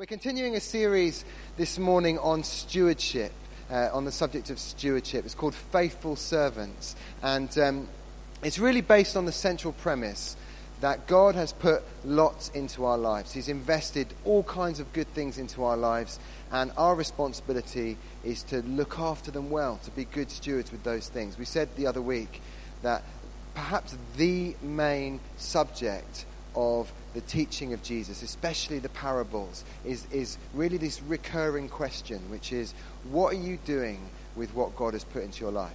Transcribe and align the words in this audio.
We're 0.00 0.06
continuing 0.06 0.56
a 0.56 0.60
series 0.60 1.26
this 1.58 1.78
morning 1.78 2.18
on 2.20 2.42
stewardship, 2.42 3.32
uh, 3.70 3.90
on 3.92 4.06
the 4.06 4.10
subject 4.10 4.48
of 4.48 4.58
stewardship. 4.58 5.26
It's 5.26 5.34
called 5.34 5.54
Faithful 5.54 6.16
Servants. 6.16 6.96
And 7.22 7.58
um, 7.58 7.88
it's 8.42 8.58
really 8.58 8.80
based 8.80 9.14
on 9.14 9.26
the 9.26 9.32
central 9.32 9.74
premise 9.74 10.38
that 10.80 11.06
God 11.06 11.34
has 11.34 11.52
put 11.52 11.82
lots 12.02 12.48
into 12.48 12.86
our 12.86 12.96
lives. 12.96 13.34
He's 13.34 13.50
invested 13.50 14.06
all 14.24 14.42
kinds 14.42 14.80
of 14.80 14.90
good 14.94 15.08
things 15.08 15.36
into 15.36 15.64
our 15.64 15.76
lives, 15.76 16.18
and 16.50 16.72
our 16.78 16.94
responsibility 16.94 17.98
is 18.24 18.42
to 18.44 18.62
look 18.62 18.98
after 18.98 19.30
them 19.30 19.50
well, 19.50 19.80
to 19.84 19.90
be 19.90 20.06
good 20.06 20.30
stewards 20.30 20.72
with 20.72 20.82
those 20.82 21.10
things. 21.10 21.36
We 21.36 21.44
said 21.44 21.68
the 21.76 21.86
other 21.86 22.00
week 22.00 22.40
that 22.80 23.02
perhaps 23.54 23.94
the 24.16 24.56
main 24.62 25.20
subject 25.36 26.24
of 26.54 26.90
the 27.14 27.20
teaching 27.22 27.72
of 27.72 27.82
Jesus, 27.82 28.22
especially 28.22 28.78
the 28.78 28.88
parables, 28.90 29.64
is, 29.84 30.06
is 30.12 30.38
really 30.54 30.76
this 30.76 31.02
recurring 31.02 31.68
question, 31.68 32.18
which 32.30 32.52
is 32.52 32.72
what 33.10 33.32
are 33.34 33.38
you 33.38 33.58
doing 33.64 34.00
with 34.36 34.54
what 34.54 34.76
God 34.76 34.94
has 34.94 35.04
put 35.04 35.22
into 35.22 35.40
your 35.40 35.52
life? 35.52 35.72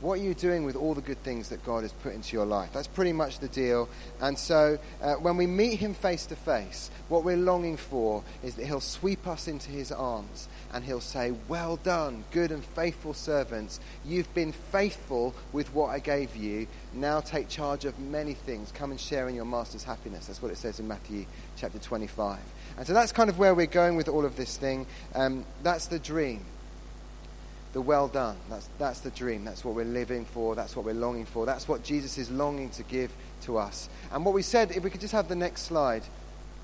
What 0.00 0.18
are 0.18 0.22
you 0.22 0.32
doing 0.32 0.64
with 0.64 0.76
all 0.76 0.94
the 0.94 1.02
good 1.02 1.22
things 1.22 1.50
that 1.50 1.62
God 1.62 1.82
has 1.82 1.92
put 1.92 2.14
into 2.14 2.34
your 2.34 2.46
life? 2.46 2.70
That's 2.72 2.86
pretty 2.86 3.12
much 3.12 3.38
the 3.38 3.48
deal. 3.48 3.86
And 4.22 4.38
so 4.38 4.78
uh, 5.02 5.14
when 5.16 5.36
we 5.36 5.46
meet 5.46 5.78
Him 5.78 5.92
face 5.92 6.24
to 6.26 6.36
face, 6.36 6.90
what 7.10 7.22
we're 7.22 7.36
longing 7.36 7.76
for 7.76 8.22
is 8.42 8.54
that 8.54 8.64
He'll 8.64 8.80
sweep 8.80 9.26
us 9.26 9.46
into 9.46 9.70
His 9.70 9.92
arms 9.92 10.48
and 10.72 10.84
He'll 10.84 11.00
say, 11.00 11.32
Well 11.48 11.76
done, 11.76 12.24
good 12.30 12.50
and 12.52 12.64
faithful 12.64 13.14
servants. 13.14 13.80
You've 14.04 14.32
been 14.34 14.52
faithful 14.52 15.34
with 15.52 15.72
what 15.74 15.90
I 15.90 15.98
gave 15.98 16.36
you. 16.36 16.66
Now 16.92 17.20
take 17.20 17.48
charge 17.48 17.84
of 17.84 17.98
many 17.98 18.34
things. 18.34 18.72
Come 18.72 18.90
and 18.90 19.00
share 19.00 19.28
in 19.28 19.34
your 19.34 19.44
Master's 19.44 19.84
happiness. 19.84 20.26
That's 20.26 20.42
what 20.42 20.50
it 20.50 20.58
says 20.58 20.80
in 20.80 20.88
Matthew 20.88 21.26
chapter 21.56 21.78
25. 21.78 22.38
And 22.78 22.86
so 22.86 22.92
that's 22.92 23.12
kind 23.12 23.28
of 23.28 23.38
where 23.38 23.54
we're 23.54 23.66
going 23.66 23.96
with 23.96 24.08
all 24.08 24.24
of 24.24 24.36
this 24.36 24.56
thing. 24.56 24.86
Um, 25.14 25.44
that's 25.62 25.86
the 25.86 25.98
dream 25.98 26.44
the 27.72 27.80
well 27.80 28.08
done. 28.08 28.36
That's, 28.48 28.68
that's 28.78 29.00
the 29.00 29.10
dream. 29.10 29.44
That's 29.44 29.64
what 29.64 29.74
we're 29.74 29.84
living 29.84 30.24
for. 30.24 30.54
That's 30.54 30.74
what 30.74 30.84
we're 30.84 30.94
longing 30.94 31.26
for. 31.26 31.46
That's 31.46 31.68
what 31.68 31.84
Jesus 31.84 32.18
is 32.18 32.30
longing 32.30 32.70
to 32.70 32.82
give 32.82 33.12
to 33.42 33.58
us. 33.58 33.88
And 34.12 34.24
what 34.24 34.34
we 34.34 34.42
said, 34.42 34.72
if 34.72 34.82
we 34.82 34.90
could 34.90 35.00
just 35.00 35.12
have 35.12 35.28
the 35.28 35.36
next 35.36 35.62
slide, 35.62 36.02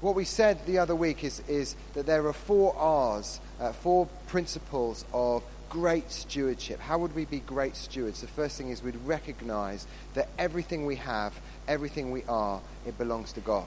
what 0.01 0.15
we 0.15 0.25
said 0.25 0.65
the 0.67 0.79
other 0.79 0.95
week 0.95 1.25
is, 1.25 1.41
is 1.49 1.75
that 1.95 2.07
there 2.07 2.27
are 2.27 2.33
four 2.33 2.77
R's, 2.77 3.41
uh, 3.61 3.73
four 3.73 4.07
principles 4.27 5.05
of 5.13 5.43
great 5.71 6.11
stewardship. 6.11 6.81
How 6.81 6.99
would 6.99 7.15
we 7.15 7.25
be 7.25 7.41
great 7.41 7.77
stewards? 7.77 8.21
The 8.21 8.27
first 8.29 8.59
thing 8.59 8.71
is 8.71 8.83
we'd 8.83 8.97
recognize 9.05 9.87
that 10.15 10.29
everything 10.39 10.87
we 10.87 10.97
have, 10.97 11.39
everything 11.67 12.11
we 12.11 12.23
are, 12.25 12.61
it 12.87 12.97
belongs 12.99 13.33
to 13.33 13.41
God. 13.41 13.67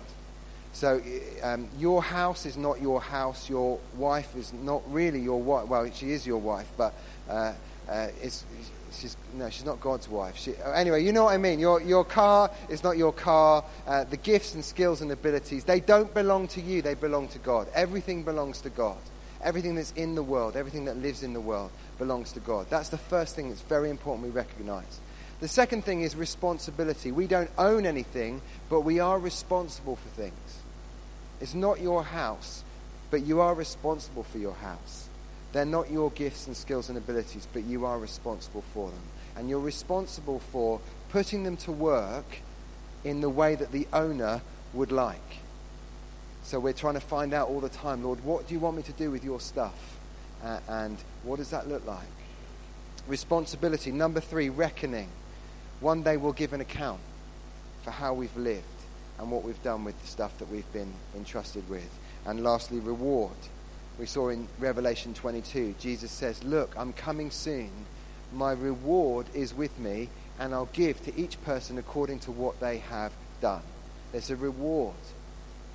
So 0.73 1.02
um, 1.41 1.67
your 1.77 2.02
house 2.02 2.45
is 2.45 2.55
not 2.55 2.80
your 2.80 3.02
house. 3.02 3.49
Your 3.49 3.80
wife 3.97 4.36
is 4.36 4.53
not 4.53 4.81
really 4.91 5.19
your 5.19 5.41
wife. 5.41 5.67
Well, 5.67 5.89
she 5.91 6.11
is 6.11 6.27
your 6.27 6.38
wife, 6.38 6.67
but 6.77 6.93
uh, 7.27 7.53
uh, 7.89 8.08
she's, 8.92 9.18
no, 9.34 9.50
she's 9.50 9.66
not 9.66 9.80
God's 9.80 10.08
wife. 10.08 10.38
She, 10.38 10.54
anyway, 10.73 11.04
you 11.04 11.12
know 11.12 11.26
what 11.26 11.34
I 11.34 11.38
mean. 11.38 11.59
Your, 11.59 11.82
your 11.82 12.04
car 12.04 12.52
is 12.70 12.84
not 12.84 12.98
your 12.98 13.14
car. 13.14 13.64
Uh, 13.88 14.04
the 14.04 14.18
gifts 14.18 14.54
and 14.56 14.64
skills 14.64 15.02
and 15.02 15.12
abilities, 15.12 15.64
they 15.64 15.80
don't 15.80 16.14
belong 16.14 16.48
to 16.50 16.62
you. 16.62 16.82
They 16.82 16.94
belong 16.94 17.28
to 17.30 17.40
God. 17.40 17.67
Everything 17.73 18.23
belongs 18.23 18.62
to 18.62 18.70
God. 18.70 18.98
Everything 19.42 19.76
that's 19.76 19.92
in 19.94 20.16
the 20.16 20.23
world, 20.23 20.56
everything 20.58 20.86
that 20.86 20.98
lives 20.98 21.23
in 21.23 21.34
the 21.34 21.40
world 21.40 21.72
belongs 21.98 22.34
to 22.34 22.40
God. 22.40 22.67
That's 22.70 22.90
the 22.90 22.98
first 22.98 23.36
thing 23.36 23.50
that's 23.50 23.62
very 23.62 23.90
important 23.90 24.26
we 24.26 24.32
recognize. 24.32 25.00
The 25.40 25.48
second 25.48 25.86
thing 25.86 26.02
is 26.02 26.16
responsibility. 26.16 27.12
We 27.12 27.28
don't 27.28 27.50
own 27.58 27.86
anything, 27.86 28.42
but 28.70 28.82
we 28.82 29.00
are 29.00 29.17
responsible 29.17 29.95
for 29.95 30.10
things. 30.10 30.60
It's 31.40 31.54
not 31.54 31.80
your 31.80 32.04
house, 32.04 32.64
but 33.12 33.26
you 33.26 33.40
are 33.40 33.54
responsible 33.56 34.23
for 34.23 34.38
your 34.38 34.54
house. 34.54 35.08
They're 35.52 35.66
not 35.66 35.92
your 35.92 36.11
gifts 36.11 36.47
and 36.47 36.55
skills 36.55 36.89
and 36.89 36.97
abilities, 36.97 37.47
but 37.52 37.64
you 37.64 37.86
are 37.86 37.97
responsible 37.97 38.64
for 38.73 38.89
them. 38.89 39.02
And 39.36 39.50
you're 39.50 39.59
responsible 39.59 40.39
for 40.52 40.80
putting 41.10 41.43
them 41.43 41.58
to 41.58 41.71
work 41.71 42.42
in 43.04 43.21
the 43.21 43.30
way 43.30 43.55
that 43.55 43.71
the 43.71 43.87
owner 43.93 44.42
would 44.73 44.92
like. 44.92 45.39
So 46.43 46.60
we're 46.60 46.73
trying 46.73 46.95
to 46.95 46.99
find 46.99 47.33
out 47.33 47.48
all 47.48 47.60
the 47.60 47.70
time, 47.70 48.04
Lord, 48.04 48.23
what 48.23 48.48
do 48.48 48.54
you 48.54 48.60
want 48.60 48.77
me 48.77 48.83
to 48.83 48.92
do 48.93 49.11
with 49.11 49.23
your 49.23 49.39
stuff? 49.39 49.98
Uh, 50.43 50.60
and 50.67 50.98
what 51.23 51.37
does 51.37 51.49
that 51.49 51.67
look 51.67 51.86
like? 51.86 52.08
Responsibility. 53.08 53.92
Number 53.92 54.20
three, 54.20 54.49
reckoning. 54.49 55.10
One 55.80 56.04
day 56.04 56.17
we'll 56.17 56.33
give 56.33 56.54
an 56.54 56.61
account 56.61 56.99
for 57.83 57.92
how 57.92 58.14
we've 58.14 58.36
lived 58.36 58.64
and 59.17 59.31
what 59.31 59.43
we've 59.43 59.61
done 59.64 59.83
with 59.83 59.99
the 60.02 60.08
stuff 60.08 60.37
that 60.39 60.49
we've 60.49 60.71
been 60.73 60.93
entrusted 61.16 61.67
with. 61.70 61.89
And 62.26 62.43
lastly, 62.43 62.80
reward 62.80 63.37
we 63.99 64.05
saw 64.05 64.30
in 64.30 64.48
Revelation 64.60 65.14
22, 65.14 65.76
Jesus 65.80 66.10
says, 66.10 66.42
Look, 66.43 66.73
I'm 66.77 66.93
coming 66.93 67.32
soon. 67.32 67.70
My 68.33 68.54
reward 68.54 69.26
is 69.33 69.54
with 69.54 69.77
me, 69.77 70.08
and 70.39 70.54
I'll 70.54 70.70
give 70.71 71.04
to 71.04 71.20
each 71.20 71.42
person 71.43 71.77
according 71.77 72.20
to 72.20 72.32
what 72.32 72.60
they 72.61 72.77
have 72.77 73.11
done. 73.42 73.61
There's 74.14 74.30
a 74.30 74.37
reward 74.37 74.95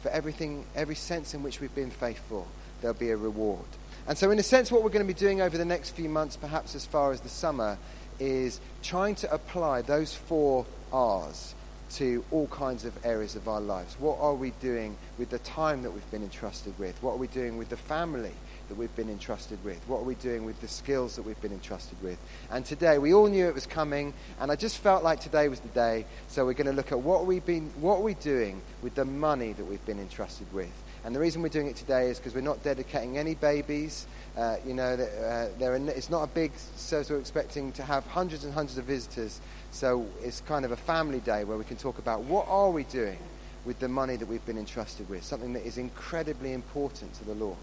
for 0.03 0.11
everything, 0.11 0.65
every 0.75 0.95
sense 0.95 1.35
in 1.35 1.43
which 1.43 1.61
we've 1.61 1.75
been 1.75 1.91
faithful. 1.91 2.49
There'll 2.81 2.95
be 2.95 3.11
a 3.11 3.17
reward. 3.17 3.67
And 4.09 4.17
so, 4.17 4.31
in 4.31 4.39
a 4.39 4.43
sense, 4.43 4.73
what 4.73 4.83
we're 4.83 4.91
going 4.91 5.07
to 5.07 5.13
be 5.13 5.19
doing 5.19 5.43
over 5.43 5.59
the 5.59 5.65
next 5.65 5.91
few 5.91 6.09
months, 6.09 6.37
perhaps 6.37 6.75
as 6.75 6.87
far 6.87 7.13
as 7.13 7.21
the 7.21 7.29
summer, 7.29 7.77
is 8.19 8.59
trying 8.83 9.17
to 9.17 9.33
apply 9.33 9.83
those 9.83 10.15
four 10.15 10.65
R's 10.93 11.55
to 11.95 12.25
all 12.33 12.49
kinds 12.49 12.85
of 12.85 12.93
areas 13.05 13.37
of 13.37 13.49
our 13.49 13.61
lives. 13.61 13.97
What 14.01 14.19
are 14.19 14.35
we 14.35 14.51
doing 14.61 14.97
with 15.17 15.31
the 15.31 15.39
time 15.41 15.83
that 15.83 15.93
we've 15.93 16.11
been 16.11 16.25
entrusted 16.25 16.77
with? 16.79 17.01
What 17.03 17.13
are 17.13 17.19
we 17.19 17.29
doing 17.29 17.57
with 17.57 17.69
the 17.69 17.77
family 17.77 18.33
that 18.69 18.77
we've 18.77 18.95
been 18.97 19.09
entrusted 19.09 19.63
with? 19.65 19.81
What 19.87 19.99
are 19.99 20.05
we 20.05 20.17
doing 20.17 20.45
with 20.45 20.61
the 20.61 20.67
skills 20.67 21.15
that 21.17 21.23
we've 21.23 21.41
been 21.41 21.53
entrusted 21.53 22.03
with? 22.03 22.19
And 22.51 22.65
today, 22.65 22.99
we 22.99 23.15
all 23.15 23.29
knew 23.29 23.47
it 23.47 23.55
was 23.55 23.67
coming, 23.67 24.13
and 24.41 24.51
I 24.51 24.57
just 24.57 24.79
felt 24.79 25.05
like 25.05 25.21
today 25.21 25.49
was 25.49 25.61
the 25.61 25.69
day. 25.69 26.07
So 26.29 26.45
we're 26.45 26.55
going 26.55 26.67
to 26.67 26.73
look 26.73 26.91
at 26.91 26.99
what 26.99 27.27
we've 27.27 27.47
been, 27.47 27.71
what 27.81 27.99
are 27.99 28.03
we 28.03 28.15
doing 28.15 28.61
with 28.83 28.97
the 28.97 29.05
money 29.05 29.53
that 29.53 29.65
we've 29.65 29.85
been 29.87 30.01
entrusted 30.01 30.53
with. 30.53 30.73
And 31.05 31.15
the 31.15 31.21
reason 31.21 31.43
we're 31.43 31.51
doing 31.51 31.67
it 31.67 31.77
today 31.77 32.09
is 32.09 32.19
because 32.19 32.35
we're 32.35 32.41
not 32.41 32.63
dedicating 32.65 33.19
any 33.19 33.35
babies. 33.35 34.07
Uh, 34.39 34.57
you 34.67 34.73
know, 34.73 34.95
uh, 34.95 35.49
it's 35.61 36.09
not 36.09 36.23
a 36.23 36.27
big 36.29 36.51
service. 36.77 37.11
We're 37.11 37.19
expecting 37.19 37.73
to 37.73 37.83
have 37.83 38.07
hundreds 38.07 38.45
and 38.45 38.55
hundreds 38.55 38.79
of 38.79 38.87
visitors 38.87 39.39
so 39.75 40.07
it's 40.23 40.41
kind 40.43 40.65
of 40.65 40.71
a 40.71 40.77
family 40.77 41.19
day 41.19 41.43
where 41.43 41.59
we 41.59 41.65
can 41.65 41.77
talk 41.77 41.99
about 41.99 42.21
what 42.23 42.47
are 42.49 42.71
we 42.71 42.85
doing 42.85 43.19
with 43.65 43.81
the 43.81 43.89
money 43.89 44.15
that 44.15 44.29
we've 44.29 44.47
been 44.47 44.57
entrusted 44.57 45.09
with, 45.09 45.25
something 45.25 45.53
that 45.55 45.67
is 45.67 45.79
incredibly 45.79 46.53
important 46.53 47.13
to 47.15 47.25
the 47.25 47.35
Lord. 47.35 47.57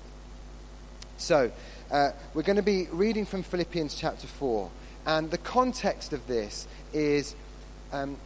So 1.18 1.50
uh, 1.90 2.10
we're 2.34 2.42
going 2.44 2.58
to 2.58 2.64
be 2.64 2.88
reading 2.92 3.26
from 3.26 3.44
Philippians 3.44 3.96
chapter 3.96 4.28
4. 4.28 4.70
And 5.06 5.32
the 5.32 5.38
context 5.38 6.12
of 6.12 6.28
this 6.28 6.68
is 6.92 7.34
um, 7.94 8.18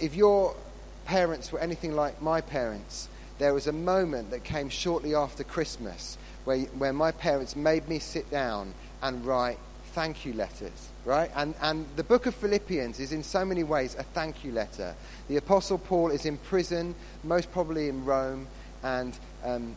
if 0.00 0.16
your 0.16 0.56
parents 1.04 1.52
were 1.52 1.60
anything 1.60 1.94
like 1.94 2.20
my 2.20 2.40
parents, 2.40 3.08
there 3.38 3.54
was 3.54 3.68
a 3.68 3.72
moment 3.72 4.30
that 4.30 4.42
came 4.42 4.68
shortly 4.68 5.14
after 5.14 5.44
Christmas 5.44 6.18
where, 6.42 6.58
where 6.58 6.92
my 6.92 7.12
parents 7.12 7.54
made 7.54 7.88
me 7.88 8.00
sit 8.00 8.28
down 8.28 8.74
and 9.00 9.24
write 9.24 9.58
thank 9.92 10.26
you 10.26 10.32
letters 10.32 10.89
right? 11.04 11.30
And, 11.34 11.54
and 11.60 11.86
the 11.96 12.04
book 12.04 12.26
of 12.26 12.34
Philippians 12.34 13.00
is 13.00 13.12
in 13.12 13.22
so 13.22 13.44
many 13.44 13.64
ways 13.64 13.94
a 13.98 14.02
thank 14.02 14.44
you 14.44 14.52
letter. 14.52 14.94
The 15.28 15.36
Apostle 15.36 15.78
Paul 15.78 16.10
is 16.10 16.26
in 16.26 16.36
prison, 16.36 16.94
most 17.24 17.50
probably 17.52 17.88
in 17.88 18.04
Rome, 18.04 18.46
and 18.82 19.16
um, 19.44 19.74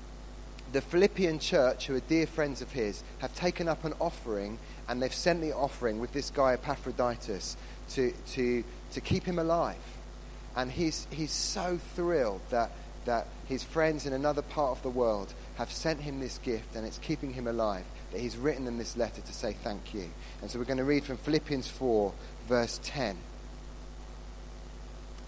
the 0.71 0.81
Philippian 0.81 1.39
church, 1.39 1.87
who 1.87 1.95
are 1.95 2.01
dear 2.01 2.25
friends 2.25 2.61
of 2.61 2.71
his, 2.71 3.03
have 3.19 3.33
taken 3.35 3.67
up 3.67 3.85
an 3.85 3.93
offering 3.99 4.57
and 4.87 5.01
they've 5.01 5.13
sent 5.13 5.41
the 5.41 5.53
offering 5.53 5.99
with 5.99 6.11
this 6.13 6.29
guy 6.29 6.53
Epaphroditus 6.53 7.55
to, 7.91 8.11
to, 8.31 8.63
to 8.91 9.01
keep 9.01 9.23
him 9.23 9.39
alive. 9.39 9.77
And 10.55 10.71
he's, 10.71 11.07
he's 11.09 11.31
so 11.31 11.79
thrilled 11.95 12.41
that, 12.49 12.71
that 13.05 13.27
his 13.47 13.63
friends 13.63 14.05
in 14.05 14.13
another 14.13 14.41
part 14.41 14.71
of 14.71 14.83
the 14.83 14.89
world 14.89 15.33
have 15.55 15.71
sent 15.71 16.01
him 16.01 16.19
this 16.19 16.39
gift 16.39 16.75
and 16.75 16.85
it's 16.85 16.97
keeping 16.97 17.33
him 17.33 17.47
alive 17.47 17.85
that 18.13 18.21
he's 18.21 18.37
written 18.37 18.65
them 18.65 18.77
this 18.77 18.95
letter 18.95 19.21
to 19.21 19.33
say 19.33 19.53
thank 19.63 19.93
you. 19.93 20.09
And 20.41 20.49
so 20.49 20.59
we're 20.59 20.65
going 20.65 20.77
to 20.77 20.83
read 20.83 21.03
from 21.03 21.17
Philippians 21.17 21.67
4, 21.67 22.13
verse 22.47 22.79
10. 22.83 23.17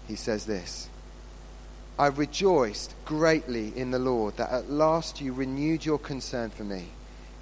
He 0.08 0.14
says 0.14 0.46
this 0.46 0.88
I 1.98 2.06
rejoiced 2.06 2.94
greatly 3.04 3.76
in 3.76 3.90
the 3.90 3.98
Lord 3.98 4.36
that 4.36 4.50
at 4.50 4.70
last 4.70 5.20
you 5.20 5.32
renewed 5.32 5.84
your 5.84 5.98
concern 5.98 6.50
for 6.50 6.62
me. 6.62 6.86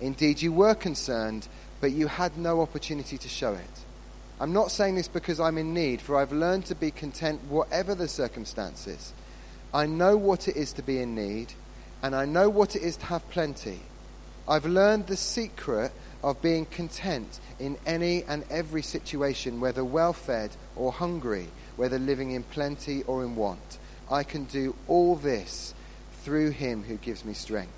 Indeed, 0.01 0.43
you 0.43 0.53
were 0.53 0.75
concerned, 0.75 1.47
but 1.81 1.93
you 1.93 2.07
had 2.07 2.39
no 2.39 2.63
opportunity 2.63 3.19
to 3.19 3.29
show 3.29 3.53
it. 3.53 3.85
I'm 4.41 4.53
not 4.53 4.71
saying 4.71 4.97
this 4.97 5.09
because 5.09 5.39
I'm 5.39 5.59
in 5.59 5.75
need, 5.75 6.01
for 6.01 6.17
I've 6.17 6.33
learned 6.33 6.67
to 6.67 6.75
be 6.75 6.91
content 6.91 7.41
whatever 7.49 7.95
the 7.95 8.09
circumstances. 8.09 9.13
I 9.73 9.87
know 9.87 10.17
what 10.17 10.49
it 10.49 10.57
is 10.57 10.73
to 10.75 10.83
be 10.83 10.99
in 10.99 11.15
need, 11.15 11.53
and 12.03 12.15
I 12.15 12.25
know 12.25 12.49
what 12.49 12.75
it 12.75 12.83
is 12.83 12.97
to 12.97 13.07
have 13.07 13.29
plenty. 13.31 13.81
I've 14.47 14.67
learned 14.67 15.07
the 15.07 15.17
secret 15.17 15.93
of 16.23 16.41
being 16.43 16.67
content 16.67 17.41
in 17.59 17.79
any 17.87 18.25
and 18.25 18.45
every 18.51 18.83
situation, 18.83 19.61
whether 19.61 19.85
well 19.85 20.13
fed 20.13 20.51
or 20.77 20.93
hungry, 20.93 21.49
whether 21.77 21.99
living 21.99 22.33
in 22.33 22.43
plenty 22.43 23.03
or 23.05 23.23
in 23.23 23.37
want. 23.37 23.79
I 24.11 24.23
can 24.23 24.45
do 24.45 24.75
all 24.87 25.17
this 25.17 25.75
through 26.23 26.51
him 26.51 26.83
who 26.83 26.97
gives 26.97 27.25
me 27.25 27.35
strength. 27.35 27.73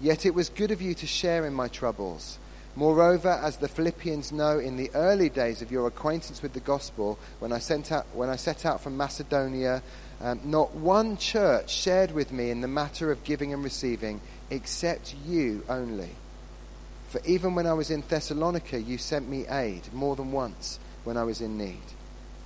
Yet 0.00 0.26
it 0.26 0.34
was 0.34 0.48
good 0.48 0.70
of 0.70 0.82
you 0.82 0.94
to 0.94 1.06
share 1.06 1.46
in 1.46 1.54
my 1.54 1.68
troubles. 1.68 2.38
Moreover, 2.76 3.30
as 3.30 3.56
the 3.56 3.68
Philippians 3.68 4.32
know, 4.32 4.58
in 4.58 4.76
the 4.76 4.90
early 4.94 5.30
days 5.30 5.62
of 5.62 5.72
your 5.72 5.86
acquaintance 5.86 6.42
with 6.42 6.52
the 6.52 6.60
gospel, 6.60 7.18
when 7.38 7.50
I, 7.50 7.58
sent 7.58 7.90
out, 7.90 8.04
when 8.12 8.28
I 8.28 8.36
set 8.36 8.66
out 8.66 8.82
from 8.82 8.98
Macedonia, 8.98 9.82
um, 10.20 10.40
not 10.44 10.74
one 10.74 11.16
church 11.16 11.70
shared 11.70 12.12
with 12.12 12.32
me 12.32 12.50
in 12.50 12.60
the 12.60 12.68
matter 12.68 13.10
of 13.10 13.24
giving 13.24 13.54
and 13.54 13.64
receiving, 13.64 14.20
except 14.50 15.14
you 15.26 15.64
only. 15.70 16.10
For 17.08 17.22
even 17.24 17.54
when 17.54 17.66
I 17.66 17.72
was 17.72 17.90
in 17.90 18.04
Thessalonica, 18.06 18.78
you 18.78 18.98
sent 18.98 19.26
me 19.26 19.46
aid 19.48 19.90
more 19.94 20.14
than 20.14 20.30
once 20.30 20.78
when 21.04 21.16
I 21.16 21.24
was 21.24 21.40
in 21.40 21.56
need. 21.56 21.80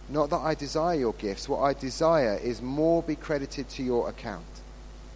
Not 0.09 0.31
that 0.31 0.39
I 0.39 0.55
desire 0.55 0.97
your 0.97 1.13
gifts, 1.15 1.49
what 1.49 1.63
I 1.63 1.73
desire 1.73 2.39
is 2.41 2.63
more 2.63 3.03
be 3.03 3.17
credited 3.17 3.69
to 3.71 3.83
your 3.83 4.09
account. 4.09 4.45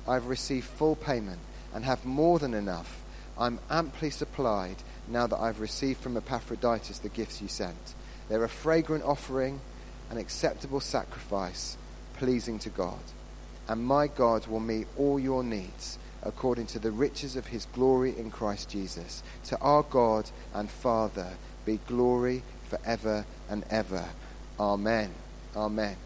I've 0.08 0.26
received 0.26 0.66
full 0.66 0.96
payment 0.96 1.40
and 1.72 1.84
have 1.84 2.04
more 2.04 2.40
than 2.40 2.54
enough. 2.54 3.00
I'm 3.38 3.58
amply 3.70 4.10
supplied 4.10 4.76
now 5.08 5.26
that 5.26 5.38
I've 5.38 5.60
received 5.60 6.00
from 6.00 6.16
Epaphroditus 6.16 6.98
the 6.98 7.08
gifts 7.08 7.42
you 7.42 7.48
sent. 7.48 7.94
They're 8.28 8.44
a 8.44 8.48
fragrant 8.48 9.04
offering, 9.04 9.60
an 10.10 10.18
acceptable 10.18 10.80
sacrifice, 10.80 11.76
pleasing 12.14 12.58
to 12.60 12.70
God. 12.70 13.00
And 13.68 13.84
my 13.84 14.06
God 14.06 14.46
will 14.46 14.60
meet 14.60 14.86
all 14.96 15.18
your 15.18 15.42
needs 15.42 15.98
according 16.22 16.66
to 16.66 16.78
the 16.78 16.90
riches 16.90 17.36
of 17.36 17.46
his 17.46 17.66
glory 17.66 18.16
in 18.16 18.30
Christ 18.30 18.70
Jesus. 18.70 19.22
To 19.44 19.58
our 19.60 19.82
God 19.82 20.30
and 20.54 20.70
Father 20.70 21.28
be 21.64 21.78
glory 21.86 22.42
forever 22.68 23.24
and 23.48 23.64
ever. 23.70 24.06
Amen. 24.58 25.10
Amen. 25.56 25.96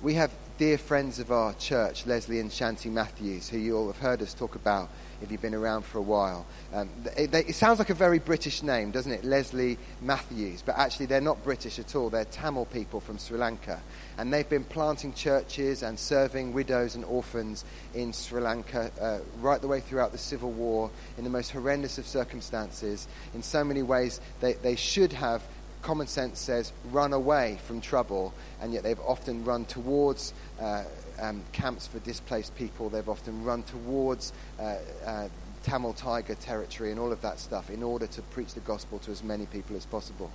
We 0.00 0.14
have 0.14 0.32
dear 0.58 0.78
friends 0.78 1.18
of 1.18 1.32
our 1.32 1.54
church, 1.54 2.06
Leslie 2.06 2.40
and 2.40 2.50
Shanti 2.50 2.90
Matthews, 2.90 3.48
who 3.48 3.58
you 3.58 3.76
all 3.76 3.86
have 3.86 3.98
heard 3.98 4.22
us 4.22 4.34
talk 4.34 4.54
about 4.54 4.88
if 5.22 5.30
you've 5.30 5.42
been 5.42 5.54
around 5.54 5.84
for 5.84 5.98
a 5.98 6.02
while. 6.02 6.44
Um, 6.72 6.88
it, 7.16 7.32
it, 7.34 7.54
sounds 7.54 7.78
like 7.78 7.90
a 7.90 7.94
very 7.94 8.18
British 8.18 8.62
name, 8.62 8.90
doesn't 8.90 9.12
it? 9.12 9.24
Leslie 9.24 9.78
Matthews. 10.00 10.62
But 10.62 10.76
actually, 10.78 11.06
they're 11.06 11.20
not 11.20 11.42
British 11.44 11.78
at 11.78 11.94
all. 11.94 12.10
They're 12.10 12.24
Tamil 12.24 12.66
people 12.66 13.00
from 13.00 13.18
Sri 13.18 13.38
Lanka. 13.38 13.80
And 14.18 14.32
they've 14.32 14.48
been 14.48 14.64
planting 14.64 15.12
churches 15.14 15.82
and 15.82 15.98
serving 15.98 16.52
widows 16.52 16.94
and 16.94 17.04
orphans 17.04 17.64
in 17.94 18.12
Sri 18.12 18.40
Lanka 18.40 18.90
uh, 19.00 19.18
right 19.40 19.60
the 19.60 19.68
way 19.68 19.80
throughout 19.80 20.12
the 20.12 20.18
civil 20.18 20.50
war 20.50 20.90
in 21.16 21.24
the 21.24 21.30
most 21.30 21.50
horrendous 21.50 21.98
of 21.98 22.06
circumstances. 22.06 23.06
In 23.34 23.42
so 23.42 23.64
many 23.64 23.82
ways, 23.82 24.20
they, 24.40 24.54
they 24.54 24.76
should 24.76 25.12
have 25.12 25.42
common 25.82 26.06
sense 26.06 26.38
says 26.38 26.72
run 26.90 27.12
away 27.12 27.58
from 27.66 27.80
trouble, 27.80 28.32
and 28.60 28.72
yet 28.72 28.82
they've 28.82 29.00
often 29.00 29.44
run 29.44 29.64
towards 29.64 30.32
uh, 30.60 30.84
um, 31.20 31.42
camps 31.52 31.86
for 31.86 31.98
displaced 32.00 32.54
people. 32.56 32.88
They've 32.88 33.08
often 33.08 33.44
run 33.44 33.62
towards 33.64 34.32
uh, 34.58 34.76
uh, 35.04 35.28
Tamil 35.62 35.92
Tiger 35.92 36.34
territory 36.34 36.90
and 36.90 36.98
all 36.98 37.12
of 37.12 37.20
that 37.22 37.38
stuff 37.38 37.70
in 37.70 37.82
order 37.82 38.06
to 38.08 38.22
preach 38.22 38.54
the 38.54 38.60
gospel 38.60 38.98
to 39.00 39.10
as 39.10 39.22
many 39.22 39.46
people 39.46 39.76
as 39.76 39.86
possible. 39.86 40.30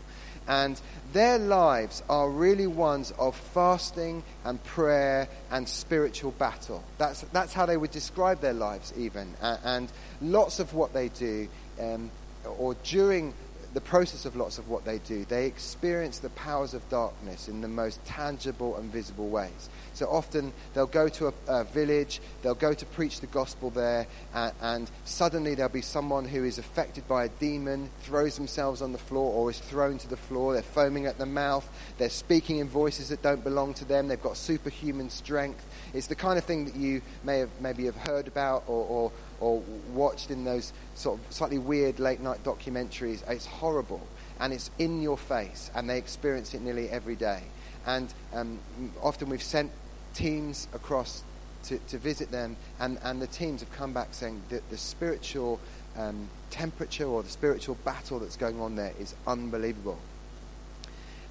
And 0.47 0.79
their 1.11 1.37
lives 1.37 2.01
are 2.09 2.29
really 2.29 2.67
ones 2.67 3.11
of 3.19 3.35
fasting 3.35 4.23
and 4.45 4.63
prayer 4.63 5.27
and 5.51 5.67
spiritual 5.67 6.31
battle. 6.31 6.83
That's, 6.97 7.21
that's 7.33 7.53
how 7.53 7.65
they 7.65 7.75
would 7.75 7.91
describe 7.91 8.39
their 8.39 8.53
lives, 8.53 8.93
even. 8.97 9.33
And, 9.41 9.91
lots 10.21 10.59
of 10.59 10.73
what 10.73 10.93
they 10.93 11.09
do, 11.09 11.47
um, 11.79 12.09
or 12.57 12.75
during 12.83 13.33
the 13.73 13.81
process 13.81 14.25
of 14.25 14.35
lots 14.35 14.57
of 14.57 14.69
what 14.69 14.85
they 14.85 14.99
do, 14.99 15.25
they 15.25 15.45
experience 15.45 16.19
the 16.19 16.29
powers 16.29 16.73
of 16.73 16.87
darkness 16.89 17.47
in 17.47 17.61
the 17.61 17.67
most 17.67 18.03
tangible 18.05 18.77
and 18.77 18.91
visible 18.91 19.27
ways. 19.27 19.69
So 19.93 20.07
often 20.07 20.53
they'll 20.73 20.85
go 20.85 21.09
to 21.09 21.27
a, 21.27 21.33
a 21.47 21.63
village, 21.63 22.21
they'll 22.41 22.55
go 22.55 22.73
to 22.73 22.85
preach 22.85 23.19
the 23.19 23.27
gospel 23.27 23.69
there, 23.71 24.07
and, 24.33 24.53
and, 24.61 24.91
suddenly 25.05 25.55
there'll 25.55 25.71
be 25.71 25.81
someone 25.81 26.25
who 26.25 26.43
is 26.43 26.59
affected 26.59 27.07
by 27.07 27.25
a 27.25 27.29
demon, 27.29 27.89
throws 28.01 28.35
themselves 28.35 28.81
on 28.81 28.91
the 28.91 28.97
floor, 28.97 29.33
or 29.33 29.49
is 29.49 29.57
thrown 29.57 29.97
to 29.97 30.07
the 30.07 30.17
floor. 30.17 30.53
They're 30.53 30.61
foaming 30.61 31.07
at 31.07 31.17
the 31.17 31.25
mouth, 31.25 31.67
they're 31.97 32.09
speaking 32.09 32.57
in 32.57 32.67
voices 32.67 33.09
that 33.09 33.21
don't 33.21 33.43
belong 33.43 33.73
to 33.75 33.85
them, 33.85 34.07
they've 34.07 34.21
got 34.21 34.37
superhuman 34.37 35.09
strength. 35.09 35.65
It's 35.93 36.07
the 36.07 36.15
kind 36.15 36.37
of 36.37 36.45
thing 36.45 36.65
that 36.65 36.75
you 36.75 37.01
may 37.23 37.39
have 37.39 37.49
maybe 37.59 37.85
have 37.85 37.95
heard 37.95 38.27
about 38.27 38.63
or, 38.67 38.85
or 38.85 39.11
or 39.39 39.61
watched 39.93 40.31
in 40.31 40.43
those 40.43 40.73
sort 40.95 41.19
of 41.19 41.33
slightly 41.33 41.57
weird 41.57 41.99
late 41.99 42.19
night 42.19 42.43
documentaries. 42.43 43.27
It's 43.29 43.45
horrible 43.45 44.05
and 44.39 44.53
it's 44.53 44.69
in 44.77 45.01
your 45.01 45.17
face, 45.17 45.71
and 45.75 45.89
they 45.89 45.97
experience 45.97 46.53
it 46.53 46.61
nearly 46.61 46.89
every 46.89 47.15
day. 47.15 47.41
And 47.85 48.13
um, 48.33 48.59
often 49.01 49.29
we've 49.29 49.41
sent 49.41 49.71
teams 50.13 50.67
across 50.73 51.23
to, 51.65 51.77
to 51.89 51.97
visit 51.97 52.31
them, 52.31 52.55
and, 52.79 52.99
and 53.03 53.21
the 53.21 53.27
teams 53.27 53.61
have 53.61 53.71
come 53.71 53.93
back 53.93 54.09
saying 54.13 54.41
that 54.49 54.69
the 54.69 54.77
spiritual 54.77 55.59
um, 55.97 56.29
temperature 56.49 57.05
or 57.05 57.23
the 57.23 57.29
spiritual 57.29 57.75
battle 57.83 58.19
that's 58.19 58.37
going 58.37 58.61
on 58.61 58.75
there 58.75 58.93
is 58.99 59.15
unbelievable. 59.25 59.97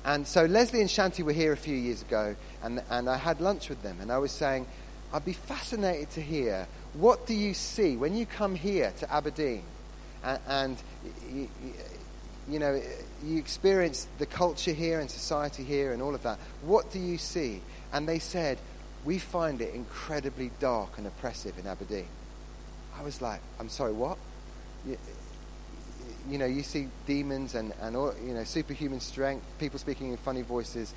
And 0.04 0.26
so 0.26 0.44
Leslie 0.44 0.80
and 0.80 0.90
Shanti 0.90 1.24
were 1.24 1.32
here 1.32 1.52
a 1.52 1.56
few 1.56 1.76
years 1.76 2.02
ago, 2.02 2.36
and, 2.62 2.82
and 2.90 3.08
I 3.08 3.16
had 3.16 3.40
lunch 3.40 3.68
with 3.68 3.82
them, 3.82 3.98
and 4.00 4.10
I 4.10 4.18
was 4.18 4.32
saying, 4.32 4.66
I'd 5.16 5.24
be 5.24 5.32
fascinated 5.32 6.10
to 6.10 6.20
hear 6.20 6.68
what 6.92 7.26
do 7.26 7.32
you 7.32 7.54
see 7.54 7.96
when 7.96 8.14
you 8.14 8.26
come 8.26 8.54
here 8.54 8.92
to 8.98 9.10
Aberdeen 9.10 9.62
and, 10.22 10.40
and 10.46 10.76
you, 11.32 11.48
you 12.46 12.58
know, 12.58 12.78
you 13.24 13.38
experience 13.38 14.06
the 14.18 14.26
culture 14.26 14.74
here 14.74 15.00
and 15.00 15.10
society 15.10 15.64
here 15.64 15.94
and 15.94 16.02
all 16.02 16.14
of 16.14 16.22
that. 16.24 16.38
What 16.60 16.92
do 16.92 16.98
you 16.98 17.16
see? 17.16 17.62
And 17.94 18.06
they 18.06 18.18
said, 18.18 18.58
we 19.06 19.18
find 19.18 19.62
it 19.62 19.72
incredibly 19.74 20.50
dark 20.60 20.98
and 20.98 21.06
oppressive 21.06 21.58
in 21.58 21.66
Aberdeen. 21.66 22.08
I 22.98 23.02
was 23.02 23.22
like, 23.22 23.40
I'm 23.58 23.70
sorry, 23.70 23.94
what? 23.94 24.18
You, 24.86 24.98
you 26.28 26.36
know, 26.36 26.44
you 26.44 26.62
see 26.62 26.88
demons 27.06 27.54
and, 27.54 27.72
and 27.80 27.96
all, 27.96 28.14
you 28.22 28.34
know, 28.34 28.44
superhuman 28.44 29.00
strength, 29.00 29.46
people 29.58 29.78
speaking 29.78 30.10
in 30.10 30.18
funny 30.18 30.42
voices. 30.42 30.92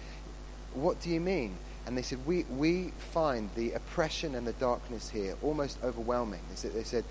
What 0.73 0.99
do 0.99 1.09
you 1.09 1.21
mean? 1.21 1.55
And 1.89 1.97
they 1.97 2.03
said, 2.03 2.23
we, 2.27 2.43
we 2.43 2.93
find 2.99 3.49
the 3.55 3.71
oppression 3.71 4.35
and 4.35 4.45
the 4.45 4.53
darkness 4.53 5.09
here 5.09 5.35
almost 5.41 5.83
overwhelming. 5.83 6.39
They 6.47 6.55
said, 6.55 6.73
they 6.75 6.83
said 6.83 7.03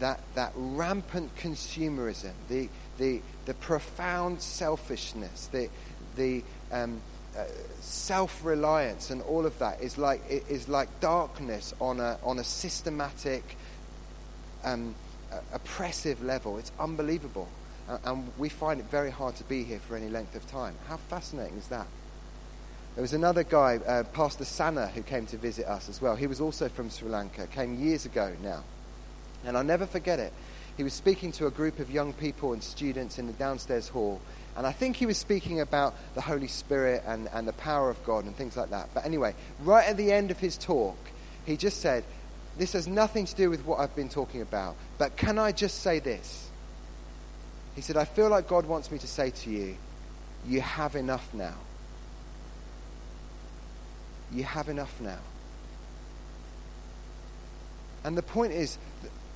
that, 0.00 0.20
that 0.34 0.52
rampant 0.54 1.34
consumerism, 1.36 2.32
the, 2.50 2.68
the, 2.98 3.22
the 3.46 3.54
profound 3.54 4.42
selfishness, 4.42 5.46
the, 5.46 5.70
the 6.16 6.44
um, 6.70 7.00
uh, 7.38 7.44
self-reliance 7.80 9.08
and 9.08 9.22
all 9.22 9.46
of 9.46 9.58
that 9.60 9.80
is 9.80 9.96
like, 9.96 10.20
is 10.28 10.68
like 10.68 11.00
darkness 11.00 11.72
on 11.80 11.98
a, 11.98 12.18
on 12.22 12.38
a 12.38 12.44
systematic, 12.44 13.56
um, 14.62 14.94
uh, 15.32 15.40
oppressive 15.54 16.22
level. 16.22 16.58
It's 16.58 16.72
unbelievable. 16.78 17.48
Uh, 17.88 17.96
and 18.04 18.30
we 18.36 18.50
find 18.50 18.78
it 18.78 18.90
very 18.90 19.10
hard 19.10 19.36
to 19.36 19.44
be 19.44 19.64
here 19.64 19.78
for 19.78 19.96
any 19.96 20.10
length 20.10 20.34
of 20.34 20.46
time. 20.50 20.74
How 20.86 20.98
fascinating 20.98 21.56
is 21.56 21.68
that? 21.68 21.86
There 22.98 23.02
was 23.02 23.12
another 23.12 23.44
guy, 23.44 23.76
uh, 23.76 24.02
Pastor 24.12 24.44
Sana, 24.44 24.88
who 24.88 25.02
came 25.04 25.24
to 25.26 25.36
visit 25.36 25.66
us 25.66 25.88
as 25.88 26.02
well. 26.02 26.16
He 26.16 26.26
was 26.26 26.40
also 26.40 26.68
from 26.68 26.90
Sri 26.90 27.08
Lanka, 27.08 27.46
came 27.46 27.78
years 27.78 28.04
ago 28.04 28.34
now. 28.42 28.64
And 29.44 29.56
I'll 29.56 29.62
never 29.62 29.86
forget 29.86 30.18
it. 30.18 30.32
He 30.76 30.82
was 30.82 30.94
speaking 30.94 31.30
to 31.34 31.46
a 31.46 31.50
group 31.52 31.78
of 31.78 31.92
young 31.92 32.12
people 32.12 32.54
and 32.54 32.60
students 32.60 33.20
in 33.20 33.28
the 33.28 33.32
downstairs 33.34 33.86
hall. 33.86 34.20
And 34.56 34.66
I 34.66 34.72
think 34.72 34.96
he 34.96 35.06
was 35.06 35.16
speaking 35.16 35.60
about 35.60 35.94
the 36.16 36.20
Holy 36.20 36.48
Spirit 36.48 37.04
and, 37.06 37.28
and 37.32 37.46
the 37.46 37.52
power 37.52 37.88
of 37.88 38.04
God 38.04 38.24
and 38.24 38.34
things 38.34 38.56
like 38.56 38.70
that. 38.70 38.88
But 38.92 39.04
anyway, 39.04 39.36
right 39.62 39.86
at 39.88 39.96
the 39.96 40.10
end 40.10 40.32
of 40.32 40.40
his 40.40 40.58
talk, 40.58 40.98
he 41.46 41.56
just 41.56 41.80
said, 41.80 42.02
This 42.56 42.72
has 42.72 42.88
nothing 42.88 43.26
to 43.26 43.34
do 43.36 43.48
with 43.48 43.64
what 43.64 43.78
I've 43.78 43.94
been 43.94 44.08
talking 44.08 44.42
about. 44.42 44.74
But 44.98 45.16
can 45.16 45.38
I 45.38 45.52
just 45.52 45.82
say 45.82 46.00
this? 46.00 46.50
He 47.76 47.80
said, 47.80 47.96
I 47.96 48.06
feel 48.06 48.28
like 48.28 48.48
God 48.48 48.66
wants 48.66 48.90
me 48.90 48.98
to 48.98 49.06
say 49.06 49.30
to 49.30 49.50
you, 49.50 49.76
You 50.44 50.62
have 50.62 50.96
enough 50.96 51.32
now 51.32 51.54
you 54.32 54.44
have 54.44 54.68
enough 54.68 55.00
now. 55.00 55.18
And 58.04 58.16
the 58.16 58.22
point 58.22 58.52
is 58.52 58.78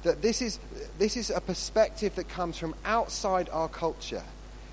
that 0.02 0.22
this 0.22 0.42
is, 0.42 0.58
this 0.99 1.16
is 1.16 1.30
a 1.30 1.40
perspective 1.40 2.14
that 2.16 2.28
comes 2.28 2.58
from 2.58 2.75
outside 2.84 3.49
our 3.50 3.68
culture 3.68 4.22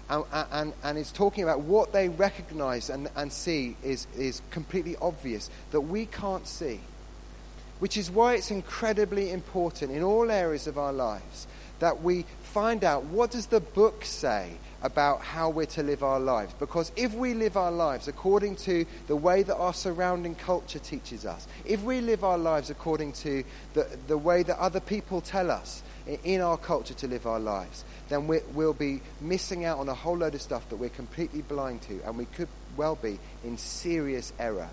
and, 0.10 0.24
and, 0.52 0.74
and 0.84 0.98
is 0.98 1.12
talking 1.12 1.44
about 1.44 1.62
what 1.62 1.94
they 1.94 2.10
recognize 2.10 2.90
and, 2.90 3.10
and 3.16 3.32
see 3.32 3.76
is, 3.84 4.08
is 4.18 4.42
completely 4.50 4.96
obvious 5.02 5.50
that 5.72 5.82
we 5.82 6.06
can't 6.06 6.48
see. 6.48 6.80
Which 7.80 7.96
is 7.96 8.12
why 8.12 8.36
it's 8.36 8.52
incredibly 8.52 9.32
important 9.32 9.92
in 9.92 10.04
all 10.04 10.30
areas 10.30 10.68
of 10.68 10.78
our 10.78 10.92
lives 10.92 11.48
that 11.80 12.02
we 12.02 12.26
find 12.44 12.84
out 12.84 13.06
what 13.06 13.32
does 13.32 13.48
the 13.48 13.60
book 13.60 14.04
say 14.06 14.52
about 14.82 15.22
how 15.22 15.50
we're 15.50 15.66
to 15.66 15.84
live 15.84 16.04
our 16.04 16.20
lives. 16.20 16.54
Because 16.60 16.92
if 16.96 17.14
we 17.14 17.34
live 17.34 17.58
our 17.58 17.72
lives 17.72 18.08
according 18.08 18.56
to 18.58 18.86
the 19.08 19.16
way 19.16 19.44
that 19.44 19.56
our 19.56 19.74
surrounding 19.74 20.36
culture 20.36 20.80
teaches 20.80 21.26
us, 21.26 21.48
if 21.66 21.84
we 21.84 22.02
live 22.02 22.24
our 22.24 22.38
lives 22.38 22.70
according 22.70 23.14
to 23.14 23.44
the, 23.74 23.88
the 24.08 24.18
way 24.18 24.44
that 24.44 24.58
other 24.58 24.80
people 24.80 25.22
tell 25.22 25.52
us 25.52 25.84
in 26.24 26.42
our 26.42 26.58
culture 26.58 26.94
to 26.94 27.08
live 27.08 27.28
our 27.28 27.40
lives, 27.40 27.84
then 28.08 28.28
we, 28.28 28.40
we'll 28.54 28.74
be 28.74 29.02
missing 29.22 29.66
out 29.66 29.80
on 29.80 29.90
a 29.90 29.94
whole 29.94 30.18
load 30.18 30.34
of 30.34 30.42
stuff 30.42 30.68
that 30.70 30.78
we're 30.78 30.90
completely 30.90 31.42
blind 31.42 31.82
to, 31.84 32.00
and 32.06 32.18
we 32.18 32.26
could 32.26 32.48
well 32.78 32.96
be 32.96 33.20
in 33.44 33.58
serious 33.58 34.34
error. 34.40 34.70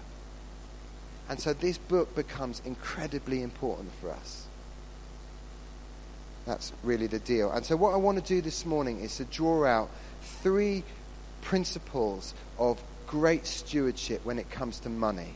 And 1.28 1.40
so 1.40 1.52
this 1.52 1.76
book 1.76 2.14
becomes 2.14 2.62
incredibly 2.64 3.42
important 3.42 3.90
for 4.00 4.12
us. 4.12 4.45
That's 6.46 6.72
really 6.84 7.08
the 7.08 7.18
deal. 7.18 7.50
And 7.50 7.66
so, 7.66 7.76
what 7.76 7.92
I 7.92 7.96
want 7.96 8.18
to 8.18 8.24
do 8.24 8.40
this 8.40 8.64
morning 8.64 9.00
is 9.00 9.16
to 9.16 9.24
draw 9.24 9.66
out 9.66 9.90
three 10.42 10.84
principles 11.42 12.34
of 12.58 12.80
great 13.06 13.46
stewardship 13.46 14.24
when 14.24 14.38
it 14.38 14.50
comes 14.50 14.80
to 14.80 14.88
money. 14.88 15.34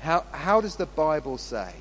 How, 0.00 0.24
how 0.32 0.60
does 0.60 0.76
the 0.76 0.86
Bible 0.86 1.38
say 1.38 1.72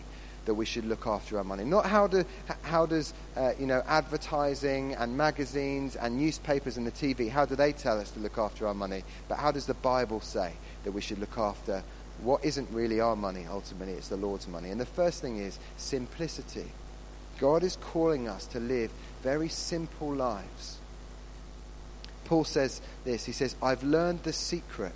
that 0.46 0.54
we 0.54 0.66
should 0.66 0.86
look 0.86 1.08
after 1.08 1.38
our 1.38 1.44
money? 1.44 1.64
Not 1.64 1.86
how, 1.86 2.08
do, 2.08 2.26
how 2.62 2.86
does 2.86 3.14
uh, 3.36 3.52
you 3.60 3.66
know, 3.66 3.82
advertising 3.88 4.94
and 4.96 5.18
magazines 5.18 5.96
and 5.96 6.18
newspapers 6.18 6.78
and 6.78 6.88
the 6.88 6.92
TV, 6.92 7.30
how 7.30 7.46
do 7.46 7.56
they 7.56 7.74
tell 7.74 8.00
us 8.00 8.12
to 8.12 8.20
look 8.20 8.38
after 8.38 8.68
our 8.68 8.74
money? 8.74 9.04
But 9.28 9.38
how 9.38 9.52
does 9.52 9.66
the 9.66 9.74
Bible 9.74 10.22
say 10.22 10.54
that 10.84 10.92
we 10.92 11.02
should 11.02 11.20
look 11.20 11.38
after 11.38 11.84
what 12.22 12.46
isn't 12.46 12.70
really 12.72 13.00
our 13.00 13.16
money 13.16 13.46
ultimately? 13.50 13.94
It's 13.94 14.10
the 14.10 14.18
Lord's 14.18 14.48
money. 14.48 14.70
And 14.70 14.80
the 14.80 14.86
first 14.86 15.22
thing 15.22 15.38
is 15.38 15.60
simplicity. 15.78 16.72
God 17.44 17.64
is 17.64 17.76
calling 17.76 18.30
us 18.30 18.46
to 18.48 18.60
live 18.62 18.90
very 19.22 19.50
simple 19.50 20.14
lives. 20.14 20.78
Paul 22.24 22.46
says 22.46 22.80
this. 23.04 23.26
He 23.26 23.34
says, 23.34 23.58
I've 23.62 23.84
learned 23.84 24.24
the 24.24 24.32
secret. 24.32 24.94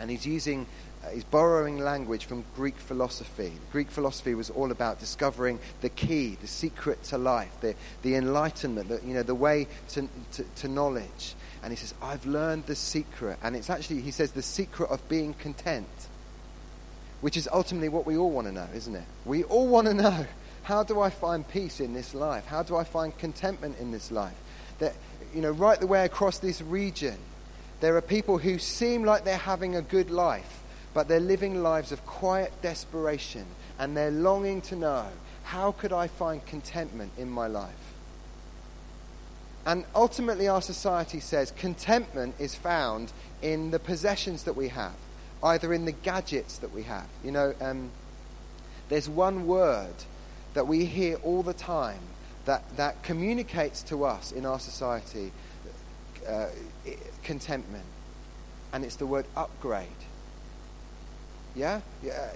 And 0.00 0.10
he's 0.10 0.26
using, 0.26 0.66
uh, 1.04 1.10
he's 1.10 1.22
borrowing 1.22 1.76
language 1.76 2.24
from 2.24 2.46
Greek 2.56 2.76
philosophy. 2.76 3.52
Greek 3.72 3.90
philosophy 3.90 4.34
was 4.34 4.48
all 4.48 4.70
about 4.70 5.00
discovering 5.00 5.58
the 5.82 5.90
key, 5.90 6.38
the 6.40 6.46
secret 6.46 7.02
to 7.04 7.18
life, 7.18 7.52
the, 7.60 7.74
the 8.00 8.14
enlightenment, 8.14 8.88
the, 8.88 9.06
you 9.06 9.12
know, 9.12 9.22
the 9.22 9.34
way 9.34 9.66
to, 9.90 10.08
to, 10.32 10.44
to 10.56 10.66
knowledge. 10.66 11.34
And 11.62 11.70
he 11.70 11.76
says, 11.76 11.92
I've 12.00 12.24
learned 12.24 12.64
the 12.64 12.74
secret. 12.74 13.38
And 13.42 13.54
it's 13.54 13.68
actually, 13.68 14.00
he 14.00 14.12
says, 14.12 14.32
the 14.32 14.40
secret 14.40 14.88
of 14.88 15.06
being 15.10 15.34
content, 15.34 16.08
which 17.20 17.36
is 17.36 17.46
ultimately 17.52 17.90
what 17.90 18.06
we 18.06 18.16
all 18.16 18.30
want 18.30 18.46
to 18.46 18.52
know, 18.54 18.68
isn't 18.74 18.94
it? 18.94 19.04
We 19.26 19.44
all 19.44 19.68
want 19.68 19.88
to 19.88 19.92
know 19.94 20.26
how 20.64 20.82
do 20.82 21.00
I 21.00 21.10
find 21.10 21.46
peace 21.46 21.78
in 21.78 21.92
this 21.92 22.14
life? 22.14 22.46
How 22.46 22.62
do 22.62 22.74
I 22.74 22.84
find 22.84 23.16
contentment 23.18 23.78
in 23.78 23.92
this 23.92 24.10
life? 24.10 24.34
That, 24.78 24.94
you 25.34 25.42
know, 25.42 25.50
right 25.50 25.78
the 25.78 25.86
way 25.86 26.04
across 26.04 26.38
this 26.38 26.62
region, 26.62 27.16
there 27.80 27.96
are 27.96 28.02
people 28.02 28.38
who 28.38 28.58
seem 28.58 29.04
like 29.04 29.24
they're 29.24 29.36
having 29.36 29.76
a 29.76 29.82
good 29.82 30.10
life, 30.10 30.62
but 30.94 31.06
they're 31.06 31.20
living 31.20 31.62
lives 31.62 31.92
of 31.92 32.04
quiet 32.06 32.50
desperation, 32.62 33.44
and 33.78 33.94
they're 33.94 34.10
longing 34.10 34.62
to 34.62 34.76
know, 34.76 35.06
how 35.44 35.72
could 35.72 35.92
I 35.92 36.06
find 36.08 36.44
contentment 36.46 37.12
in 37.18 37.28
my 37.28 37.46
life? 37.46 37.92
And 39.66 39.84
ultimately, 39.94 40.48
our 40.48 40.62
society 40.62 41.20
says 41.20 41.50
contentment 41.50 42.36
is 42.38 42.54
found 42.54 43.12
in 43.42 43.70
the 43.70 43.78
possessions 43.78 44.44
that 44.44 44.56
we 44.56 44.68
have, 44.68 44.94
either 45.42 45.74
in 45.74 45.84
the 45.84 45.92
gadgets 45.92 46.56
that 46.58 46.72
we 46.72 46.84
have. 46.84 47.06
You 47.22 47.32
know, 47.32 47.54
um, 47.60 47.90
there's 48.88 49.10
one 49.10 49.46
word 49.46 49.94
that 50.54 50.66
we 50.66 50.84
hear 50.84 51.16
all 51.16 51.42
the 51.42 51.52
time 51.54 52.00
that, 52.46 52.62
that 52.76 53.02
communicates 53.02 53.82
to 53.84 54.04
us 54.04 54.32
in 54.32 54.46
our 54.46 54.58
society 54.58 55.32
uh, 56.28 56.46
contentment. 57.22 57.84
And 58.72 58.84
it's 58.84 58.96
the 58.96 59.06
word 59.06 59.26
upgrade. 59.36 59.88
Yeah? 61.54 61.80
yeah. 62.02 62.30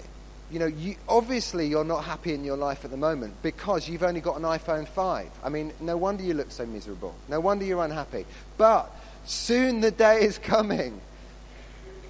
You 0.51 0.61
know, 0.61 0.67
you, 0.67 0.97
obviously 1.09 1.67
you're 1.67 1.85
not 1.85 2.05
happy 2.05 2.33
in 2.33 2.45
your 2.45 2.57
life 2.57 2.85
at 2.85 2.91
the 2.91 2.97
moment 2.97 3.35
because 3.43 3.89
you've 3.89 4.03
only 4.03 4.21
got 4.21 4.37
an 4.37 4.45
iPhone 4.45 4.87
5. 4.89 5.29
I 5.45 5.49
mean, 5.49 5.73
no 5.81 5.97
wonder 5.97 6.23
you 6.23 6.35
look 6.35 6.51
so 6.51 6.65
miserable. 6.65 7.15
No 7.29 7.41
wonder 7.41 7.65
you're 7.65 7.85
unhappy. 7.85 8.25
But 8.57 8.91
soon 9.27 9.81
the 9.81 9.91
day 9.91 10.23
is 10.23 10.39
coming 10.39 11.01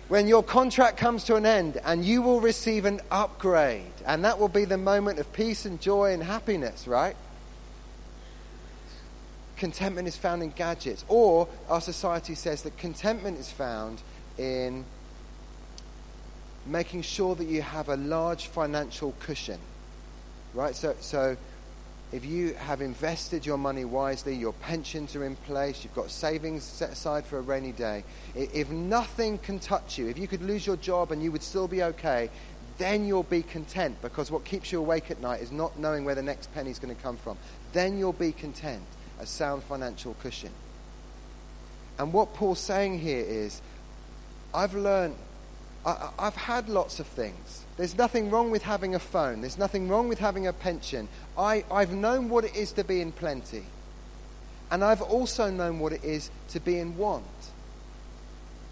when 0.08 0.26
your 0.26 0.42
contract 0.42 0.96
comes 0.96 1.24
to 1.24 1.36
an 1.36 1.44
end 1.44 1.78
and 1.84 2.04
you 2.04 2.22
will 2.22 2.40
receive 2.40 2.84
an 2.86 3.00
upgrade. 3.10 3.92
And 4.06 4.24
that 4.24 4.38
will 4.38 4.48
be 4.48 4.64
the 4.64 4.78
moment 4.78 5.18
of 5.18 5.32
peace 5.32 5.66
and 5.66 5.80
joy 5.80 6.12
and 6.12 6.22
happiness, 6.22 6.88
right? 6.88 7.14
Contentment 9.56 10.08
is 10.08 10.16
found 10.16 10.42
in 10.42 10.50
gadgets. 10.50 11.04
Or 11.08 11.46
our 11.68 11.80
society 11.80 12.34
says 12.34 12.62
that 12.62 12.78
contentment 12.78 13.38
is 13.38 13.50
found 13.50 14.00
in 14.38 14.84
making 16.64 17.02
sure 17.02 17.34
that 17.34 17.46
you 17.46 17.60
have 17.60 17.88
a 17.88 17.96
large 17.96 18.46
financial 18.46 19.14
cushion. 19.20 19.58
Right? 20.54 20.74
So, 20.74 20.94
so 21.00 21.36
if 22.10 22.24
you 22.24 22.54
have 22.54 22.80
invested 22.80 23.44
your 23.44 23.58
money 23.58 23.84
wisely, 23.84 24.34
your 24.34 24.54
pensions 24.54 25.14
are 25.14 25.24
in 25.24 25.36
place, 25.36 25.84
you've 25.84 25.94
got 25.94 26.10
savings 26.10 26.64
set 26.64 26.90
aside 26.90 27.26
for 27.26 27.38
a 27.38 27.42
rainy 27.42 27.72
day, 27.72 28.02
if 28.34 28.70
nothing 28.70 29.38
can 29.38 29.58
touch 29.58 29.98
you, 29.98 30.08
if 30.08 30.18
you 30.18 30.26
could 30.26 30.42
lose 30.42 30.66
your 30.66 30.76
job 30.76 31.12
and 31.12 31.22
you 31.22 31.30
would 31.30 31.42
still 31.42 31.68
be 31.68 31.82
okay, 31.82 32.30
then 32.78 33.04
you'll 33.06 33.24
be 33.24 33.42
content 33.42 34.00
because 34.00 34.30
what 34.30 34.44
keeps 34.44 34.72
you 34.72 34.78
awake 34.78 35.10
at 35.10 35.20
night 35.20 35.42
is 35.42 35.52
not 35.52 35.78
knowing 35.78 36.04
where 36.04 36.14
the 36.14 36.22
next 36.22 36.52
penny 36.54 36.70
is 36.70 36.78
going 36.78 36.94
to 36.94 37.02
come 37.02 37.16
from. 37.16 37.36
Then 37.72 37.98
you'll 37.98 38.12
be 38.12 38.32
content, 38.32 38.82
a 39.20 39.26
sound 39.26 39.62
financial 39.64 40.14
cushion. 40.14 40.50
And 41.98 42.12
what 42.12 42.32
Paul's 42.34 42.60
saying 42.60 43.00
here 43.00 43.24
is, 43.26 43.60
I've 44.54 44.74
learned, 44.74 45.16
I, 45.84 46.10
have 46.18 46.36
had 46.36 46.68
lots 46.68 47.00
of 47.00 47.06
things. 47.06 47.64
There's 47.78 47.96
nothing 47.96 48.28
wrong 48.28 48.50
with 48.50 48.64
having 48.64 48.96
a 48.96 48.98
phone. 48.98 49.40
There's 49.40 49.56
nothing 49.56 49.88
wrong 49.88 50.08
with 50.08 50.18
having 50.18 50.48
a 50.48 50.52
pension. 50.52 51.08
I, 51.38 51.64
I've 51.70 51.92
known 51.92 52.28
what 52.28 52.44
it 52.44 52.56
is 52.56 52.72
to 52.72 52.84
be 52.84 53.00
in 53.00 53.12
plenty. 53.12 53.64
And 54.70 54.84
I've 54.84 55.00
also 55.00 55.48
known 55.48 55.78
what 55.78 55.92
it 55.92 56.04
is 56.04 56.30
to 56.48 56.60
be 56.60 56.78
in 56.78 56.98
want. 56.98 57.24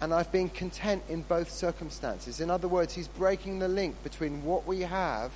And 0.01 0.13
I've 0.13 0.31
been 0.31 0.49
content 0.49 1.03
in 1.09 1.21
both 1.21 1.49
circumstances. 1.49 2.41
In 2.41 2.51
other 2.51 2.67
words, 2.67 2.93
he's 2.93 3.07
breaking 3.07 3.59
the 3.59 3.69
link 3.69 4.03
between 4.03 4.43
what 4.43 4.67
we 4.67 4.81
have 4.81 5.31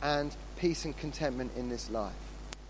and 0.00 0.34
peace 0.56 0.84
and 0.84 0.96
contentment 0.96 1.50
in 1.56 1.68
this 1.68 1.90
life. 1.90 2.14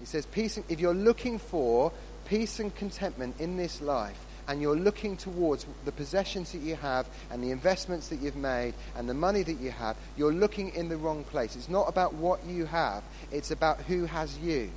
He 0.00 0.06
says, 0.06 0.24
peace, 0.24 0.58
if 0.70 0.80
you're 0.80 0.94
looking 0.94 1.38
for 1.38 1.92
peace 2.24 2.58
and 2.58 2.74
contentment 2.74 3.36
in 3.38 3.58
this 3.58 3.82
life, 3.82 4.18
and 4.48 4.60
you're 4.60 4.76
looking 4.76 5.16
towards 5.16 5.66
the 5.84 5.92
possessions 5.92 6.52
that 6.52 6.58
you 6.58 6.74
have 6.76 7.06
and 7.30 7.42
the 7.42 7.50
investments 7.50 8.08
that 8.08 8.20
you've 8.20 8.36
made 8.36 8.74
and 8.96 9.08
the 9.08 9.14
money 9.14 9.42
that 9.42 9.60
you 9.60 9.70
have, 9.70 9.96
you're 10.16 10.32
looking 10.32 10.74
in 10.74 10.88
the 10.88 10.96
wrong 10.96 11.24
place. 11.24 11.56
It's 11.56 11.68
not 11.68 11.88
about 11.88 12.14
what 12.14 12.44
you 12.44 12.66
have, 12.66 13.02
it's 13.30 13.50
about 13.50 13.80
who 13.82 14.06
has 14.06 14.38
you. 14.38 14.70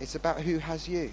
It's 0.00 0.14
about 0.14 0.40
who 0.40 0.58
has 0.58 0.88
you. 0.88 1.12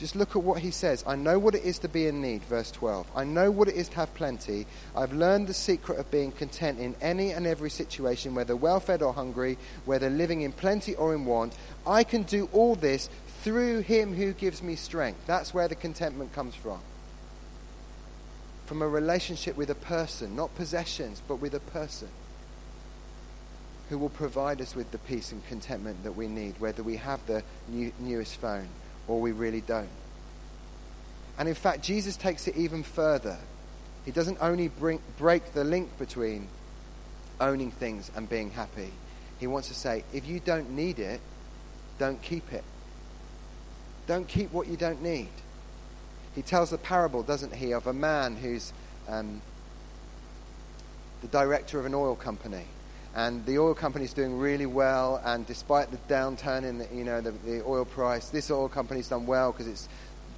Just 0.00 0.16
look 0.16 0.34
at 0.34 0.42
what 0.42 0.60
he 0.60 0.70
says. 0.70 1.04
I 1.06 1.14
know 1.14 1.38
what 1.38 1.54
it 1.54 1.62
is 1.62 1.78
to 1.80 1.88
be 1.88 2.06
in 2.06 2.22
need, 2.22 2.42
verse 2.44 2.70
12. 2.70 3.06
I 3.14 3.24
know 3.24 3.50
what 3.50 3.68
it 3.68 3.74
is 3.74 3.90
to 3.90 3.96
have 3.96 4.14
plenty. 4.14 4.66
I've 4.96 5.12
learned 5.12 5.46
the 5.46 5.52
secret 5.52 5.98
of 5.98 6.10
being 6.10 6.32
content 6.32 6.80
in 6.80 6.94
any 7.02 7.32
and 7.32 7.46
every 7.46 7.68
situation, 7.68 8.34
whether 8.34 8.56
well 8.56 8.80
fed 8.80 9.02
or 9.02 9.12
hungry, 9.12 9.58
whether 9.84 10.08
living 10.08 10.40
in 10.40 10.52
plenty 10.52 10.94
or 10.94 11.14
in 11.14 11.26
want. 11.26 11.54
I 11.86 12.02
can 12.02 12.22
do 12.22 12.48
all 12.50 12.76
this 12.76 13.10
through 13.42 13.80
him 13.80 14.14
who 14.14 14.32
gives 14.32 14.62
me 14.62 14.76
strength. 14.76 15.26
That's 15.26 15.54
where 15.54 15.68
the 15.68 15.74
contentment 15.74 16.32
comes 16.32 16.54
from. 16.54 16.80
From 18.66 18.82
a 18.82 18.88
relationship 18.88 19.56
with 19.56 19.70
a 19.70 19.74
person, 19.74 20.36
not 20.36 20.54
possessions, 20.54 21.22
but 21.26 21.36
with 21.36 21.54
a 21.54 21.60
person 21.60 22.08
who 23.88 23.98
will 23.98 24.10
provide 24.10 24.60
us 24.60 24.76
with 24.76 24.90
the 24.92 24.98
peace 24.98 25.32
and 25.32 25.44
contentment 25.48 26.04
that 26.04 26.12
we 26.12 26.28
need, 26.28 26.54
whether 26.60 26.82
we 26.82 26.96
have 26.96 27.26
the 27.26 27.42
new, 27.68 27.92
newest 27.98 28.36
phone 28.36 28.68
or 29.08 29.20
we 29.20 29.32
really 29.32 29.62
don't. 29.62 29.88
And 31.38 31.48
in 31.48 31.54
fact, 31.54 31.82
Jesus 31.82 32.16
takes 32.16 32.46
it 32.46 32.56
even 32.56 32.82
further. 32.82 33.38
He 34.04 34.12
doesn't 34.12 34.38
only 34.40 34.68
bring, 34.68 35.00
break 35.18 35.52
the 35.52 35.64
link 35.64 35.98
between 35.98 36.46
owning 37.40 37.70
things 37.70 38.10
and 38.14 38.28
being 38.28 38.50
happy. 38.50 38.92
He 39.40 39.46
wants 39.46 39.68
to 39.68 39.74
say, 39.74 40.04
if 40.12 40.28
you 40.28 40.38
don't 40.38 40.70
need 40.70 40.98
it, 40.98 41.20
don't 41.98 42.20
keep 42.22 42.52
it. 42.52 42.62
Don't 44.10 44.26
keep 44.26 44.50
what 44.50 44.66
you 44.66 44.76
don't 44.76 45.02
need. 45.02 45.28
He 46.34 46.42
tells 46.42 46.70
the 46.70 46.78
parable, 46.78 47.22
doesn't 47.22 47.54
he, 47.54 47.70
of 47.70 47.86
a 47.86 47.92
man 47.92 48.34
who's 48.34 48.72
um, 49.08 49.40
the 51.22 51.28
director 51.28 51.78
of 51.78 51.86
an 51.86 51.94
oil 51.94 52.16
company. 52.16 52.64
And 53.14 53.46
the 53.46 53.60
oil 53.60 53.72
company 53.72 54.04
is 54.04 54.12
doing 54.12 54.36
really 54.36 54.66
well, 54.66 55.22
and 55.24 55.46
despite 55.46 55.92
the 55.92 55.98
downturn 56.12 56.64
in 56.64 56.78
the, 56.78 56.88
you 56.92 57.04
know, 57.04 57.20
the, 57.20 57.30
the 57.30 57.62
oil 57.64 57.84
price, 57.84 58.30
this 58.30 58.50
oil 58.50 58.68
company's 58.68 59.06
done 59.06 59.26
well 59.26 59.52
because 59.52 59.68
it's 59.68 59.88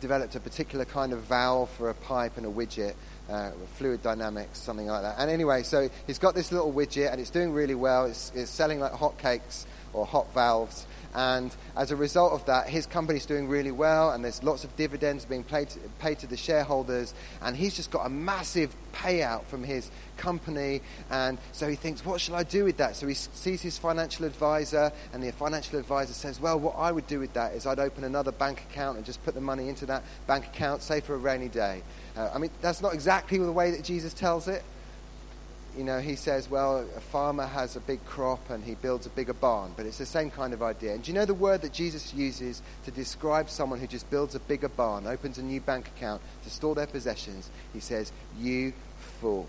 developed 0.03 0.35
a 0.35 0.41
particular 0.41 0.85
kind 0.85 1.15
of 1.15 1.21
valve 1.21 1.71
for 1.71 1.89
a 1.89 1.95
pipe 1.95 2.37
and 2.37 2.45
a 2.45 2.51
widget, 2.51 2.93
uh, 3.31 3.53
fluid 3.77 4.03
dynamics, 4.03 4.59
something 4.59 4.87
like 4.87 5.01
that. 5.01 5.15
And 5.17 5.31
anyway, 5.31 5.63
so 5.63 5.89
he's 6.07 6.19
got 6.19 6.35
this 6.35 6.53
little 6.53 6.75
widget, 6.75 7.11
and 7.11 7.19
it's 7.19 7.31
doing 7.31 7.55
really 7.55 7.75
well. 7.75 8.05
It's, 8.05 8.33
it's 8.35 8.51
selling 8.51 8.81
like 8.81 8.93
hotcakes 8.93 9.65
or 9.95 10.05
hot 10.05 10.31
valves. 10.35 10.87
And 11.15 11.55
as 11.77 11.91
a 11.91 11.97
result 11.97 12.33
of 12.33 12.47
that, 12.47 12.69
his 12.69 12.87
company's 12.87 13.27
doing 13.27 13.49
really 13.49 13.71
well, 13.71 14.11
and 14.11 14.25
there's 14.25 14.43
lots 14.43 14.65
of 14.65 14.75
dividends 14.77 15.25
being 15.25 15.45
paid 15.45 15.69
to, 15.71 15.79
paid 15.99 16.19
to 16.21 16.27
the 16.27 16.37
shareholders. 16.37 17.13
And 17.43 17.55
he's 17.55 17.75
just 17.77 17.91
got 17.91 18.07
a 18.07 18.09
massive 18.09 18.75
payout 18.95 19.45
from 19.45 19.63
his 19.63 19.91
company. 20.17 20.81
And 21.11 21.39
so 21.53 21.69
he 21.69 21.77
thinks, 21.77 22.05
what 22.05 22.21
shall 22.21 22.35
I 22.35 22.45
do 22.45 22.65
with 22.65 22.79
that? 22.79 22.97
So 22.97 23.07
he 23.07 23.15
sees 23.15 23.61
his 23.61 23.77
financial 23.77 24.25
advisor, 24.25 24.91
and 25.13 25.23
the 25.23 25.33
financial 25.33 25.79
advisor 25.79 26.15
says, 26.15 26.41
well, 26.41 26.59
what 26.59 26.77
I 26.77 26.91
would 26.91 27.07
do 27.07 27.21
with 27.21 27.35
that 27.35 27.53
is 27.53 27.67
I'd 27.67 27.79
open 27.79 28.05
another 28.05 28.33
bank 28.33 28.65
account 28.71 28.97
and 28.97 29.05
just 29.05 29.23
put 29.25 29.35
the 29.35 29.41
money 29.41 29.69
into 29.69 29.85
that 29.87 30.05
bank 30.27 30.47
account, 30.47 30.83
say 30.83 31.01
for 31.01 31.15
a 31.15 31.19
rainy 31.19 31.49
day. 31.49 31.83
Uh, 32.17 32.31
I 32.35 32.39
mean, 32.39 32.51
that's 32.61 32.81
not 32.81 32.95
exactly 32.95 33.39
the 33.39 33.53
way 33.53 33.71
that 33.73 33.85
Jesus 33.85 34.15
tells 34.15 34.49
it. 34.49 34.63
You 35.77 35.85
know, 35.85 36.01
he 36.01 36.17
says, 36.17 36.51
well, 36.51 36.87
a 36.97 37.01
farmer 37.01 37.47
has 37.47 37.77
a 37.77 37.81
big 37.81 38.05
crop 38.05 38.51
and 38.51 38.63
he 38.63 38.75
builds 38.75 39.07
a 39.07 39.11
bigger 39.11 39.33
barn, 39.33 39.73
but 39.77 39.87
it's 39.87 39.99
the 39.99 40.07
same 40.07 40.31
kind 40.31 40.53
of 40.53 40.63
idea. 40.63 40.93
And 40.93 41.03
do 41.03 41.11
you 41.11 41.15
know 41.15 41.25
the 41.25 41.33
word 41.33 41.63
that 41.63 41.73
Jesus 41.73 42.13
uses 42.13 42.61
to 42.85 42.91
describe 42.91 43.49
someone 43.49 43.81
who 43.81 43.87
just 43.87 44.11
builds 44.11 44.35
a 44.35 44.41
bigger 44.41 44.69
barn, 44.69 45.07
opens 45.07 45.39
a 45.39 45.43
new 45.43 45.61
bank 45.61 45.89
account 45.97 46.21
to 46.45 46.51
store 46.51 46.75
their 46.75 46.87
possessions? 46.87 47.49
He 47.73 47.81
says, 47.81 48.13
You 48.39 48.75
fool. 49.21 49.49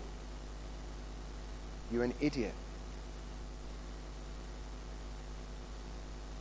You're 1.92 2.04
an 2.04 2.14
idiot. 2.20 2.54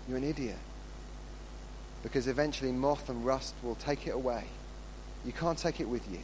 You're 0.07 0.17
an 0.17 0.23
idiot. 0.23 0.57
Because 2.03 2.27
eventually 2.27 2.71
moth 2.71 3.09
and 3.09 3.25
rust 3.25 3.53
will 3.61 3.75
take 3.75 4.07
it 4.07 4.11
away. 4.11 4.45
You 5.25 5.33
can't 5.33 5.57
take 5.57 5.79
it 5.81 5.89
with 5.89 6.09
you, 6.09 6.19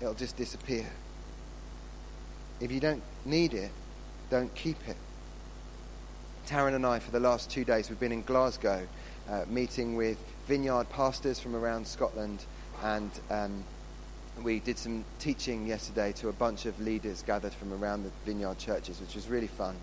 it'll 0.00 0.14
just 0.14 0.36
disappear. 0.36 0.86
If 2.60 2.72
you 2.72 2.80
don't 2.80 3.02
need 3.24 3.54
it, 3.54 3.70
don't 4.30 4.52
keep 4.54 4.76
it. 4.88 4.96
Taryn 6.48 6.74
and 6.74 6.84
I, 6.84 6.98
for 6.98 7.12
the 7.12 7.20
last 7.20 7.50
two 7.50 7.64
days, 7.64 7.88
we've 7.88 8.00
been 8.00 8.10
in 8.10 8.22
Glasgow 8.22 8.86
uh, 9.30 9.44
meeting 9.48 9.94
with 9.94 10.18
vineyard 10.46 10.88
pastors 10.90 11.38
from 11.38 11.54
around 11.54 11.86
Scotland, 11.86 12.44
and 12.82 13.10
um, 13.30 13.62
we 14.42 14.58
did 14.58 14.76
some 14.76 15.04
teaching 15.20 15.66
yesterday 15.66 16.10
to 16.12 16.28
a 16.28 16.32
bunch 16.32 16.66
of 16.66 16.80
leaders 16.80 17.22
gathered 17.22 17.52
from 17.52 17.72
around 17.72 18.02
the 18.02 18.10
vineyard 18.24 18.58
churches, 18.58 19.00
which 19.00 19.14
was 19.14 19.28
really 19.28 19.46
fun. 19.46 19.76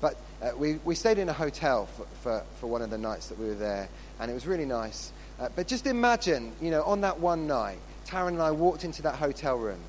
But 0.00 0.16
uh, 0.40 0.52
we, 0.56 0.76
we 0.84 0.94
stayed 0.94 1.18
in 1.18 1.28
a 1.28 1.32
hotel 1.34 1.86
for, 1.86 2.06
for, 2.22 2.42
for, 2.60 2.66
one 2.66 2.82
of 2.82 2.90
the 2.90 2.98
nights 2.98 3.28
that 3.28 3.38
we 3.38 3.46
were 3.46 3.54
there, 3.54 3.88
and 4.20 4.30
it 4.30 4.34
was 4.34 4.46
really 4.46 4.64
nice. 4.64 5.12
Uh, 5.38 5.48
but 5.54 5.66
just 5.66 5.86
imagine, 5.86 6.52
you 6.62 6.70
know, 6.70 6.82
on 6.84 7.02
that 7.02 7.20
one 7.20 7.46
night, 7.46 7.78
Taryn 8.06 8.28
and 8.28 8.42
I 8.42 8.52
walked 8.52 8.84
into 8.84 9.02
that 9.02 9.16
hotel 9.16 9.56
room, 9.56 9.80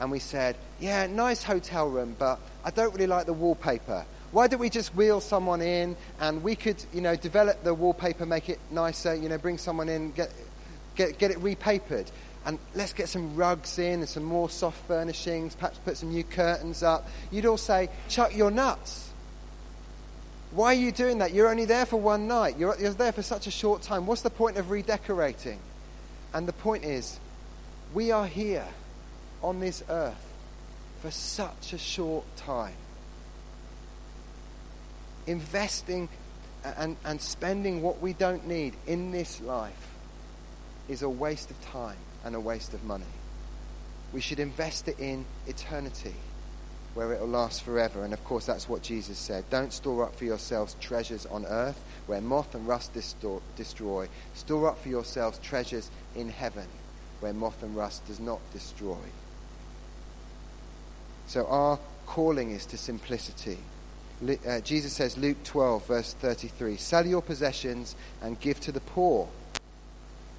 and 0.00 0.10
we 0.10 0.18
said, 0.18 0.56
Yeah, 0.80 1.06
nice 1.06 1.42
hotel 1.42 1.88
room, 1.88 2.16
but 2.18 2.40
I 2.64 2.70
don't 2.70 2.92
really 2.92 3.06
like 3.06 3.26
the 3.26 3.32
wallpaper. 3.32 4.04
Why 4.32 4.48
don't 4.48 4.60
we 4.60 4.70
just 4.70 4.94
wheel 4.94 5.20
someone 5.20 5.60
in 5.60 5.94
and 6.18 6.42
we 6.42 6.56
could, 6.56 6.82
you 6.94 7.02
know, 7.02 7.14
develop 7.14 7.62
the 7.64 7.74
wallpaper, 7.74 8.24
make 8.24 8.48
it 8.48 8.58
nicer, 8.70 9.14
you 9.14 9.28
know, 9.28 9.36
bring 9.36 9.58
someone 9.58 9.90
in, 9.90 10.10
get, 10.12 10.32
get, 10.96 11.18
get 11.18 11.30
it 11.30 11.38
repapered. 11.38 12.10
And 12.46 12.58
let's 12.74 12.94
get 12.94 13.08
some 13.08 13.36
rugs 13.36 13.78
in 13.78 14.00
and 14.00 14.08
some 14.08 14.24
more 14.24 14.48
soft 14.48 14.78
furnishings, 14.86 15.54
perhaps 15.54 15.78
put 15.78 15.98
some 15.98 16.10
new 16.10 16.24
curtains 16.24 16.82
up. 16.82 17.06
You'd 17.30 17.44
all 17.44 17.58
say, 17.58 17.90
Chuck, 18.08 18.34
you're 18.34 18.50
nuts. 18.50 19.10
Why 20.50 20.66
are 20.66 20.78
you 20.78 20.92
doing 20.92 21.18
that? 21.18 21.32
You're 21.32 21.48
only 21.48 21.66
there 21.66 21.86
for 21.86 22.00
one 22.00 22.26
night. 22.26 22.58
You're, 22.58 22.76
you're 22.78 22.90
there 22.90 23.12
for 23.12 23.22
such 23.22 23.46
a 23.46 23.50
short 23.50 23.82
time. 23.82 24.06
What's 24.06 24.22
the 24.22 24.30
point 24.30 24.56
of 24.56 24.70
redecorating? 24.70 25.58
And 26.32 26.48
the 26.48 26.52
point 26.52 26.84
is, 26.84 27.20
we 27.92 28.10
are 28.10 28.26
here 28.26 28.66
on 29.42 29.60
this 29.60 29.82
earth 29.88 30.32
for 31.00 31.10
such 31.10 31.72
a 31.72 31.78
short 31.78 32.24
time. 32.36 32.74
Investing 35.26 36.08
and, 36.64 36.96
and 37.04 37.20
spending 37.20 37.82
what 37.82 38.00
we 38.00 38.12
don't 38.12 38.46
need 38.46 38.74
in 38.86 39.10
this 39.10 39.40
life 39.40 39.88
is 40.88 41.02
a 41.02 41.08
waste 41.08 41.50
of 41.50 41.60
time 41.62 41.96
and 42.24 42.34
a 42.34 42.40
waste 42.40 42.74
of 42.74 42.84
money. 42.84 43.04
We 44.12 44.20
should 44.20 44.38
invest 44.38 44.88
it 44.88 44.98
in 44.98 45.24
eternity 45.46 46.14
where 46.94 47.12
it 47.12 47.20
will 47.20 47.28
last 47.28 47.62
forever. 47.62 48.04
And 48.04 48.12
of 48.12 48.22
course, 48.24 48.46
that's 48.46 48.68
what 48.68 48.82
Jesus 48.82 49.18
said. 49.18 49.44
Don't 49.50 49.72
store 49.72 50.04
up 50.04 50.14
for 50.14 50.24
yourselves 50.24 50.76
treasures 50.80 51.26
on 51.26 51.46
earth 51.46 51.82
where 52.06 52.20
moth 52.20 52.54
and 52.54 52.68
rust 52.68 52.92
destroy. 53.56 54.08
Store 54.34 54.68
up 54.68 54.82
for 54.82 54.88
yourselves 54.88 55.38
treasures 55.38 55.90
in 56.14 56.28
heaven 56.28 56.66
where 57.20 57.32
moth 57.32 57.62
and 57.62 57.74
rust 57.74 58.06
does 58.06 58.20
not 58.20 58.40
destroy. 58.52 58.98
So 61.32 61.46
our 61.46 61.78
calling 62.04 62.50
is 62.50 62.66
to 62.66 62.76
simplicity. 62.76 63.56
Uh, 64.46 64.60
Jesus 64.60 64.92
says, 64.92 65.16
Luke 65.16 65.42
12, 65.44 65.86
verse 65.86 66.12
33 66.12 66.76
Sell 66.76 67.06
your 67.06 67.22
possessions 67.22 67.96
and 68.20 68.38
give 68.38 68.60
to 68.60 68.70
the 68.70 68.80
poor. 68.80 69.30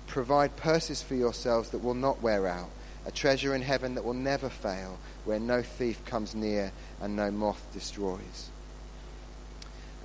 Provide 0.06 0.56
purses 0.56 1.02
for 1.02 1.16
yourselves 1.16 1.72
that 1.72 1.80
will 1.80 1.96
not 1.96 2.22
wear 2.22 2.46
out, 2.46 2.70
a 3.08 3.12
treasure 3.12 3.56
in 3.56 3.64
heaven 3.64 3.96
that 3.96 4.06
will 4.06 4.14
never 4.14 4.50
fail, 4.50 5.00
where 5.26 5.40
no 5.40 5.64
thief 5.64 6.06
comes 6.06 6.36
near 6.36 6.72
and 7.02 7.16
no 7.16 7.32
moth 7.32 7.66
destroys. 7.74 8.52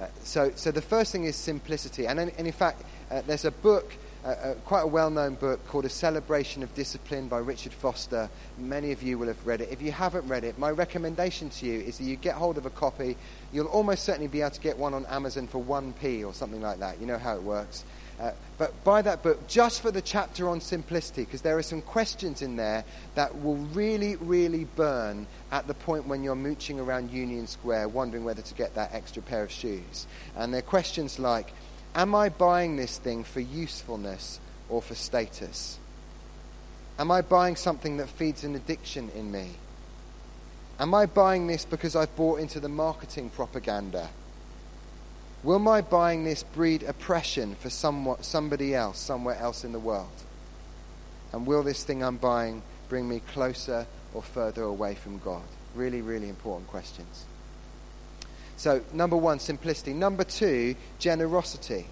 Uh, 0.00 0.06
so, 0.22 0.52
so 0.56 0.70
the 0.70 0.80
first 0.80 1.12
thing 1.12 1.24
is 1.24 1.36
simplicity. 1.36 2.06
And, 2.06 2.18
and 2.18 2.32
in 2.38 2.50
fact, 2.50 2.82
uh, 3.10 3.20
there's 3.26 3.44
a 3.44 3.50
book 3.50 3.92
a, 4.32 4.54
quite 4.64 4.82
a 4.82 4.86
well 4.86 5.10
known 5.10 5.34
book 5.34 5.66
called 5.68 5.84
A 5.84 5.88
Celebration 5.88 6.62
of 6.62 6.74
Discipline 6.74 7.28
by 7.28 7.38
Richard 7.38 7.72
Foster. 7.72 8.28
Many 8.58 8.92
of 8.92 9.02
you 9.02 9.18
will 9.18 9.28
have 9.28 9.46
read 9.46 9.60
it. 9.60 9.70
If 9.70 9.80
you 9.80 9.92
haven't 9.92 10.28
read 10.28 10.44
it, 10.44 10.58
my 10.58 10.70
recommendation 10.70 11.50
to 11.50 11.66
you 11.66 11.80
is 11.80 11.98
that 11.98 12.04
you 12.04 12.16
get 12.16 12.34
hold 12.34 12.58
of 12.58 12.66
a 12.66 12.70
copy. 12.70 13.16
You'll 13.52 13.66
almost 13.66 14.04
certainly 14.04 14.28
be 14.28 14.40
able 14.40 14.50
to 14.50 14.60
get 14.60 14.78
one 14.78 14.94
on 14.94 15.06
Amazon 15.06 15.46
for 15.46 15.62
1p 15.62 16.26
or 16.26 16.34
something 16.34 16.60
like 16.60 16.80
that. 16.80 17.00
You 17.00 17.06
know 17.06 17.18
how 17.18 17.36
it 17.36 17.42
works. 17.42 17.84
Uh, 18.20 18.32
but 18.58 18.82
buy 18.82 19.00
that 19.00 19.22
book 19.22 19.46
just 19.46 19.80
for 19.80 19.92
the 19.92 20.02
chapter 20.02 20.48
on 20.48 20.60
simplicity, 20.60 21.24
because 21.24 21.42
there 21.42 21.56
are 21.56 21.62
some 21.62 21.80
questions 21.80 22.42
in 22.42 22.56
there 22.56 22.84
that 23.14 23.42
will 23.42 23.56
really, 23.56 24.16
really 24.16 24.64
burn 24.74 25.24
at 25.52 25.68
the 25.68 25.74
point 25.74 26.06
when 26.08 26.24
you're 26.24 26.34
mooching 26.34 26.80
around 26.80 27.12
Union 27.12 27.46
Square, 27.46 27.88
wondering 27.88 28.24
whether 28.24 28.42
to 28.42 28.54
get 28.54 28.74
that 28.74 28.92
extra 28.92 29.22
pair 29.22 29.44
of 29.44 29.52
shoes. 29.52 30.08
And 30.36 30.52
they're 30.52 30.62
questions 30.62 31.20
like 31.20 31.52
Am 31.94 32.14
I 32.14 32.28
buying 32.28 32.76
this 32.76 32.98
thing 32.98 33.24
for 33.24 33.40
usefulness 33.40 34.40
or 34.68 34.82
for 34.82 34.94
status? 34.94 35.78
Am 36.98 37.10
I 37.10 37.22
buying 37.22 37.56
something 37.56 37.96
that 37.98 38.08
feeds 38.08 38.44
an 38.44 38.54
addiction 38.54 39.10
in 39.14 39.30
me? 39.30 39.50
Am 40.80 40.94
I 40.94 41.06
buying 41.06 41.46
this 41.46 41.64
because 41.64 41.96
I've 41.96 42.14
bought 42.16 42.40
into 42.40 42.60
the 42.60 42.68
marketing 42.68 43.30
propaganda? 43.30 44.08
Will 45.42 45.58
my 45.58 45.80
buying 45.80 46.24
this 46.24 46.42
breed 46.42 46.82
oppression 46.82 47.54
for 47.54 47.70
somewhat, 47.70 48.24
somebody 48.24 48.74
else, 48.74 48.98
somewhere 48.98 49.36
else 49.36 49.64
in 49.64 49.72
the 49.72 49.78
world? 49.78 50.08
And 51.32 51.46
will 51.46 51.62
this 51.62 51.84
thing 51.84 52.02
I'm 52.02 52.16
buying 52.16 52.62
bring 52.88 53.08
me 53.08 53.20
closer 53.32 53.86
or 54.14 54.22
further 54.22 54.62
away 54.62 54.94
from 54.94 55.18
God? 55.18 55.42
Really, 55.74 56.00
really 56.00 56.28
important 56.28 56.68
questions. 56.68 57.24
So, 58.58 58.82
number 58.92 59.16
one, 59.16 59.38
simplicity. 59.38 59.94
Number 59.94 60.24
two, 60.24 60.74
generosity. 60.98 61.86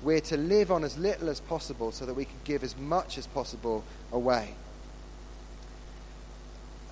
We're 0.00 0.20
to 0.20 0.36
live 0.36 0.70
on 0.70 0.84
as 0.84 0.96
little 0.96 1.28
as 1.28 1.40
possible 1.40 1.90
so 1.90 2.06
that 2.06 2.14
we 2.14 2.24
can 2.24 2.38
give 2.44 2.62
as 2.62 2.76
much 2.76 3.18
as 3.18 3.26
possible 3.26 3.82
away. 4.12 4.54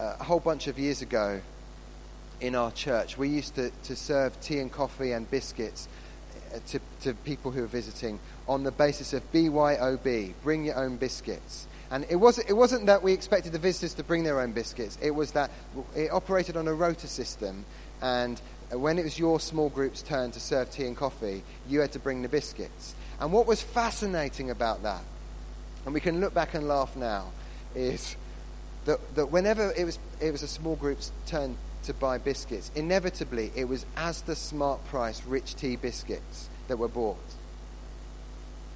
Uh, 0.00 0.16
a 0.18 0.24
whole 0.24 0.40
bunch 0.40 0.66
of 0.66 0.76
years 0.76 1.02
ago 1.02 1.40
in 2.40 2.56
our 2.56 2.72
church, 2.72 3.16
we 3.16 3.28
used 3.28 3.54
to, 3.54 3.70
to 3.84 3.94
serve 3.94 4.38
tea 4.40 4.58
and 4.58 4.72
coffee 4.72 5.12
and 5.12 5.30
biscuits 5.30 5.86
uh, 6.52 6.58
to, 6.66 6.80
to 7.02 7.14
people 7.14 7.52
who 7.52 7.60
were 7.60 7.68
visiting 7.68 8.18
on 8.48 8.64
the 8.64 8.72
basis 8.72 9.12
of 9.12 9.22
BYOB, 9.30 10.32
bring 10.42 10.64
your 10.64 10.76
own 10.76 10.96
biscuits. 10.96 11.68
And 11.92 12.06
it 12.10 12.16
wasn't, 12.16 12.50
it 12.50 12.54
wasn't 12.54 12.86
that 12.86 13.04
we 13.04 13.12
expected 13.12 13.52
the 13.52 13.60
visitors 13.60 13.94
to 13.94 14.02
bring 14.02 14.24
their 14.24 14.40
own 14.40 14.50
biscuits. 14.50 14.98
It 15.00 15.12
was 15.12 15.30
that 15.32 15.52
it 15.94 16.10
operated 16.10 16.56
on 16.56 16.66
a 16.66 16.74
rota 16.74 17.06
system. 17.06 17.64
And 18.00 18.40
when 18.80 18.98
it 18.98 19.04
was 19.04 19.18
your 19.18 19.38
small 19.40 19.68
group's 19.68 20.02
turn 20.02 20.30
to 20.32 20.40
serve 20.40 20.70
tea 20.70 20.86
and 20.86 20.96
coffee, 20.96 21.42
you 21.68 21.80
had 21.80 21.92
to 21.92 21.98
bring 21.98 22.22
the 22.22 22.28
biscuits. 22.28 22.94
And 23.20 23.32
what 23.32 23.46
was 23.46 23.62
fascinating 23.62 24.50
about 24.50 24.82
that, 24.82 25.02
and 25.84 25.94
we 25.94 26.00
can 26.00 26.20
look 26.20 26.34
back 26.34 26.54
and 26.54 26.66
laugh 26.66 26.96
now, 26.96 27.32
is 27.74 28.16
that, 28.84 29.14
that 29.14 29.26
whenever 29.26 29.72
it 29.76 29.84
was, 29.84 29.98
it 30.20 30.30
was 30.30 30.42
a 30.42 30.48
small 30.48 30.76
group's 30.76 31.12
turn 31.26 31.56
to 31.84 31.94
buy 31.94 32.18
biscuits, 32.18 32.70
inevitably 32.74 33.52
it 33.54 33.64
was 33.64 33.84
as 33.96 34.22
the 34.22 34.36
smart 34.36 34.84
price 34.86 35.24
rich 35.26 35.54
tea 35.54 35.76
biscuits 35.76 36.48
that 36.68 36.78
were 36.78 36.88
bought. 36.88 37.18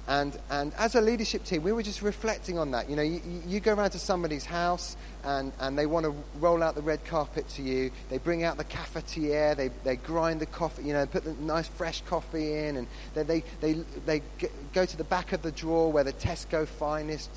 And, 0.07 0.37
and 0.49 0.73
as 0.75 0.95
a 0.95 1.01
leadership 1.01 1.43
team, 1.43 1.63
we 1.63 1.73
were 1.73 1.83
just 1.83 2.01
reflecting 2.01 2.57
on 2.57 2.71
that. 2.71 2.89
You 2.89 2.95
know, 2.95 3.01
you, 3.01 3.21
you 3.45 3.59
go 3.59 3.73
around 3.73 3.89
to 3.91 3.99
somebody's 3.99 4.45
house 4.45 4.95
and, 5.25 5.51
and 5.59 5.77
they 5.77 5.85
want 5.85 6.05
to 6.05 6.15
roll 6.39 6.63
out 6.63 6.75
the 6.75 6.81
red 6.81 7.03
carpet 7.03 7.47
to 7.49 7.61
you. 7.61 7.91
They 8.09 8.17
bring 8.17 8.43
out 8.43 8.57
the 8.57 8.63
cafetiere, 8.63 9.55
they, 9.57 9.69
they 9.83 9.97
grind 9.97 10.39
the 10.39 10.45
coffee, 10.45 10.83
you 10.83 10.93
know, 10.93 11.05
put 11.05 11.25
the 11.25 11.33
nice 11.33 11.67
fresh 11.67 12.01
coffee 12.01 12.53
in, 12.53 12.77
and 12.77 12.87
they, 13.15 13.23
they, 13.23 13.43
they, 13.59 13.73
they 14.05 14.21
go 14.73 14.85
to 14.85 14.97
the 14.97 15.03
back 15.03 15.33
of 15.33 15.41
the 15.41 15.51
drawer 15.51 15.91
where 15.91 16.05
the 16.05 16.13
Tesco 16.13 16.65
finest 16.65 17.29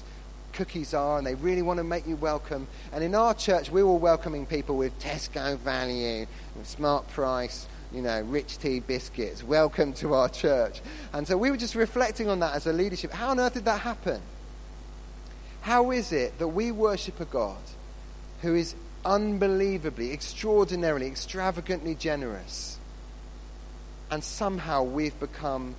cookies 0.52 0.94
are, 0.94 1.18
and 1.18 1.26
they 1.26 1.34
really 1.34 1.62
want 1.62 1.78
to 1.78 1.84
make 1.84 2.06
you 2.06 2.16
welcome. 2.16 2.68
And 2.92 3.02
in 3.02 3.16
our 3.16 3.34
church, 3.34 3.70
we 3.70 3.82
were 3.82 3.94
welcoming 3.96 4.46
people 4.46 4.76
with 4.76 4.96
Tesco 5.00 5.58
value, 5.58 6.26
smart 6.62 7.08
price, 7.08 7.66
you 7.92 8.02
know, 8.02 8.20
rich 8.22 8.58
tea 8.58 8.80
biscuits. 8.80 9.42
Welcome 9.42 9.92
to 9.94 10.14
our 10.14 10.28
church. 10.28 10.80
And 11.12 11.26
so 11.26 11.36
we 11.36 11.50
were 11.50 11.56
just 11.56 11.74
reflecting 11.74 12.28
on 12.28 12.40
that 12.40 12.54
as 12.54 12.66
a 12.66 12.72
leadership. 12.72 13.12
How 13.12 13.30
on 13.30 13.40
earth 13.40 13.54
did 13.54 13.64
that 13.64 13.80
happen? 13.80 14.20
How 15.62 15.90
is 15.90 16.12
it 16.12 16.38
that 16.38 16.48
we 16.48 16.70
worship 16.70 17.20
a 17.20 17.24
God 17.24 17.58
who 18.42 18.54
is 18.54 18.74
unbelievably, 19.04 20.12
extraordinarily, 20.12 21.06
extravagantly 21.06 21.94
generous, 21.94 22.78
and 24.10 24.24
somehow 24.24 24.82
we've 24.82 25.18
become 25.20 25.74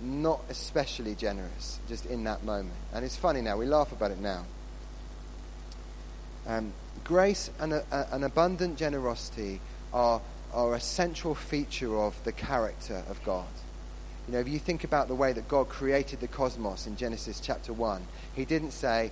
not 0.00 0.40
especially 0.48 1.14
generous 1.14 1.80
just 1.88 2.06
in 2.06 2.24
that 2.24 2.44
moment? 2.44 2.74
And 2.92 3.04
it's 3.04 3.16
funny 3.16 3.40
now, 3.40 3.56
we 3.56 3.66
laugh 3.66 3.90
about 3.90 4.10
it 4.10 4.20
now. 4.20 4.44
Um, 6.46 6.72
grace 7.04 7.50
and 7.58 7.72
a, 7.72 7.84
a, 7.90 8.14
an 8.14 8.24
abundant 8.24 8.78
generosity 8.78 9.60
are, 9.92 10.20
are 10.52 10.74
a 10.74 10.80
central 10.80 11.34
feature 11.34 11.96
of 11.96 12.22
the 12.24 12.32
character 12.32 13.02
of 13.08 13.22
God. 13.24 13.46
You 14.26 14.34
know, 14.34 14.40
if 14.40 14.48
you 14.48 14.58
think 14.58 14.84
about 14.84 15.08
the 15.08 15.14
way 15.14 15.32
that 15.32 15.48
God 15.48 15.68
created 15.68 16.20
the 16.20 16.28
cosmos 16.28 16.86
in 16.86 16.96
Genesis 16.96 17.40
chapter 17.40 17.72
1, 17.72 18.02
He 18.34 18.44
didn't 18.44 18.72
say, 18.72 19.10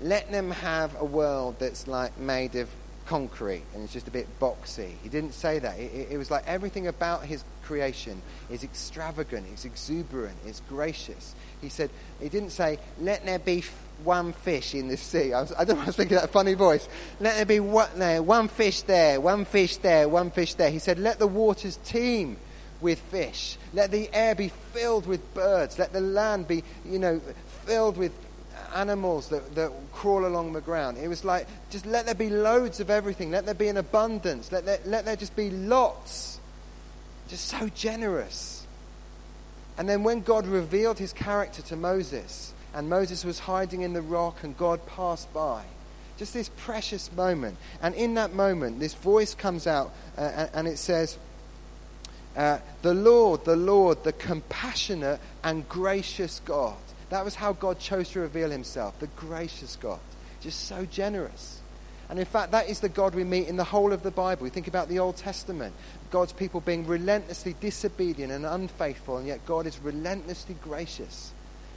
let 0.00 0.30
them 0.30 0.50
have 0.50 1.00
a 1.00 1.04
world 1.04 1.56
that's 1.58 1.86
like 1.86 2.18
made 2.18 2.54
of 2.56 2.68
concrete 3.06 3.62
and 3.72 3.84
it's 3.84 3.92
just 3.92 4.08
a 4.08 4.10
bit 4.10 4.26
boxy. 4.40 4.90
He 5.02 5.08
didn't 5.08 5.32
say 5.32 5.58
that. 5.60 5.78
It, 5.78 6.08
it, 6.10 6.18
was 6.18 6.30
like 6.30 6.46
everything 6.46 6.88
about 6.88 7.24
his 7.24 7.44
creation 7.64 8.20
is 8.50 8.64
extravagant, 8.64 9.46
it's 9.52 9.64
exuberant, 9.64 10.36
it's 10.44 10.60
gracious. 10.68 11.34
He 11.60 11.68
said, 11.68 11.90
he 12.20 12.28
didn't 12.28 12.50
say, 12.50 12.78
let 13.00 13.24
there 13.24 13.38
be 13.38 13.62
one 14.04 14.32
fish 14.32 14.74
in 14.74 14.88
the 14.88 14.96
sea. 14.96 15.32
I, 15.32 15.40
was, 15.42 15.52
I 15.56 15.64
don't 15.64 15.76
know, 15.76 15.82
I 15.82 15.86
was 15.86 15.96
thinking 15.96 16.16
that 16.16 16.30
funny 16.30 16.54
voice. 16.54 16.88
Let 17.20 17.36
there 17.36 17.46
be 17.46 17.60
one, 17.60 17.88
there, 17.96 18.22
one 18.22 18.48
fish 18.48 18.82
there, 18.82 19.20
one 19.20 19.44
fish 19.44 19.76
there, 19.78 20.08
one 20.08 20.30
fish 20.30 20.54
there. 20.54 20.70
He 20.70 20.78
said, 20.78 20.98
let 20.98 21.18
the 21.18 21.26
waters 21.26 21.78
teem 21.84 22.36
with 22.80 23.00
fish. 23.00 23.56
Let 23.72 23.90
the 23.90 24.08
air 24.12 24.34
be 24.34 24.48
filled 24.72 25.06
with 25.06 25.34
birds. 25.34 25.78
Let 25.78 25.92
the 25.92 26.00
land 26.00 26.46
be, 26.46 26.62
you 26.84 26.98
know, 26.98 27.20
filled 27.64 27.96
with 27.96 28.12
animals 28.74 29.28
that, 29.30 29.54
that 29.54 29.72
crawl 29.92 30.26
along 30.26 30.52
the 30.52 30.60
ground. 30.60 30.98
It 30.98 31.08
was 31.08 31.24
like, 31.24 31.46
just 31.70 31.86
let 31.86 32.06
there 32.06 32.14
be 32.14 32.30
loads 32.30 32.80
of 32.80 32.90
everything. 32.90 33.30
Let 33.30 33.46
there 33.46 33.54
be 33.54 33.68
an 33.68 33.76
abundance. 33.76 34.52
Let 34.52 34.66
there, 34.66 34.78
let 34.84 35.04
there 35.04 35.16
just 35.16 35.34
be 35.34 35.50
lots. 35.50 36.38
Just 37.28 37.46
so 37.46 37.68
generous. 37.70 38.66
And 39.78 39.88
then 39.88 40.04
when 40.04 40.20
God 40.20 40.46
revealed 40.46 40.98
his 40.98 41.12
character 41.12 41.62
to 41.62 41.76
Moses, 41.76 42.52
and 42.76 42.90
Moses 42.90 43.24
was 43.24 43.38
hiding 43.38 43.80
in 43.80 43.94
the 43.94 44.02
rock, 44.02 44.44
and 44.44 44.56
God 44.56 44.84
passed 44.86 45.32
by, 45.32 45.64
just 46.18 46.34
this 46.34 46.50
precious 46.58 47.10
moment. 47.12 47.56
And 47.80 47.94
in 47.94 48.14
that 48.14 48.34
moment, 48.34 48.80
this 48.80 48.92
voice 48.92 49.34
comes 49.34 49.66
out, 49.66 49.92
uh, 50.18 50.48
and 50.52 50.68
it 50.68 50.76
says, 50.76 51.16
uh, 52.36 52.58
The 52.82 52.92
Lord, 52.92 53.46
the 53.46 53.56
Lord, 53.56 54.04
the 54.04 54.12
compassionate 54.12 55.20
and 55.42 55.66
gracious 55.70 56.42
God. 56.44 56.76
That 57.08 57.24
was 57.24 57.34
how 57.34 57.54
God 57.54 57.78
chose 57.78 58.10
to 58.10 58.20
reveal 58.20 58.50
himself, 58.50 59.00
the 59.00 59.06
gracious 59.06 59.76
God, 59.76 60.00
just 60.42 60.66
so 60.66 60.84
generous. 60.84 61.60
And 62.10 62.18
in 62.18 62.26
fact, 62.26 62.52
that 62.52 62.68
is 62.68 62.80
the 62.80 62.90
God 62.90 63.14
we 63.14 63.24
meet 63.24 63.48
in 63.48 63.56
the 63.56 63.64
whole 63.64 63.94
of 63.94 64.02
the 64.02 64.10
Bible. 64.10 64.44
We 64.44 64.50
think 64.50 64.68
about 64.68 64.90
the 64.90 64.98
Old 64.98 65.16
Testament, 65.16 65.74
God's 66.10 66.32
people 66.32 66.60
being 66.60 66.86
relentlessly 66.86 67.56
disobedient 67.58 68.32
and 68.32 68.44
unfaithful, 68.44 69.16
and 69.16 69.26
yet 69.26 69.46
God 69.46 69.66
is 69.66 69.78
relentlessly 69.78 70.56
gracious, 70.62 71.32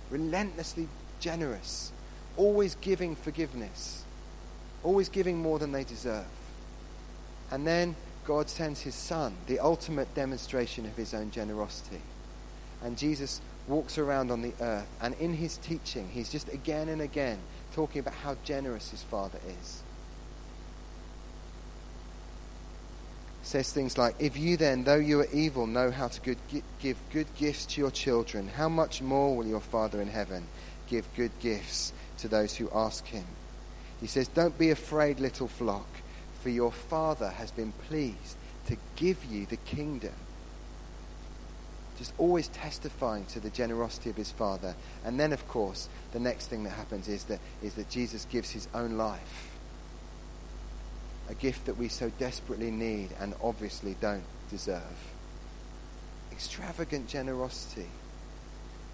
relentlessly 0.09 0.87
generous, 1.19 1.91
always 2.37 2.75
giving 2.75 3.15
forgiveness, 3.15 4.03
always 4.83 5.09
giving 5.09 5.41
more 5.41 5.59
than 5.59 5.71
they 5.71 5.83
deserve. 5.83 6.25
And 7.51 7.65
then 7.65 7.95
God 8.25 8.49
sends 8.49 8.81
his 8.81 8.95
Son, 8.95 9.33
the 9.47 9.59
ultimate 9.59 10.13
demonstration 10.13 10.85
of 10.85 10.95
his 10.95 11.13
own 11.13 11.31
generosity. 11.31 12.01
And 12.83 12.97
Jesus 12.97 13.41
walks 13.67 13.97
around 13.97 14.31
on 14.31 14.41
the 14.41 14.53
earth, 14.61 14.87
and 15.01 15.15
in 15.15 15.33
his 15.33 15.57
teaching, 15.57 16.09
he's 16.11 16.29
just 16.29 16.51
again 16.53 16.89
and 16.89 17.01
again 17.01 17.39
talking 17.73 17.99
about 17.99 18.13
how 18.13 18.35
generous 18.43 18.91
his 18.91 19.03
Father 19.03 19.39
is. 19.61 19.81
Says 23.49 23.73
things 23.73 23.97
like, 23.97 24.13
If 24.19 24.37
you 24.37 24.57
then, 24.57 24.83
though 24.83 24.99
you 24.99 25.21
are 25.21 25.27
evil, 25.33 25.65
know 25.65 25.89
how 25.89 26.07
to 26.07 26.21
good, 26.21 26.37
give 26.79 26.97
good 27.11 27.25
gifts 27.35 27.65
to 27.65 27.81
your 27.81 27.89
children, 27.89 28.47
how 28.47 28.69
much 28.69 29.01
more 29.01 29.35
will 29.35 29.47
your 29.47 29.59
Father 29.59 29.99
in 30.03 30.07
heaven 30.07 30.43
give 30.87 31.11
good 31.15 31.31
gifts 31.39 31.91
to 32.19 32.27
those 32.27 32.55
who 32.55 32.69
ask 32.71 33.07
him? 33.07 33.25
He 34.01 34.05
says, 34.05 34.27
Don't 34.27 34.55
be 34.55 34.69
afraid, 34.69 35.19
little 35.19 35.47
flock, 35.47 35.87
for 36.43 36.49
your 36.49 36.71
Father 36.71 37.29
has 37.29 37.49
been 37.49 37.71
pleased 37.87 38.35
to 38.67 38.77
give 38.95 39.25
you 39.25 39.47
the 39.47 39.57
kingdom 39.57 40.13
just 41.97 42.13
always 42.19 42.49
testifying 42.49 43.25
to 43.25 43.39
the 43.39 43.49
generosity 43.49 44.11
of 44.11 44.15
his 44.15 44.31
Father. 44.31 44.73
And 45.03 45.19
then, 45.19 45.33
of 45.33 45.45
course, 45.47 45.89
the 46.13 46.19
next 46.19 46.47
thing 46.47 46.63
that 46.65 46.69
happens 46.69 47.09
is 47.09 47.23
that, 47.25 47.39
is 47.61 47.73
that 47.73 47.89
Jesus 47.89 48.25
gives 48.25 48.51
his 48.51 48.69
own 48.73 48.95
life. 48.95 49.48
A 51.29 51.35
gift 51.35 51.65
that 51.67 51.77
we 51.77 51.87
so 51.87 52.11
desperately 52.17 52.71
need 52.71 53.09
and 53.19 53.33
obviously 53.41 53.95
don't 54.01 54.23
deserve. 54.49 54.81
Extravagant 56.31 57.07
generosity. 57.07 57.87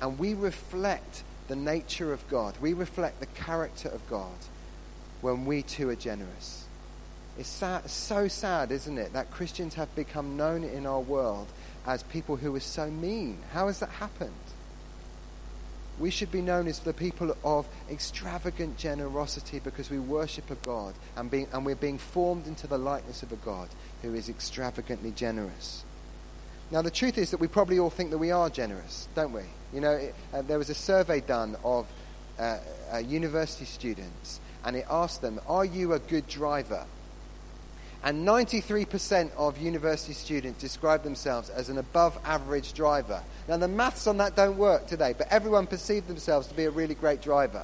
And 0.02 0.20
we 0.20 0.34
reflect 0.34 1.24
the 1.48 1.56
nature 1.56 2.12
of 2.12 2.28
God. 2.28 2.56
We 2.60 2.74
reflect 2.74 3.20
the 3.20 3.26
character 3.28 3.90
of 3.90 4.08
God 4.10 4.36
when 5.22 5.46
we 5.46 5.62
too 5.62 5.90
are 5.90 5.96
generous. 5.96 6.66
It's 7.38 7.50
sad, 7.50 7.90
so 7.90 8.28
sad, 8.28 8.72
isn't 8.72 8.98
it, 8.98 9.14
that 9.14 9.32
Christians 9.32 9.76
have 9.76 9.94
become 9.96 10.38
known 10.38 10.64
in 10.64 10.86
our 10.86 11.02
world 11.02 11.48
as 11.86 12.04
people 12.04 12.36
who 12.36 12.56
are 12.56 12.62
so 12.62 12.90
mean. 12.90 13.38
How 13.52 13.68
has 13.68 13.80
that 13.80 13.90
happened? 13.90 14.32
We 16.00 16.12
should 16.12 16.32
be 16.32 16.42
known 16.42 16.68
as 16.68 16.80
the 16.80 16.94
people 16.94 17.36
of 17.44 17.68
extravagant 17.90 18.78
generosity 18.78 19.60
because 19.60 19.90
we 19.90 20.00
worship 20.00 20.52
a 20.52 20.56
God 20.56 20.94
and, 21.16 21.32
being, 21.32 21.48
and 21.54 21.66
we're 21.66 21.76
being 21.76 21.98
formed 21.98 22.48
into 22.48 22.68
the 22.68 22.78
likeness 22.78 23.24
of 23.24 23.32
a 23.32 23.38
God 23.38 23.70
who 24.02 24.14
is 24.14 24.28
extravagantly 24.28 25.12
generous. 25.12 25.86
Now, 26.72 26.82
the 26.82 26.92
truth 26.92 27.18
is 27.18 27.32
that 27.32 27.40
we 27.40 27.48
probably 27.48 27.80
all 27.80 27.90
think 27.90 28.10
that 28.10 28.18
we 28.18 28.32
are 28.32 28.50
generous, 28.50 29.08
don't 29.16 29.32
we? 29.32 29.44
You 29.74 29.82
know, 29.82 29.92
it, 29.92 30.16
uh, 30.34 30.42
there 30.42 30.58
was 30.58 30.70
a 30.70 30.76
survey 30.76 31.22
done 31.22 31.56
of 31.64 31.88
uh, 32.40 32.58
uh, 32.94 32.98
university 32.98 33.66
students, 33.66 34.40
and 34.66 34.76
it 34.76 34.86
asked 34.90 35.22
them, 35.22 35.40
Are 35.48 35.64
you 35.64 35.94
a 35.94 36.00
good 36.00 36.28
driver? 36.28 36.86
And 38.06 38.26
93% 38.26 39.32
of 39.36 39.58
university 39.58 40.14
students 40.14 40.62
describe 40.62 41.02
themselves 41.02 41.50
as 41.50 41.70
an 41.70 41.80
above 41.80 42.16
average 42.24 42.74
driver. 42.74 43.24
Now, 43.48 43.58
the 43.58 43.68
maths 43.68 44.06
on 44.06 44.18
that 44.18 44.36
don't 44.36 44.58
work 44.58 44.86
today, 44.86 45.16
but 45.18 45.28
everyone 45.32 45.66
perceived 45.66 46.08
themselves 46.08 46.46
to 46.48 46.54
be 46.54 46.66
a 46.66 46.70
really 46.70 46.94
great 46.94 47.24
driver. 47.24 47.64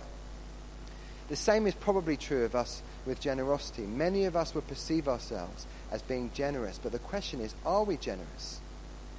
The 1.29 1.35
same 1.35 1.67
is 1.67 1.75
probably 1.75 2.17
true 2.17 2.43
of 2.43 2.55
us 2.55 2.81
with 3.05 3.21
generosity. 3.21 3.83
Many 3.83 4.25
of 4.25 4.35
us 4.35 4.55
would 4.55 4.67
perceive 4.67 5.07
ourselves 5.07 5.67
as 5.91 6.01
being 6.01 6.31
generous, 6.33 6.79
but 6.81 6.91
the 6.91 6.99
question 6.99 7.39
is 7.39 7.53
are 7.63 7.83
we 7.83 7.95
generous 7.97 8.59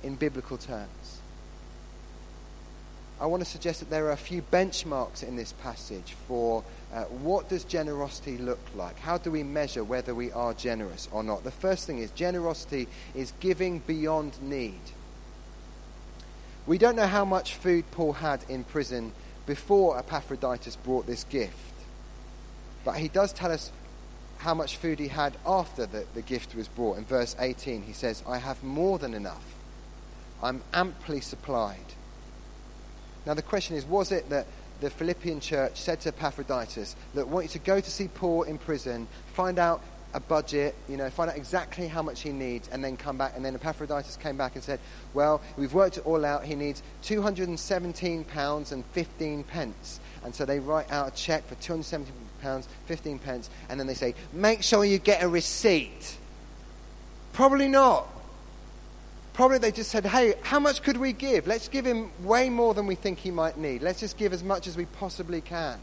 in 0.02 0.16
biblical 0.16 0.58
terms? 0.58 1.21
I 3.22 3.26
want 3.26 3.40
to 3.40 3.48
suggest 3.48 3.78
that 3.78 3.88
there 3.88 4.06
are 4.06 4.10
a 4.10 4.16
few 4.16 4.42
benchmarks 4.42 5.22
in 5.22 5.36
this 5.36 5.52
passage 5.52 6.16
for 6.26 6.64
uh, 6.92 7.04
what 7.04 7.48
does 7.48 7.62
generosity 7.62 8.36
look 8.36 8.58
like? 8.74 8.98
How 8.98 9.16
do 9.16 9.30
we 9.30 9.44
measure 9.44 9.84
whether 9.84 10.12
we 10.12 10.32
are 10.32 10.52
generous 10.54 11.08
or 11.12 11.22
not? 11.22 11.44
The 11.44 11.52
first 11.52 11.86
thing 11.86 11.98
is 11.98 12.10
generosity 12.10 12.88
is 13.14 13.32
giving 13.38 13.78
beyond 13.78 14.42
need. 14.42 14.80
We 16.66 16.78
don't 16.78 16.96
know 16.96 17.06
how 17.06 17.24
much 17.24 17.54
food 17.54 17.84
Paul 17.92 18.14
had 18.14 18.44
in 18.48 18.64
prison 18.64 19.12
before 19.46 20.00
Epaphroditus 20.00 20.74
brought 20.74 21.06
this 21.06 21.22
gift, 21.22 21.74
but 22.84 22.96
he 22.96 23.06
does 23.06 23.32
tell 23.32 23.52
us 23.52 23.70
how 24.38 24.54
much 24.54 24.78
food 24.78 24.98
he 24.98 25.06
had 25.06 25.34
after 25.46 25.86
the, 25.86 26.06
the 26.14 26.22
gift 26.22 26.56
was 26.56 26.66
brought. 26.66 26.98
In 26.98 27.04
verse 27.04 27.36
18, 27.38 27.82
he 27.82 27.92
says, 27.92 28.20
I 28.26 28.38
have 28.38 28.64
more 28.64 28.98
than 28.98 29.14
enough. 29.14 29.54
I'm 30.42 30.60
amply 30.74 31.20
supplied. 31.20 31.94
Now, 33.26 33.34
the 33.34 33.42
question 33.42 33.76
is 33.76 33.84
was 33.84 34.12
it 34.12 34.28
that 34.30 34.46
the 34.80 34.90
Philippian 34.90 35.40
church 35.40 35.80
said 35.80 36.00
to 36.00 36.08
Epaphroditus, 36.08 36.96
Look, 37.14 37.28
I 37.28 37.30
want 37.30 37.46
you 37.46 37.50
to 37.50 37.58
go 37.60 37.80
to 37.80 37.90
see 37.90 38.08
Paul 38.08 38.42
in 38.42 38.58
prison, 38.58 39.06
find 39.34 39.58
out 39.58 39.80
a 40.14 40.20
budget, 40.20 40.74
you 40.88 40.96
know, 40.96 41.08
find 41.08 41.30
out 41.30 41.36
exactly 41.36 41.86
how 41.86 42.02
much 42.02 42.20
he 42.20 42.30
needs, 42.30 42.68
and 42.68 42.84
then 42.84 42.96
come 42.96 43.16
back. 43.16 43.32
And 43.34 43.44
then 43.44 43.54
Epaphroditus 43.54 44.16
came 44.16 44.36
back 44.36 44.54
and 44.54 44.62
said, 44.62 44.80
Well, 45.14 45.40
we've 45.56 45.72
worked 45.72 45.98
it 45.98 46.06
all 46.06 46.24
out. 46.24 46.44
He 46.44 46.54
needs 46.54 46.82
£217 47.04 48.72
and 48.72 48.84
15 48.86 49.44
pence. 49.44 50.00
And 50.24 50.34
so 50.34 50.44
they 50.44 50.58
write 50.60 50.90
out 50.92 51.08
a 51.08 51.16
check 51.16 51.46
for 51.48 51.54
£217, 51.56 52.04
15 52.86 53.18
pence, 53.18 53.50
and 53.68 53.80
then 53.80 53.86
they 53.86 53.94
say, 53.94 54.14
Make 54.32 54.62
sure 54.62 54.84
you 54.84 54.98
get 54.98 55.22
a 55.22 55.28
receipt. 55.28 56.18
Probably 57.32 57.68
not. 57.68 58.08
Probably 59.32 59.58
they 59.58 59.72
just 59.72 59.90
said, 59.90 60.04
hey, 60.04 60.34
how 60.42 60.60
much 60.60 60.82
could 60.82 60.98
we 60.98 61.12
give? 61.12 61.46
Let's 61.46 61.68
give 61.68 61.86
him 61.86 62.10
way 62.22 62.50
more 62.50 62.74
than 62.74 62.86
we 62.86 62.94
think 62.94 63.18
he 63.18 63.30
might 63.30 63.56
need. 63.56 63.82
Let's 63.82 64.00
just 64.00 64.18
give 64.18 64.32
as 64.32 64.44
much 64.44 64.66
as 64.66 64.76
we 64.76 64.84
possibly 64.84 65.40
can. 65.40 65.78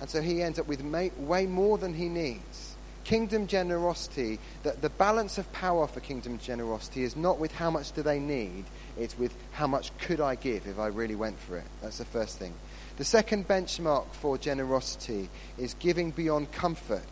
And 0.00 0.08
so 0.08 0.22
he 0.22 0.42
ends 0.42 0.58
up 0.58 0.66
with 0.66 0.82
way 0.82 1.46
more 1.46 1.76
than 1.76 1.92
he 1.92 2.08
needs. 2.08 2.74
Kingdom 3.04 3.46
generosity, 3.46 4.38
the, 4.62 4.72
the 4.72 4.88
balance 4.88 5.36
of 5.36 5.52
power 5.52 5.86
for 5.86 6.00
kingdom 6.00 6.38
generosity 6.38 7.02
is 7.02 7.16
not 7.16 7.38
with 7.38 7.52
how 7.52 7.70
much 7.70 7.92
do 7.92 8.02
they 8.02 8.18
need, 8.18 8.64
it's 8.98 9.18
with 9.18 9.34
how 9.52 9.66
much 9.66 9.96
could 9.98 10.20
I 10.20 10.36
give 10.36 10.66
if 10.66 10.78
I 10.78 10.86
really 10.86 11.16
went 11.16 11.38
for 11.38 11.58
it. 11.58 11.64
That's 11.82 11.98
the 11.98 12.04
first 12.04 12.38
thing. 12.38 12.54
The 12.96 13.04
second 13.04 13.48
benchmark 13.48 14.06
for 14.12 14.38
generosity 14.38 15.28
is 15.58 15.74
giving 15.74 16.12
beyond 16.12 16.52
comfort. 16.52 17.02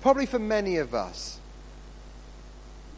Probably 0.00 0.26
for 0.26 0.38
many 0.38 0.78
of 0.78 0.94
us, 0.94 1.38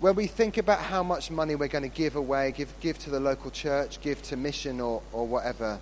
where 0.05 0.13
we 0.13 0.27
think 0.27 0.59
about 0.59 0.81
how 0.81 1.03
much 1.03 1.31
money 1.31 1.55
we're 1.55 1.67
going 1.67 1.81
to 1.81 1.89
give 1.97 2.15
away, 2.15 2.53
give, 2.55 2.71
give 2.81 2.99
to 2.99 3.09
the 3.09 3.19
local 3.19 3.51
church, 3.51 3.99
give 4.03 4.21
to 4.21 4.37
mission 4.37 4.79
or, 4.79 5.01
or 5.15 5.27
whatever, 5.27 5.79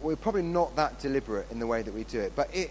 we're 0.00 0.16
probably 0.16 0.40
not 0.40 0.74
that 0.74 0.98
deliberate 0.98 1.44
in 1.50 1.58
the 1.58 1.66
way 1.66 1.82
that 1.82 1.92
we 1.92 2.04
do 2.04 2.18
it. 2.18 2.32
But 2.34 2.48
it, 2.54 2.70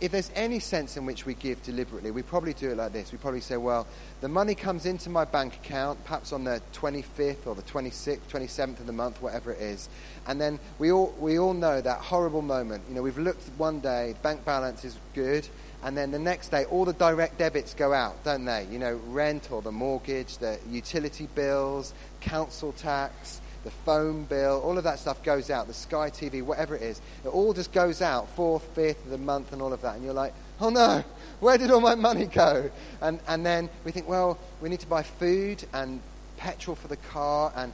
if 0.00 0.10
there's 0.10 0.32
any 0.34 0.58
sense 0.58 0.96
in 0.96 1.06
which 1.06 1.24
we 1.24 1.34
give 1.34 1.62
deliberately, 1.62 2.10
we 2.10 2.22
probably 2.22 2.52
do 2.52 2.72
it 2.72 2.76
like 2.76 2.92
this. 2.92 3.12
We 3.12 3.18
probably 3.18 3.42
say, 3.42 3.56
well, 3.56 3.86
the 4.22 4.28
money 4.28 4.56
comes 4.56 4.86
into 4.86 5.08
my 5.08 5.24
bank 5.24 5.54
account, 5.54 6.02
perhaps 6.02 6.32
on 6.32 6.42
the 6.42 6.60
25th 6.74 7.46
or 7.46 7.54
the 7.54 7.62
26th, 7.62 8.22
27th 8.28 8.80
of 8.80 8.86
the 8.86 8.92
month, 8.92 9.22
whatever 9.22 9.52
it 9.52 9.60
is. 9.60 9.88
And 10.26 10.40
then 10.40 10.58
we 10.80 10.90
all, 10.90 11.14
we 11.20 11.38
all 11.38 11.54
know 11.54 11.80
that 11.80 11.98
horrible 11.98 12.42
moment. 12.42 12.82
You 12.88 12.96
know, 12.96 13.02
we've 13.02 13.16
looked 13.16 13.48
one 13.56 13.78
day, 13.78 14.16
bank 14.24 14.44
balance 14.44 14.84
is 14.84 14.98
good, 15.14 15.46
and 15.82 15.96
then 15.96 16.10
the 16.12 16.18
next 16.18 16.48
day, 16.48 16.64
all 16.66 16.84
the 16.84 16.92
direct 16.92 17.38
debits 17.38 17.74
go 17.74 17.92
out, 17.92 18.22
don't 18.24 18.44
they? 18.44 18.66
You 18.70 18.78
know, 18.78 19.00
rent 19.08 19.50
or 19.50 19.62
the 19.62 19.72
mortgage, 19.72 20.38
the 20.38 20.58
utility 20.70 21.28
bills, 21.34 21.92
council 22.20 22.72
tax, 22.72 23.40
the 23.64 23.70
phone 23.70 24.24
bill, 24.24 24.60
all 24.64 24.78
of 24.78 24.84
that 24.84 24.98
stuff 24.98 25.22
goes 25.22 25.50
out, 25.50 25.66
the 25.66 25.74
Sky 25.74 26.10
TV, 26.10 26.42
whatever 26.42 26.74
it 26.74 26.82
is. 26.82 27.00
It 27.24 27.28
all 27.28 27.52
just 27.52 27.72
goes 27.72 28.02
out, 28.02 28.28
fourth, 28.30 28.64
fifth 28.74 29.04
of 29.04 29.10
the 29.10 29.18
month, 29.18 29.52
and 29.52 29.62
all 29.62 29.72
of 29.72 29.82
that. 29.82 29.96
And 29.96 30.04
you're 30.04 30.14
like, 30.14 30.34
oh 30.60 30.70
no, 30.70 31.04
where 31.40 31.58
did 31.58 31.70
all 31.70 31.80
my 31.80 31.94
money 31.94 32.26
go? 32.26 32.70
And, 33.00 33.20
and 33.26 33.44
then 33.44 33.68
we 33.84 33.92
think, 33.92 34.08
well, 34.08 34.38
we 34.60 34.68
need 34.68 34.80
to 34.80 34.86
buy 34.86 35.02
food 35.02 35.64
and 35.72 36.00
petrol 36.36 36.76
for 36.76 36.88
the 36.88 36.96
car. 36.96 37.52
And, 37.56 37.72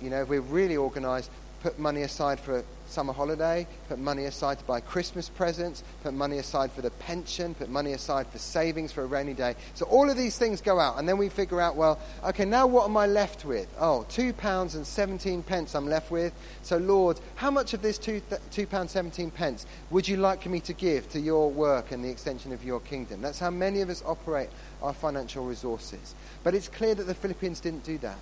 you 0.00 0.10
know, 0.10 0.22
if 0.22 0.28
we're 0.28 0.40
really 0.40 0.76
organized, 0.76 1.30
put 1.62 1.78
money 1.78 2.02
aside 2.02 2.40
for 2.40 2.58
a 2.58 2.64
summer 2.86 3.12
holiday, 3.12 3.66
put 3.88 3.98
money 3.98 4.26
aside 4.26 4.58
to 4.58 4.64
buy 4.64 4.80
Christmas 4.80 5.28
presents, 5.28 5.82
put 6.02 6.12
money 6.12 6.36
aside 6.38 6.70
for 6.72 6.82
the 6.82 6.90
pension, 6.90 7.54
put 7.54 7.70
money 7.70 7.92
aside 7.92 8.26
for 8.26 8.36
savings 8.36 8.92
for 8.92 9.02
a 9.02 9.06
rainy 9.06 9.32
day. 9.32 9.54
So 9.74 9.86
all 9.86 10.10
of 10.10 10.16
these 10.16 10.36
things 10.36 10.60
go 10.60 10.78
out, 10.78 10.98
and 10.98 11.08
then 11.08 11.16
we 11.16 11.30
figure 11.30 11.60
out, 11.60 11.74
well, 11.74 11.98
okay, 12.24 12.44
now 12.44 12.66
what 12.66 12.84
am 12.84 12.96
I 12.96 13.06
left 13.06 13.44
with? 13.44 13.66
Oh, 13.80 14.04
two 14.10 14.32
pounds 14.32 14.74
and 14.74 14.86
seventeen 14.86 15.42
pence 15.42 15.74
I'm 15.74 15.88
left 15.88 16.10
with. 16.10 16.34
So 16.62 16.76
Lord, 16.76 17.18
how 17.36 17.50
much 17.50 17.72
of 17.72 17.80
this 17.80 17.96
two 17.96 18.20
two 18.50 18.66
pounds 18.66 18.90
seventeen 18.90 19.30
pence 19.30 19.64
would 19.90 20.06
you 20.06 20.18
like 20.18 20.44
me 20.46 20.60
to 20.60 20.72
give 20.72 21.08
to 21.12 21.20
your 21.20 21.50
work 21.50 21.92
and 21.92 22.04
the 22.04 22.10
extension 22.10 22.52
of 22.52 22.62
your 22.64 22.80
kingdom? 22.80 23.22
That's 23.22 23.38
how 23.38 23.50
many 23.50 23.80
of 23.80 23.88
us 23.88 24.02
operate 24.04 24.50
our 24.82 24.92
financial 24.92 25.46
resources. 25.46 26.14
But 26.44 26.54
it's 26.54 26.68
clear 26.68 26.94
that 26.94 27.04
the 27.04 27.14
Philippians 27.14 27.60
didn't 27.60 27.84
do 27.84 27.98
that. 27.98 28.18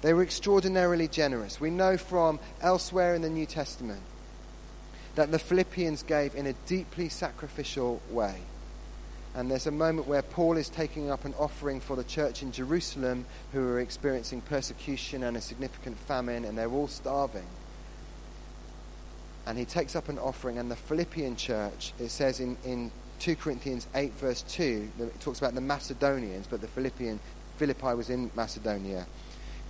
They 0.00 0.14
were 0.14 0.22
extraordinarily 0.22 1.08
generous. 1.08 1.60
We 1.60 1.70
know 1.70 1.96
from 1.96 2.38
elsewhere 2.60 3.14
in 3.14 3.22
the 3.22 3.30
New 3.30 3.46
Testament 3.46 4.02
that 5.16 5.32
the 5.32 5.38
Philippians 5.38 6.04
gave 6.04 6.36
in 6.36 6.46
a 6.46 6.52
deeply 6.66 7.08
sacrificial 7.08 8.00
way. 8.10 8.40
And 9.34 9.50
there's 9.50 9.66
a 9.66 9.72
moment 9.72 10.06
where 10.06 10.22
Paul 10.22 10.56
is 10.56 10.68
taking 10.68 11.10
up 11.10 11.24
an 11.24 11.34
offering 11.38 11.80
for 11.80 11.96
the 11.96 12.04
church 12.04 12.42
in 12.42 12.52
Jerusalem 12.52 13.26
who 13.52 13.60
are 13.68 13.80
experiencing 13.80 14.40
persecution 14.42 15.24
and 15.24 15.36
a 15.36 15.40
significant 15.40 15.98
famine, 15.98 16.44
and 16.44 16.56
they're 16.56 16.70
all 16.70 16.88
starving. 16.88 17.46
And 19.46 19.58
he 19.58 19.64
takes 19.64 19.96
up 19.96 20.08
an 20.08 20.18
offering, 20.18 20.58
and 20.58 20.70
the 20.70 20.76
Philippian 20.76 21.36
church, 21.36 21.92
it 21.98 22.10
says 22.10 22.38
in, 22.40 22.56
in 22.64 22.90
2 23.18 23.36
Corinthians 23.36 23.86
8, 23.94 24.12
verse 24.14 24.42
2, 24.42 24.88
it 25.00 25.20
talks 25.20 25.38
about 25.38 25.54
the 25.54 25.60
Macedonians, 25.60 26.46
but 26.46 26.60
the 26.60 26.68
Philippian, 26.68 27.18
Philippi 27.56 27.94
was 27.94 28.10
in 28.10 28.30
Macedonia 28.34 29.06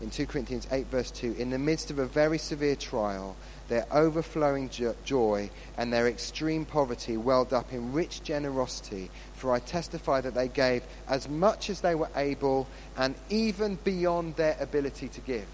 in 0.00 0.10
2 0.10 0.26
Corinthians 0.26 0.66
8, 0.70 0.86
verse 0.86 1.10
2, 1.10 1.36
in 1.38 1.50
the 1.50 1.58
midst 1.58 1.90
of 1.90 1.98
a 1.98 2.06
very 2.06 2.38
severe 2.38 2.76
trial, 2.76 3.36
their 3.68 3.86
overflowing 3.92 4.70
joy 5.04 5.50
and 5.76 5.92
their 5.92 6.08
extreme 6.08 6.64
poverty 6.64 7.16
welled 7.16 7.52
up 7.52 7.72
in 7.72 7.92
rich 7.92 8.22
generosity, 8.22 9.10
for 9.34 9.52
I 9.52 9.58
testify 9.58 10.20
that 10.20 10.34
they 10.34 10.48
gave 10.48 10.82
as 11.08 11.28
much 11.28 11.68
as 11.68 11.80
they 11.80 11.94
were 11.94 12.10
able 12.16 12.66
and 12.96 13.14
even 13.28 13.76
beyond 13.84 14.36
their 14.36 14.56
ability 14.60 15.08
to 15.08 15.20
give. 15.20 15.46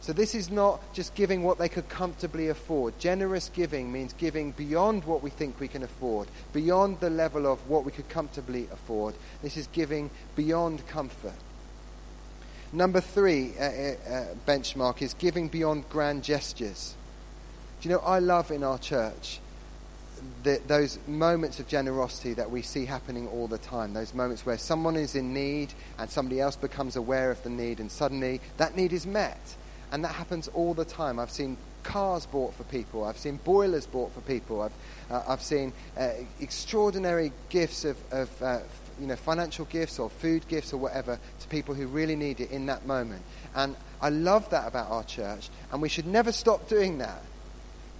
So, 0.00 0.12
this 0.12 0.34
is 0.34 0.50
not 0.50 0.80
just 0.92 1.14
giving 1.14 1.44
what 1.44 1.58
they 1.58 1.68
could 1.68 1.88
comfortably 1.88 2.48
afford. 2.48 2.98
Generous 2.98 3.48
giving 3.54 3.92
means 3.92 4.12
giving 4.14 4.50
beyond 4.50 5.04
what 5.04 5.22
we 5.22 5.30
think 5.30 5.60
we 5.60 5.68
can 5.68 5.84
afford, 5.84 6.26
beyond 6.52 6.98
the 6.98 7.08
level 7.08 7.46
of 7.46 7.70
what 7.70 7.84
we 7.84 7.92
could 7.92 8.08
comfortably 8.08 8.66
afford. 8.72 9.14
This 9.42 9.56
is 9.56 9.68
giving 9.68 10.10
beyond 10.34 10.84
comfort. 10.88 11.36
Number 12.72 13.02
three 13.02 13.52
uh, 13.58 13.64
uh, 13.64 13.66
uh, 13.66 14.24
benchmark 14.46 15.02
is 15.02 15.12
giving 15.14 15.48
beyond 15.48 15.88
grand 15.90 16.24
gestures. 16.24 16.94
Do 17.80 17.88
you 17.88 17.94
know, 17.94 18.00
I 18.00 18.18
love 18.18 18.50
in 18.50 18.64
our 18.64 18.78
church 18.78 19.40
the, 20.42 20.58
those 20.66 20.98
moments 21.06 21.60
of 21.60 21.68
generosity 21.68 22.32
that 22.34 22.50
we 22.50 22.62
see 22.62 22.86
happening 22.86 23.28
all 23.28 23.46
the 23.46 23.58
time. 23.58 23.92
Those 23.92 24.14
moments 24.14 24.46
where 24.46 24.56
someone 24.56 24.96
is 24.96 25.14
in 25.14 25.34
need 25.34 25.74
and 25.98 26.08
somebody 26.08 26.40
else 26.40 26.56
becomes 26.56 26.96
aware 26.96 27.30
of 27.30 27.42
the 27.42 27.50
need, 27.50 27.78
and 27.78 27.90
suddenly 27.90 28.40
that 28.56 28.74
need 28.74 28.94
is 28.94 29.06
met. 29.06 29.40
And 29.90 30.02
that 30.04 30.14
happens 30.14 30.48
all 30.48 30.72
the 30.72 30.86
time. 30.86 31.18
I've 31.18 31.30
seen 31.30 31.58
cars 31.82 32.24
bought 32.24 32.54
for 32.54 32.64
people. 32.64 33.04
I've 33.04 33.18
seen 33.18 33.38
boilers 33.44 33.84
bought 33.84 34.14
for 34.14 34.20
people. 34.22 34.62
I've, 34.62 34.72
uh, 35.10 35.22
I've 35.28 35.42
seen 35.42 35.74
uh, 35.98 36.10
extraordinary 36.40 37.32
gifts 37.50 37.84
of, 37.84 37.98
of 38.10 38.42
uh, 38.42 38.60
you 39.00 39.06
know, 39.06 39.16
financial 39.16 39.64
gifts 39.66 39.98
or 39.98 40.10
food 40.10 40.46
gifts 40.48 40.72
or 40.72 40.78
whatever 40.78 41.18
to 41.40 41.48
people 41.48 41.74
who 41.74 41.86
really 41.86 42.16
need 42.16 42.40
it 42.40 42.50
in 42.50 42.66
that 42.66 42.86
moment. 42.86 43.22
And 43.54 43.76
I 44.00 44.08
love 44.08 44.48
that 44.50 44.66
about 44.66 44.90
our 44.90 45.04
church, 45.04 45.50
and 45.70 45.82
we 45.82 45.88
should 45.88 46.06
never 46.06 46.32
stop 46.32 46.68
doing 46.68 46.98
that. 46.98 47.22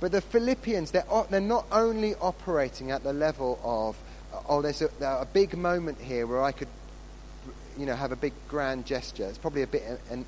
But 0.01 0.13
the 0.13 0.21
Philippians, 0.21 0.91
they're, 0.91 1.05
they're 1.31 1.41
not 1.41 1.67
only 1.71 2.15
operating 2.17 2.91
at 2.91 3.05
the 3.05 3.13
level 3.13 3.61
of, 3.63 3.97
oh, 4.49 4.61
there's 4.61 4.83
a, 4.83 4.91
a 5.01 5.27
big 5.33 5.57
moment 5.57 6.01
here 6.01 6.27
where 6.27 6.43
I 6.43 6.53
could 6.53 6.69
you 7.79 7.87
know, 7.87 7.95
have 7.95 8.13
a 8.13 8.17
big 8.17 8.33
grand 8.49 8.85
gesture. 8.87 9.25
It's 9.25 9.39
probably 9.39 9.63
a 9.63 9.67
bit 9.67 9.83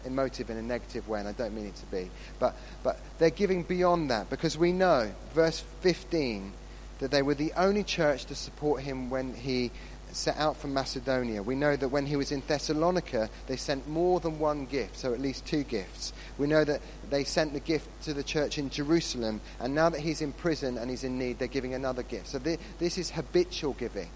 emotive 0.04 0.50
in 0.50 0.56
a 0.56 0.62
negative 0.62 1.08
way, 1.08 1.20
and 1.20 1.28
I 1.28 1.32
don't 1.32 1.54
mean 1.54 1.66
it 1.66 1.76
to 1.76 1.86
be. 1.86 2.10
But, 2.38 2.56
but 2.82 2.98
they're 3.18 3.30
giving 3.30 3.62
beyond 3.62 4.10
that 4.10 4.30
because 4.30 4.56
we 4.56 4.72
know, 4.72 5.10
verse 5.34 5.62
15, 5.80 6.52
that 7.00 7.10
they 7.10 7.22
were 7.22 7.34
the 7.34 7.52
only 7.56 7.82
church 7.82 8.26
to 8.26 8.34
support 8.34 8.82
him 8.82 9.10
when 9.10 9.34
he 9.34 9.70
set 10.14 10.36
out 10.36 10.56
from 10.56 10.72
Macedonia. 10.72 11.42
We 11.42 11.54
know 11.54 11.76
that 11.76 11.88
when 11.88 12.06
he 12.06 12.16
was 12.16 12.32
in 12.32 12.42
Thessalonica, 12.46 13.28
they 13.46 13.56
sent 13.56 13.88
more 13.88 14.20
than 14.20 14.38
one 14.38 14.66
gift, 14.66 14.98
so 14.98 15.12
at 15.12 15.20
least 15.20 15.46
two 15.46 15.64
gifts. 15.64 16.12
We 16.38 16.46
know 16.46 16.64
that 16.64 16.80
they 17.10 17.24
sent 17.24 17.52
the 17.52 17.60
gift 17.60 17.88
to 18.04 18.14
the 18.14 18.22
church 18.22 18.58
in 18.58 18.70
Jerusalem, 18.70 19.40
and 19.60 19.74
now 19.74 19.88
that 19.88 20.00
he's 20.00 20.20
in 20.20 20.32
prison 20.32 20.78
and 20.78 20.90
he's 20.90 21.04
in 21.04 21.18
need, 21.18 21.38
they're 21.38 21.48
giving 21.48 21.74
another 21.74 22.02
gift. 22.02 22.28
So 22.28 22.38
this 22.38 22.98
is 22.98 23.10
habitual 23.10 23.74
giving, 23.74 24.08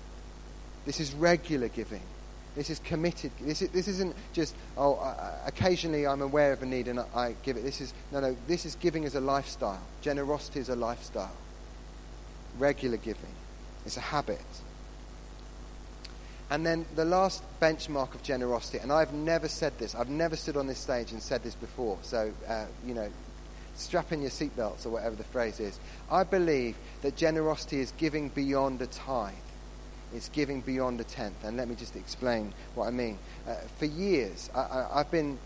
this 0.86 1.00
is 1.00 1.12
regular 1.12 1.68
giving. 1.68 2.02
This 2.54 2.70
is 2.70 2.80
committed. 2.80 3.30
This, 3.40 3.62
is, 3.62 3.68
this 3.68 3.86
isn't 3.86 4.16
just, 4.32 4.56
oh, 4.76 4.94
uh, 4.94 5.32
occasionally 5.46 6.08
I'm 6.08 6.22
aware 6.22 6.52
of 6.52 6.60
a 6.60 6.66
need 6.66 6.88
and 6.88 6.98
I, 6.98 7.04
I 7.14 7.34
give 7.44 7.56
it. 7.56 7.62
This 7.62 7.80
is, 7.80 7.94
no, 8.10 8.18
no, 8.18 8.36
this 8.48 8.66
is 8.66 8.74
giving 8.74 9.04
as 9.04 9.14
a 9.14 9.20
lifestyle. 9.20 9.80
Generosity 10.00 10.58
is 10.58 10.68
a 10.68 10.74
lifestyle. 10.74 11.30
Regular 12.58 12.96
giving. 12.96 13.30
It's 13.86 13.96
a 13.96 14.00
habit. 14.00 14.40
And 16.50 16.64
then 16.64 16.86
the 16.96 17.04
last 17.04 17.42
benchmark 17.60 18.14
of 18.14 18.22
generosity, 18.22 18.78
and 18.78 18.90
I've 18.90 19.12
never 19.12 19.48
said 19.48 19.78
this, 19.78 19.94
I've 19.94 20.08
never 20.08 20.34
stood 20.34 20.56
on 20.56 20.66
this 20.66 20.78
stage 20.78 21.12
and 21.12 21.22
said 21.22 21.42
this 21.42 21.54
before, 21.54 21.98
so, 22.02 22.32
uh, 22.48 22.66
you 22.86 22.94
know, 22.94 23.08
strap 23.74 24.12
in 24.12 24.22
your 24.22 24.30
seatbelts 24.30 24.86
or 24.86 24.90
whatever 24.90 25.14
the 25.14 25.24
phrase 25.24 25.60
is. 25.60 25.78
I 26.10 26.24
believe 26.24 26.76
that 27.02 27.16
generosity 27.16 27.80
is 27.80 27.92
giving 27.92 28.28
beyond 28.30 28.82
a 28.82 28.86
tithe. 28.86 29.34
It's 30.14 30.28
giving 30.30 30.62
beyond 30.62 31.00
a 31.00 31.04
tenth. 31.04 31.44
And 31.44 31.56
let 31.56 31.68
me 31.68 31.74
just 31.74 31.94
explain 31.96 32.52
what 32.74 32.86
I 32.86 32.90
mean. 32.90 33.18
Uh, 33.46 33.54
for 33.78 33.84
years, 33.84 34.50
I, 34.54 34.86
have 34.96 35.10
been 35.10 35.38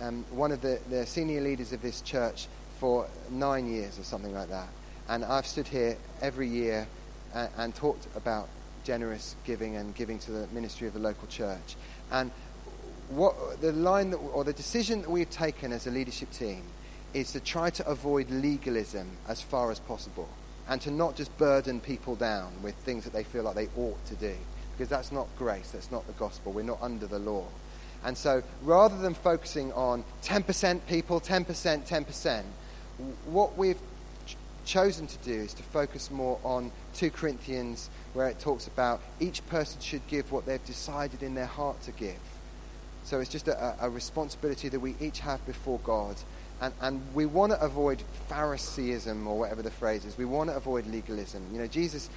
um, 0.00 0.24
one 0.30 0.52
of 0.52 0.60
the, 0.60 0.78
the 0.90 1.06
senior 1.06 1.40
leaders 1.40 1.72
of 1.72 1.82
this 1.82 2.00
church 2.02 2.46
for 2.78 3.06
nine 3.30 3.66
years 3.66 3.98
or 3.98 4.02
something 4.02 4.34
like 4.34 4.50
that. 4.50 4.68
And 5.08 5.24
I've 5.24 5.46
stood 5.46 5.66
here 5.66 5.96
every 6.20 6.48
year 6.48 6.86
and, 7.34 7.48
and 7.56 7.74
talked 7.74 8.06
about 8.14 8.48
generous 8.84 9.34
giving 9.44 9.76
and 9.76 9.94
giving 9.94 10.18
to 10.20 10.30
the 10.30 10.46
ministry 10.48 10.86
of 10.86 10.94
the 10.94 11.00
local 11.00 11.26
church. 11.28 11.76
And 12.12 12.30
what 13.08 13.60
the 13.60 13.72
line 13.72 14.10
that, 14.10 14.16
or 14.16 14.44
the 14.44 14.52
decision 14.52 15.02
that 15.02 15.10
we've 15.10 15.30
taken 15.30 15.72
as 15.72 15.86
a 15.86 15.90
leadership 15.90 16.30
team 16.30 16.62
is 17.12 17.32
to 17.32 17.40
try 17.40 17.70
to 17.70 17.86
avoid 17.88 18.30
legalism 18.30 19.08
as 19.28 19.40
far 19.40 19.70
as 19.70 19.78
possible 19.78 20.28
and 20.68 20.80
to 20.80 20.90
not 20.90 21.16
just 21.16 21.36
burden 21.38 21.80
people 21.80 22.16
down 22.16 22.52
with 22.62 22.74
things 22.76 23.04
that 23.04 23.12
they 23.12 23.24
feel 23.24 23.42
like 23.42 23.54
they 23.54 23.68
ought 23.76 24.04
to 24.06 24.14
do 24.16 24.34
because 24.72 24.88
that's 24.88 25.12
not 25.12 25.28
grace, 25.38 25.70
that's 25.70 25.92
not 25.92 26.06
the 26.06 26.12
gospel. 26.14 26.52
We're 26.52 26.62
not 26.62 26.82
under 26.82 27.06
the 27.06 27.18
law. 27.18 27.44
And 28.04 28.18
so 28.18 28.42
rather 28.62 28.98
than 28.98 29.14
focusing 29.14 29.72
on 29.72 30.04
10% 30.22 30.80
people, 30.86 31.20
10%, 31.20 31.86
10%, 31.86 32.42
what 33.26 33.56
we've 33.56 33.78
chosen 34.64 35.06
to 35.06 35.18
do 35.18 35.32
is 35.32 35.54
to 35.54 35.62
focus 35.62 36.10
more 36.10 36.38
on 36.42 36.72
2 36.94 37.10
Corinthians, 37.10 37.88
where 38.14 38.28
it 38.28 38.38
talks 38.38 38.66
about 38.66 39.00
each 39.20 39.46
person 39.48 39.80
should 39.80 40.06
give 40.06 40.32
what 40.32 40.46
they've 40.46 40.64
decided 40.64 41.22
in 41.22 41.34
their 41.34 41.46
heart 41.46 41.80
to 41.82 41.92
give. 41.92 42.18
So 43.04 43.20
it's 43.20 43.30
just 43.30 43.48
a, 43.48 43.76
a 43.80 43.90
responsibility 43.90 44.68
that 44.70 44.80
we 44.80 44.94
each 45.00 45.20
have 45.20 45.44
before 45.44 45.78
God. 45.84 46.16
And, 46.60 46.72
and 46.80 47.02
we 47.12 47.26
want 47.26 47.52
to 47.52 47.60
avoid 47.60 48.02
Phariseeism, 48.28 49.26
or 49.26 49.38
whatever 49.38 49.60
the 49.60 49.70
phrase 49.70 50.04
is. 50.04 50.16
We 50.16 50.24
want 50.24 50.48
to 50.50 50.56
avoid 50.56 50.86
legalism. 50.86 51.42
You 51.52 51.58
know, 51.58 51.66
Jesus 51.66 52.08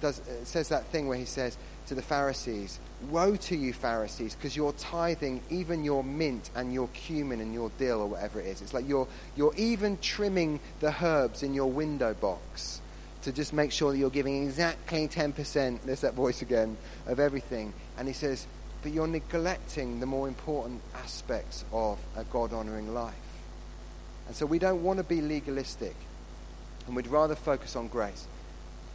does, 0.00 0.18
uh, 0.20 0.44
says 0.44 0.70
that 0.70 0.86
thing 0.86 1.06
where 1.06 1.18
he 1.18 1.26
says, 1.26 1.56
to 1.88 1.94
the 1.94 2.02
Pharisees, 2.02 2.80
Woe 3.10 3.36
to 3.36 3.56
you, 3.56 3.72
Pharisees, 3.72 4.34
because 4.34 4.56
you're 4.56 4.72
tithing 4.72 5.40
even 5.50 5.84
your 5.84 6.02
mint 6.02 6.50
and 6.56 6.72
your 6.72 6.88
cumin 6.88 7.40
and 7.40 7.54
your 7.54 7.70
dill 7.78 8.00
or 8.00 8.06
whatever 8.06 8.40
it 8.40 8.46
is. 8.46 8.62
It's 8.62 8.74
like 8.74 8.88
you're, 8.88 9.06
you're 9.36 9.54
even 9.56 9.98
trimming 9.98 10.58
the 10.80 10.92
herbs 11.04 11.44
in 11.44 11.54
your 11.54 11.70
window 11.70 12.14
box 12.14 12.80
to 13.26 13.32
just 13.32 13.52
make 13.52 13.72
sure 13.72 13.90
that 13.90 13.98
you're 13.98 14.08
giving 14.08 14.44
exactly 14.44 15.08
10%, 15.08 15.82
there's 15.82 16.02
that 16.02 16.14
voice 16.14 16.42
again, 16.42 16.76
of 17.08 17.18
everything. 17.18 17.72
And 17.98 18.06
he 18.06 18.14
says, 18.14 18.46
but 18.84 18.92
you're 18.92 19.08
neglecting 19.08 19.98
the 19.98 20.06
more 20.06 20.28
important 20.28 20.80
aspects 20.94 21.64
of 21.72 21.98
a 22.16 22.22
God 22.22 22.52
honoring 22.52 22.94
life. 22.94 23.14
And 24.28 24.36
so 24.36 24.46
we 24.46 24.60
don't 24.60 24.84
want 24.84 24.98
to 24.98 25.02
be 25.02 25.20
legalistic, 25.20 25.96
and 26.86 26.94
we'd 26.94 27.08
rather 27.08 27.34
focus 27.34 27.74
on 27.74 27.88
grace. 27.88 28.28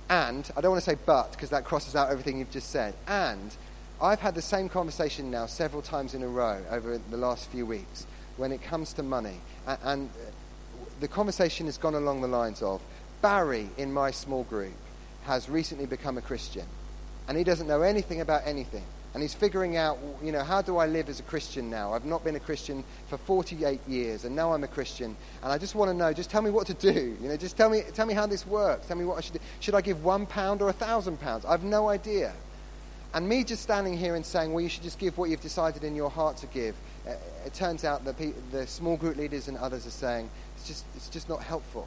And, 0.10 0.50
I 0.56 0.62
don't 0.62 0.72
want 0.72 0.82
to 0.82 0.90
say 0.90 0.98
but, 1.06 1.34
because 1.34 1.50
that 1.50 1.66
crosses 1.66 1.98
out 1.98 2.10
everything 2.10 2.40
you've 2.40 2.52
just 2.52 2.70
said. 2.70 2.94
And, 3.08 3.54
I've 4.02 4.22
had 4.22 4.34
the 4.34 4.42
same 4.42 4.70
conversation 4.70 5.30
now 5.30 5.46
several 5.46 5.82
times 5.82 6.14
in 6.14 6.24
a 6.24 6.28
row 6.28 6.62
over 6.72 6.98
the 6.98 7.18
last 7.18 7.50
few 7.50 7.66
weeks 7.66 8.08
when 8.38 8.54
it 8.54 8.64
comes 8.64 8.94
to 8.94 9.04
money. 9.04 9.42
And, 9.68 9.80
and 9.84 10.10
the 11.02 11.10
conversation 11.10 11.66
has 11.66 11.78
gone 11.78 11.96
along 11.96 12.22
the 12.22 12.30
lines 12.30 12.62
of 12.62 12.82
Barry 13.22 13.70
in 13.78 13.94
my 13.94 14.12
small 14.12 14.44
group 14.44 14.74
has 15.24 15.50
recently 15.50 15.86
become 15.86 16.18
a 16.18 16.22
Christian, 16.22 16.66
and 17.28 17.38
he 17.38 17.44
doesn't 17.44 17.68
know 17.68 17.82
anything 17.82 18.22
about 18.22 18.42
anything. 18.46 18.84
And 19.14 19.22
he's 19.22 19.34
figuring 19.34 19.76
out, 19.76 19.98
you 20.24 20.32
know, 20.32 20.42
how 20.42 20.62
do 20.62 20.78
I 20.78 20.88
live 20.88 21.10
as 21.10 21.20
a 21.20 21.24
Christian 21.24 21.70
now? 21.70 21.94
I've 21.94 22.06
not 22.06 22.24
been 22.24 22.38
a 22.38 22.40
Christian 22.40 22.82
for 23.10 23.18
48 23.18 23.82
years, 23.86 24.24
and 24.24 24.34
now 24.34 24.54
I'm 24.54 24.64
a 24.64 24.70
Christian. 24.70 25.18
And 25.44 25.52
I 25.52 25.58
just 25.58 25.76
want 25.76 25.92
to 25.92 25.94
know, 25.94 26.14
just 26.14 26.30
tell 26.30 26.42
me 26.42 26.50
what 26.50 26.66
to 26.68 26.74
do. 26.74 27.18
You 27.22 27.28
know, 27.28 27.36
just 27.36 27.58
tell 27.58 27.70
me, 27.70 27.82
tell 27.94 28.06
me 28.06 28.14
how 28.14 28.26
this 28.26 28.48
works. 28.48 28.88
Tell 28.88 28.96
me 28.96 29.04
what 29.04 29.18
I 29.18 29.22
should 29.22 29.34
do. 29.34 29.40
Should 29.60 29.76
I 29.76 29.82
give 29.82 30.06
one 30.06 30.26
pound 30.26 30.62
or 30.62 30.70
a 30.70 30.74
thousand 30.74 31.20
pounds? 31.20 31.44
I've 31.44 31.64
no 31.64 31.90
idea. 31.90 32.32
And 33.14 33.28
me 33.28 33.44
just 33.44 33.62
standing 33.62 33.98
here 33.98 34.16
and 34.16 34.26
saying, 34.26 34.54
well, 34.54 34.62
you 34.62 34.70
should 34.70 34.84
just 34.84 34.98
give 34.98 35.18
what 35.18 35.30
you've 35.30 35.42
decided 35.42 35.84
in 35.84 35.94
your 35.94 36.10
heart 36.10 36.38
to 36.38 36.48
give, 36.48 36.76
uh, 37.06 37.12
it 37.46 37.54
turns 37.54 37.84
out 37.84 38.06
that 38.06 38.16
the 38.52 38.66
small 38.66 38.96
group 38.96 39.18
leaders 39.18 39.50
and 39.50 39.58
others 39.58 39.86
are 39.86 39.92
saying, 39.92 40.30
it's 40.56 40.68
just, 40.68 40.86
it's 40.96 41.10
just 41.10 41.28
not 41.28 41.44
helpful. 41.44 41.86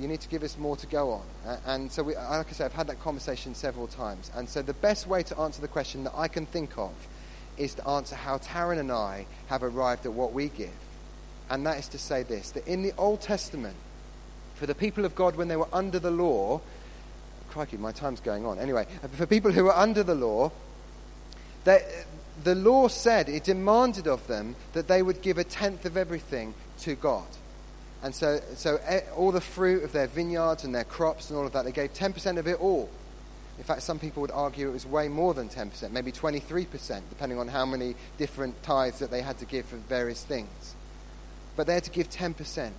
You 0.00 0.08
need 0.08 0.20
to 0.22 0.28
give 0.28 0.42
us 0.42 0.56
more 0.56 0.76
to 0.78 0.86
go 0.86 1.10
on. 1.12 1.58
And 1.66 1.92
so, 1.92 2.02
we, 2.02 2.14
like 2.14 2.48
I 2.48 2.52
said, 2.52 2.64
I've 2.64 2.72
had 2.72 2.86
that 2.86 3.00
conversation 3.00 3.54
several 3.54 3.86
times. 3.86 4.30
And 4.34 4.48
so, 4.48 4.62
the 4.62 4.72
best 4.72 5.06
way 5.06 5.22
to 5.24 5.38
answer 5.38 5.60
the 5.60 5.68
question 5.68 6.04
that 6.04 6.14
I 6.16 6.26
can 6.26 6.46
think 6.46 6.78
of 6.78 6.92
is 7.58 7.74
to 7.74 7.86
answer 7.86 8.16
how 8.16 8.38
Taryn 8.38 8.78
and 8.78 8.90
I 8.90 9.26
have 9.48 9.62
arrived 9.62 10.06
at 10.06 10.12
what 10.12 10.32
we 10.32 10.48
give. 10.48 10.70
And 11.50 11.66
that 11.66 11.78
is 11.78 11.88
to 11.88 11.98
say 11.98 12.22
this 12.22 12.50
that 12.52 12.66
in 12.66 12.82
the 12.82 12.92
Old 12.96 13.20
Testament, 13.20 13.76
for 14.54 14.66
the 14.66 14.74
people 14.74 15.04
of 15.04 15.14
God 15.14 15.36
when 15.36 15.48
they 15.48 15.56
were 15.56 15.68
under 15.72 15.98
the 15.98 16.10
law, 16.10 16.60
crikey, 17.50 17.76
my 17.76 17.92
time's 17.92 18.20
going 18.20 18.46
on. 18.46 18.58
Anyway, 18.58 18.86
for 19.12 19.26
people 19.26 19.52
who 19.52 19.64
were 19.64 19.76
under 19.76 20.02
the 20.02 20.14
law, 20.14 20.50
they, 21.64 21.84
the 22.44 22.54
law 22.54 22.88
said, 22.88 23.28
it 23.28 23.44
demanded 23.44 24.06
of 24.06 24.26
them 24.26 24.56
that 24.72 24.88
they 24.88 25.02
would 25.02 25.20
give 25.20 25.36
a 25.36 25.44
tenth 25.44 25.84
of 25.84 25.96
everything 25.96 26.54
to 26.80 26.94
God. 26.94 27.26
And 28.02 28.14
so, 28.14 28.40
so 28.54 28.80
eh, 28.86 29.00
all 29.14 29.32
the 29.32 29.40
fruit 29.40 29.84
of 29.84 29.92
their 29.92 30.06
vineyards 30.06 30.64
and 30.64 30.74
their 30.74 30.84
crops 30.84 31.30
and 31.30 31.38
all 31.38 31.46
of 31.46 31.52
that, 31.52 31.64
they 31.64 31.72
gave 31.72 31.92
10% 31.92 32.38
of 32.38 32.46
it 32.46 32.60
all. 32.60 32.88
In 33.58 33.64
fact, 33.64 33.82
some 33.82 33.98
people 33.98 34.22
would 34.22 34.30
argue 34.30 34.70
it 34.70 34.72
was 34.72 34.86
way 34.86 35.08
more 35.08 35.34
than 35.34 35.50
10%, 35.50 35.90
maybe 35.90 36.12
23%, 36.12 37.02
depending 37.10 37.38
on 37.38 37.46
how 37.46 37.66
many 37.66 37.94
different 38.16 38.62
tithes 38.62 39.00
that 39.00 39.10
they 39.10 39.20
had 39.20 39.38
to 39.38 39.44
give 39.44 39.66
for 39.66 39.76
various 39.76 40.24
things. 40.24 40.74
But 41.56 41.66
they 41.66 41.74
had 41.74 41.84
to 41.84 41.90
give 41.90 42.08
10%. 42.08 42.70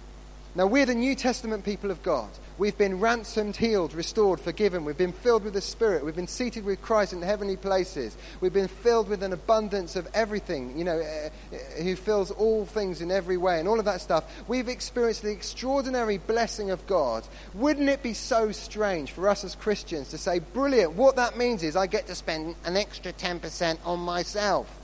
Now, 0.55 0.65
we're 0.65 0.87
the 0.87 0.95
New 0.95 1.13
Testament 1.13 1.63
people 1.63 1.91
of 1.91 2.01
God. 2.01 2.29
We've 2.61 2.77
been 2.77 2.99
ransomed, 2.99 3.55
healed, 3.55 3.95
restored, 3.95 4.39
forgiven. 4.39 4.85
We've 4.85 4.95
been 4.95 5.13
filled 5.13 5.43
with 5.43 5.55
the 5.55 5.61
Spirit. 5.61 6.05
We've 6.05 6.15
been 6.15 6.27
seated 6.27 6.63
with 6.63 6.79
Christ 6.79 7.11
in 7.11 7.23
heavenly 7.23 7.57
places. 7.57 8.15
We've 8.39 8.53
been 8.53 8.67
filled 8.67 9.09
with 9.09 9.23
an 9.23 9.33
abundance 9.33 9.95
of 9.95 10.07
everything, 10.13 10.77
you 10.77 10.83
know, 10.83 10.99
uh, 10.99 11.55
who 11.81 11.95
fills 11.95 12.29
all 12.29 12.67
things 12.67 13.01
in 13.01 13.09
every 13.09 13.35
way 13.35 13.57
and 13.57 13.67
all 13.67 13.79
of 13.79 13.85
that 13.85 13.99
stuff. 13.99 14.25
We've 14.47 14.67
experienced 14.69 15.23
the 15.23 15.31
extraordinary 15.31 16.19
blessing 16.19 16.69
of 16.69 16.85
God. 16.85 17.27
Wouldn't 17.55 17.89
it 17.89 18.03
be 18.03 18.13
so 18.13 18.51
strange 18.51 19.09
for 19.09 19.27
us 19.27 19.43
as 19.43 19.55
Christians 19.55 20.09
to 20.09 20.19
say, 20.19 20.37
brilliant, 20.37 20.93
what 20.93 21.15
that 21.15 21.39
means 21.39 21.63
is 21.63 21.75
I 21.75 21.87
get 21.87 22.05
to 22.05 22.13
spend 22.13 22.53
an 22.63 22.77
extra 22.77 23.11
10% 23.11 23.79
on 23.85 23.99
myself? 24.01 24.80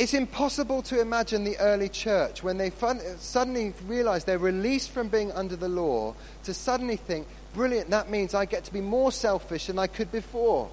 It's 0.00 0.14
impossible 0.14 0.80
to 0.84 0.98
imagine 0.98 1.44
the 1.44 1.58
early 1.58 1.90
church 1.90 2.42
when 2.42 2.56
they 2.56 2.70
fun- 2.70 3.02
suddenly 3.18 3.74
realize 3.84 4.24
they're 4.24 4.38
released 4.38 4.92
from 4.92 5.08
being 5.08 5.30
under 5.32 5.56
the 5.56 5.68
law 5.68 6.14
to 6.44 6.54
suddenly 6.54 6.96
think, 6.96 7.26
brilliant, 7.52 7.90
that 7.90 8.08
means 8.08 8.32
I 8.32 8.46
get 8.46 8.64
to 8.64 8.72
be 8.72 8.80
more 8.80 9.12
selfish 9.12 9.66
than 9.66 9.78
I 9.78 9.88
could 9.88 10.10
before. 10.10 10.70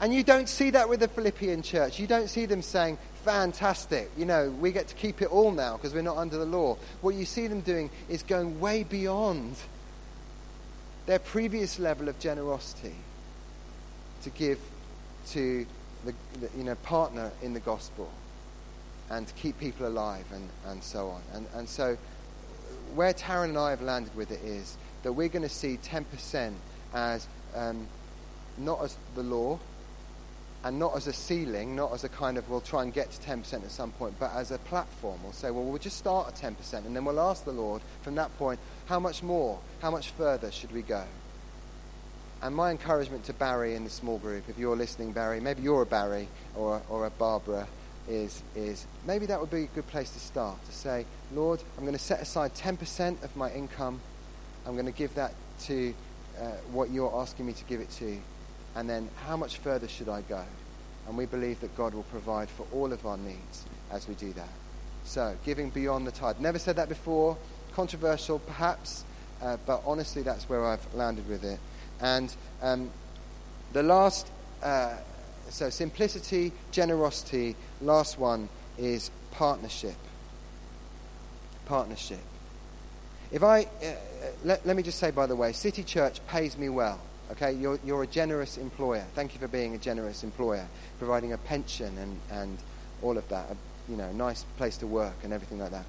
And 0.00 0.12
you 0.12 0.24
don't 0.24 0.48
see 0.48 0.70
that 0.70 0.88
with 0.88 0.98
the 0.98 1.06
Philippian 1.06 1.62
church. 1.62 2.00
You 2.00 2.08
don't 2.08 2.26
see 2.28 2.46
them 2.46 2.62
saying, 2.62 2.98
fantastic, 3.24 4.10
you 4.16 4.24
know, 4.24 4.50
we 4.50 4.72
get 4.72 4.88
to 4.88 4.96
keep 4.96 5.22
it 5.22 5.28
all 5.28 5.52
now 5.52 5.76
because 5.76 5.94
we're 5.94 6.02
not 6.02 6.16
under 6.16 6.36
the 6.36 6.44
law. 6.44 6.76
What 7.00 7.14
you 7.14 7.24
see 7.24 7.46
them 7.46 7.60
doing 7.60 7.90
is 8.08 8.24
going 8.24 8.58
way 8.58 8.82
beyond 8.82 9.54
their 11.06 11.20
previous 11.20 11.78
level 11.78 12.08
of 12.08 12.18
generosity 12.18 12.96
to 14.24 14.30
give 14.30 14.58
to 15.28 15.64
the, 16.04 16.14
the, 16.40 16.50
you 16.56 16.64
know, 16.64 16.74
partner 16.76 17.30
in 17.42 17.54
the 17.54 17.60
gospel 17.60 18.10
and 19.10 19.26
to 19.26 19.34
keep 19.34 19.58
people 19.58 19.86
alive 19.86 20.24
and, 20.32 20.48
and 20.66 20.82
so 20.82 21.08
on. 21.08 21.22
And, 21.34 21.46
and 21.54 21.68
so 21.68 21.96
where 22.94 23.12
Taryn 23.12 23.50
and 23.50 23.58
I 23.58 23.70
have 23.70 23.82
landed 23.82 24.14
with 24.14 24.30
it 24.30 24.42
is 24.42 24.76
that 25.02 25.12
we're 25.12 25.28
going 25.28 25.42
to 25.42 25.48
see 25.48 25.78
10% 25.82 26.52
as 26.94 27.26
um, 27.54 27.86
not 28.58 28.82
as 28.82 28.96
the 29.14 29.22
law 29.22 29.58
and 30.62 30.78
not 30.78 30.96
as 30.96 31.06
a 31.06 31.12
ceiling, 31.12 31.76
not 31.76 31.92
as 31.92 32.04
a 32.04 32.08
kind 32.08 32.38
of 32.38 32.48
we'll 32.48 32.60
try 32.60 32.82
and 32.82 32.92
get 32.92 33.10
to 33.10 33.20
10% 33.20 33.52
at 33.52 33.70
some 33.70 33.92
point, 33.92 34.14
but 34.18 34.32
as 34.32 34.50
a 34.50 34.58
platform. 34.58 35.18
We'll 35.22 35.32
say, 35.32 35.50
well, 35.50 35.64
we'll 35.64 35.78
just 35.78 35.98
start 35.98 36.28
at 36.28 36.54
10% 36.54 36.86
and 36.86 36.96
then 36.96 37.04
we'll 37.04 37.20
ask 37.20 37.44
the 37.44 37.52
Lord 37.52 37.82
from 38.02 38.14
that 38.14 38.36
point, 38.38 38.58
how 38.86 38.98
much 38.98 39.22
more, 39.22 39.58
how 39.82 39.90
much 39.90 40.10
further 40.10 40.50
should 40.50 40.72
we 40.72 40.82
go? 40.82 41.04
And 42.44 42.54
my 42.54 42.70
encouragement 42.70 43.24
to 43.24 43.32
Barry 43.32 43.74
in 43.74 43.84
the 43.84 43.90
small 43.90 44.18
group, 44.18 44.50
if 44.50 44.58
you're 44.58 44.76
listening, 44.76 45.12
Barry, 45.12 45.40
maybe 45.40 45.62
you're 45.62 45.80
a 45.80 45.86
Barry 45.86 46.28
or, 46.54 46.82
or 46.90 47.06
a 47.06 47.10
Barbara, 47.10 47.66
is, 48.06 48.42
is 48.54 48.86
maybe 49.06 49.24
that 49.24 49.40
would 49.40 49.50
be 49.50 49.62
a 49.62 49.66
good 49.68 49.86
place 49.86 50.10
to 50.10 50.20
start. 50.20 50.62
To 50.66 50.72
say, 50.72 51.06
Lord, 51.32 51.62
I'm 51.78 51.84
going 51.84 51.96
to 51.96 51.98
set 51.98 52.20
aside 52.20 52.54
10% 52.54 53.22
of 53.22 53.34
my 53.34 53.50
income. 53.50 53.98
I'm 54.66 54.74
going 54.74 54.84
to 54.84 54.92
give 54.92 55.14
that 55.14 55.32
to 55.62 55.94
uh, 56.38 56.44
what 56.70 56.90
you're 56.90 57.18
asking 57.18 57.46
me 57.46 57.54
to 57.54 57.64
give 57.64 57.80
it 57.80 57.90
to. 57.92 58.18
And 58.76 58.90
then 58.90 59.08
how 59.24 59.38
much 59.38 59.56
further 59.56 59.88
should 59.88 60.10
I 60.10 60.20
go? 60.20 60.44
And 61.08 61.16
we 61.16 61.24
believe 61.24 61.60
that 61.60 61.74
God 61.78 61.94
will 61.94 62.02
provide 62.04 62.50
for 62.50 62.66
all 62.74 62.92
of 62.92 63.06
our 63.06 63.16
needs 63.16 63.64
as 63.90 64.06
we 64.06 64.16
do 64.16 64.34
that. 64.34 64.48
So, 65.04 65.34
giving 65.46 65.70
beyond 65.70 66.06
the 66.06 66.12
tithe. 66.12 66.40
Never 66.40 66.58
said 66.58 66.76
that 66.76 66.90
before. 66.90 67.38
Controversial, 67.72 68.38
perhaps. 68.38 69.02
Uh, 69.40 69.56
but 69.64 69.80
honestly, 69.86 70.20
that's 70.20 70.46
where 70.46 70.66
I've 70.66 70.94
landed 70.94 71.26
with 71.26 71.42
it. 71.42 71.58
And 72.00 72.34
um, 72.62 72.90
the 73.72 73.82
last, 73.82 74.28
uh, 74.62 74.94
so 75.50 75.70
simplicity, 75.70 76.52
generosity. 76.70 77.56
Last 77.80 78.18
one 78.18 78.48
is 78.78 79.10
partnership. 79.32 79.96
Partnership. 81.66 82.20
If 83.32 83.42
I, 83.42 83.62
uh, 83.62 83.66
let, 84.44 84.64
let 84.66 84.76
me 84.76 84.82
just 84.82 84.98
say, 84.98 85.10
by 85.10 85.26
the 85.26 85.36
way, 85.36 85.52
City 85.52 85.82
Church 85.82 86.24
pays 86.28 86.56
me 86.56 86.68
well. 86.68 87.00
Okay, 87.32 87.52
you're, 87.52 87.78
you're 87.84 88.02
a 88.02 88.06
generous 88.06 88.58
employer. 88.58 89.04
Thank 89.14 89.32
you 89.32 89.40
for 89.40 89.48
being 89.48 89.74
a 89.74 89.78
generous 89.78 90.22
employer, 90.22 90.66
providing 90.98 91.32
a 91.32 91.38
pension 91.38 91.96
and, 91.98 92.20
and 92.30 92.58
all 93.02 93.16
of 93.16 93.26
that. 93.28 93.50
A, 93.50 93.56
you 93.90 93.96
know, 93.96 94.10
nice 94.12 94.44
place 94.56 94.76
to 94.78 94.86
work 94.86 95.14
and 95.24 95.32
everything 95.32 95.58
like 95.58 95.70
that. 95.70 95.84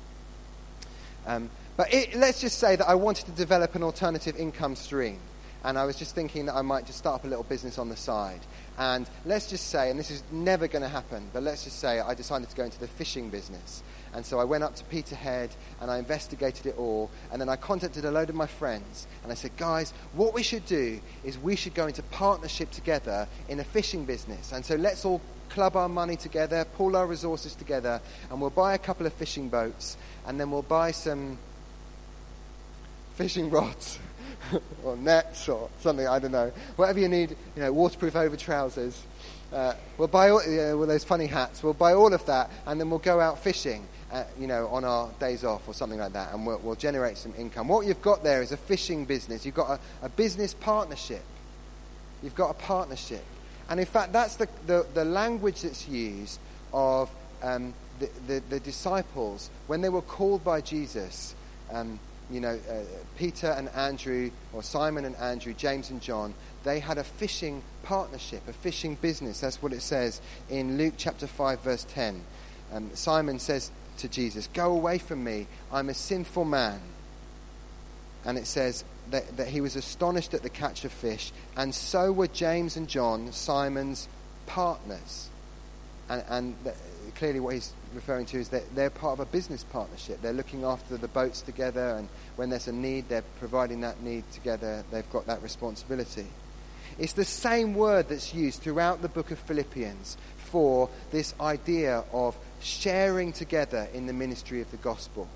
Um, 1.28 1.50
but 1.78 1.94
it, 1.94 2.16
let's 2.16 2.42
just 2.42 2.58
say 2.58 2.76
that 2.76 2.88
I 2.88 2.96
wanted 2.96 3.26
to 3.26 3.32
develop 3.32 3.76
an 3.76 3.84
alternative 3.84 4.38
income 4.38 4.76
stream 4.76 5.20
and 5.66 5.80
I 5.80 5.86
was 5.86 5.96
just 5.96 6.14
thinking 6.14 6.46
that 6.46 6.56
I 6.56 6.62
might 6.62 6.86
just 6.86 7.00
start 7.00 7.16
up 7.16 7.26
a 7.26 7.28
little 7.28 7.44
business 7.44 7.80
on 7.80 7.90
the 7.90 7.96
side. 7.96 8.40
And 8.78 9.10
let's 9.26 9.50
just 9.50 9.68
say, 9.70 9.90
and 9.90 10.00
this 10.00 10.12
is 10.12 10.22
never 10.32 10.68
going 10.68 10.84
to 10.84 10.88
happen, 10.88 11.28
but 11.34 11.42
let's 11.42 11.64
just 11.64 11.80
say 11.80 12.00
I 12.00 12.14
decided 12.14 12.50
to 12.52 12.56
go 12.56 12.66
into 12.66 12.80
the 12.80 12.88
fishing 12.88 13.32
business. 13.32 13.82
And 14.14 14.24
so 14.24 14.40
I 14.40 14.44
went 14.44 14.64
up 14.64 14.76
to 14.76 14.84
Peterhead 14.84 15.50
and 15.82 15.90
I 15.90 15.98
investigated 15.98 16.68
it 16.68 16.78
all. 16.78 17.10
And 17.32 17.42
then 17.42 17.50
I 17.50 17.56
contacted 17.56 18.06
a 18.06 18.12
load 18.12 18.30
of 18.30 18.36
my 18.36 18.46
friends 18.46 19.08
and 19.24 19.32
I 19.32 19.36
said, 19.36 19.58
guys, 19.58 19.92
what 20.14 20.36
we 20.36 20.44
should 20.44 20.68
do 20.68 21.02
is 21.24 21.40
we 21.40 21.56
should 21.56 21.74
go 21.74 21.88
into 21.88 22.04
partnership 22.04 22.70
together 22.70 23.28
in 23.50 23.60
a 23.60 23.64
fishing 23.64 24.06
business. 24.06 24.52
And 24.52 24.64
so 24.64 24.76
let's 24.76 25.04
all 25.04 25.20
club 25.50 25.76
our 25.76 25.90
money 25.90 26.16
together, 26.16 26.64
pool 26.76 26.96
our 26.96 27.08
resources 27.08 27.56
together, 27.56 28.02
and 28.30 28.40
we'll 28.40 28.52
buy 28.52 28.76
a 28.76 28.80
couple 28.80 29.08
of 29.08 29.14
fishing 29.14 29.50
boats 29.50 29.98
and 30.28 30.40
then 30.40 30.52
we'll 30.52 30.62
buy 30.62 30.92
some 30.92 31.40
fishing 33.16 33.50
rods. 33.50 33.98
or 34.84 34.96
nets 34.98 35.50
or 35.50 35.70
something, 35.80 36.08
I 36.08 36.20
don't 36.20 36.32
know. 36.32 36.52
Whatever 36.76 37.00
you 37.00 37.10
need, 37.10 37.32
you 37.56 37.62
know, 37.62 37.74
waterproof 37.74 38.16
over 38.16 38.36
trousers. 38.36 39.02
Uh, 39.54 39.74
we'll 39.98 40.08
buy 40.08 40.30
all, 40.30 40.42
well, 40.46 40.88
those 40.88 41.04
funny 41.04 41.28
hats. 41.28 41.64
We'll 41.64 41.74
buy 41.74 41.94
all 41.94 42.14
of 42.14 42.26
that, 42.26 42.50
and 42.66 42.80
then 42.80 42.90
we'll 42.90 43.00
go 43.00 43.20
out 43.20 43.40
fishing. 43.40 43.88
uh, 44.12 44.24
you 44.40 44.48
know, 44.48 44.68
on 44.68 44.86
our 44.86 45.10
days 45.20 45.44
off 45.44 45.68
or 45.68 45.74
something 45.74 46.00
like 46.00 46.14
that, 46.14 46.34
and 46.34 46.46
we'll, 46.46 46.60
we'll 46.60 46.76
generate 46.76 47.18
some 47.18 47.34
income. 47.38 47.68
What 47.68 47.86
you've 47.86 48.02
got 48.02 48.24
there 48.24 48.42
is 48.42 48.52
a 48.52 48.58
fishing 48.58 49.06
business. 49.06 49.46
You've 49.46 49.56
got 49.56 49.80
a, 50.02 50.06
a 50.06 50.10
business 50.10 50.54
partnership. 50.54 51.24
You've 52.24 52.36
got 52.36 52.52
a 52.52 52.54
partnership. 52.54 53.24
And 53.70 53.80
in 53.80 53.86
fact, 53.86 54.14
that's 54.14 54.36
the, 54.36 54.48
the, 54.68 54.86
the 54.94 55.04
language 55.04 55.64
that's 55.64 55.88
used 55.88 56.40
of 56.72 57.10
um, 57.42 57.74
the, 58.00 58.10
the, 58.28 58.44
the, 58.50 58.60
disciples 58.60 59.50
when 59.68 59.82
they 59.82 59.90
were 59.90 60.02
called 60.02 60.44
by 60.44 60.62
Jesus. 60.62 61.36
Um, 61.72 62.00
you 62.30 62.40
know, 62.40 62.60
uh, 62.70 62.74
Peter 63.18 63.48
and 63.48 63.70
Andrew, 63.70 64.32
or 64.54 64.64
Simon 64.64 65.06
and 65.06 65.16
Andrew, 65.18 65.54
James 65.54 65.90
and 65.90 66.02
John, 66.02 66.34
they 66.64 66.80
had 66.80 66.98
a 66.98 67.04
fishing 67.04 67.62
partnership, 67.84 68.48
a 68.48 68.54
fishing 68.54 68.96
business. 68.96 69.40
That's 69.40 69.62
what 69.62 69.74
it 69.74 69.82
says 69.82 70.22
in 70.50 70.78
Luke 70.78 70.96
chapter 70.98 71.28
5, 71.28 71.62
verse 71.62 71.86
10. 71.90 72.22
Um, 72.74 72.90
Simon 72.96 73.40
says 73.40 73.72
to 74.00 74.08
Jesus, 74.08 74.48
Go 74.54 74.72
away 74.72 74.98
from 74.98 75.24
me, 75.24 75.48
I'm 75.72 75.90
a 75.90 75.94
sinful 75.94 76.46
man. 76.46 76.80
And 78.26 78.38
it 78.38 78.48
says 78.48 78.84
that, 79.12 79.38
that 79.38 79.48
he 79.48 79.62
was 79.62 79.76
astonished 79.76 80.34
at 80.34 80.42
the 80.42 80.50
catch 80.50 80.84
of 80.84 80.92
fish, 80.92 81.32
and 81.56 81.74
so 81.74 82.12
were 82.12 82.28
James 82.28 82.76
and 82.76 82.88
John, 82.88 83.32
Simon's 83.32 84.08
partners. 84.48 85.30
And, 86.10 86.24
and 86.28 86.56
clearly, 87.16 87.40
what 87.40 87.54
he's 87.54 87.74
referring 87.94 88.26
to 88.28 88.40
is 88.40 88.50
that 88.50 88.76
they're 88.76 88.90
part 88.90 89.14
of 89.14 89.20
a 89.20 89.26
business 89.26 89.64
partnership. 89.64 90.22
They're 90.22 90.34
looking 90.34 90.64
after 90.64 90.98
the 90.98 91.08
boats 91.08 91.42
together, 91.42 91.96
and 91.98 92.10
when 92.36 92.50
there's 92.50 92.68
a 92.68 92.72
need, 92.72 93.10
they're 93.10 93.24
providing 93.40 93.82
that 93.82 94.02
need 94.02 94.30
together. 94.32 94.84
They've 94.92 95.10
got 95.12 95.28
that 95.28 95.42
responsibility. 95.42 96.28
It's 96.98 97.14
the 97.14 97.26
same 97.26 97.76
word 97.76 98.10
that's 98.10 98.34
used 98.34 98.62
throughout 98.62 99.02
the 99.02 99.10
book 99.10 99.32
of 99.32 99.40
Philippians 99.40 100.18
for 100.38 100.90
this 101.12 101.34
idea 101.42 102.04
of 102.14 102.38
sharing 102.62 103.34
together 103.34 103.88
in 103.94 104.08
the 104.08 104.14
ministry 104.14 104.62
of 104.62 104.72
the 104.72 104.78
gospel. 104.78 105.28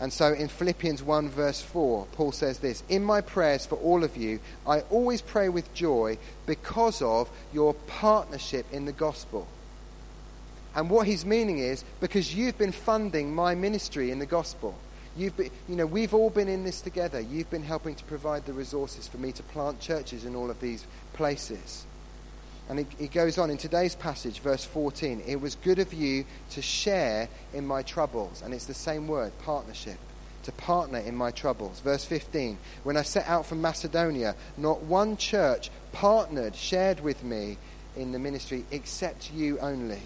And 0.00 0.12
so 0.12 0.32
in 0.32 0.48
Philippians 0.48 1.02
1, 1.02 1.28
verse 1.28 1.62
4, 1.62 2.06
Paul 2.12 2.32
says 2.32 2.58
this 2.58 2.82
In 2.88 3.04
my 3.04 3.20
prayers 3.20 3.64
for 3.64 3.76
all 3.76 4.02
of 4.02 4.16
you, 4.16 4.40
I 4.66 4.80
always 4.90 5.22
pray 5.22 5.48
with 5.48 5.72
joy 5.74 6.18
because 6.46 7.00
of 7.00 7.30
your 7.52 7.74
partnership 7.74 8.66
in 8.72 8.86
the 8.86 8.92
gospel. 8.92 9.46
And 10.74 10.90
what 10.90 11.06
he's 11.06 11.24
meaning 11.24 11.58
is 11.58 11.84
because 12.00 12.34
you've 12.34 12.58
been 12.58 12.72
funding 12.72 13.34
my 13.34 13.54
ministry 13.54 14.10
in 14.10 14.18
the 14.18 14.26
gospel. 14.26 14.74
You've 15.16 15.36
been, 15.36 15.50
you 15.68 15.76
know, 15.76 15.86
we've 15.86 16.12
all 16.12 16.30
been 16.30 16.48
in 16.48 16.64
this 16.64 16.80
together. 16.80 17.20
You've 17.20 17.50
been 17.50 17.62
helping 17.62 17.94
to 17.94 18.04
provide 18.04 18.46
the 18.46 18.52
resources 18.52 19.06
for 19.06 19.18
me 19.18 19.30
to 19.32 19.42
plant 19.44 19.78
churches 19.78 20.24
in 20.24 20.34
all 20.34 20.50
of 20.50 20.60
these 20.60 20.84
places. 21.12 21.86
And 22.68 22.80
he, 22.80 22.86
he 22.98 23.08
goes 23.08 23.38
on 23.38 23.50
in 23.50 23.58
today's 23.58 23.94
passage, 23.94 24.40
verse 24.40 24.64
14 24.64 25.22
It 25.26 25.40
was 25.40 25.54
good 25.54 25.78
of 25.78 25.94
you 25.94 26.24
to 26.50 26.62
share 26.62 27.28
in 27.52 27.66
my 27.66 27.82
troubles. 27.82 28.42
And 28.42 28.52
it's 28.52 28.66
the 28.66 28.74
same 28.74 29.06
word, 29.06 29.32
partnership. 29.40 29.98
To 30.44 30.52
partner 30.52 30.98
in 30.98 31.14
my 31.14 31.30
troubles. 31.30 31.80
Verse 31.80 32.04
15 32.04 32.58
When 32.82 32.96
I 32.96 33.02
set 33.02 33.28
out 33.28 33.46
from 33.46 33.62
Macedonia, 33.62 34.34
not 34.56 34.82
one 34.82 35.16
church 35.16 35.70
partnered, 35.92 36.56
shared 36.56 37.00
with 37.00 37.22
me 37.22 37.58
in 37.96 38.10
the 38.10 38.18
ministry 38.18 38.64
except 38.72 39.32
you 39.32 39.58
only. 39.60 40.02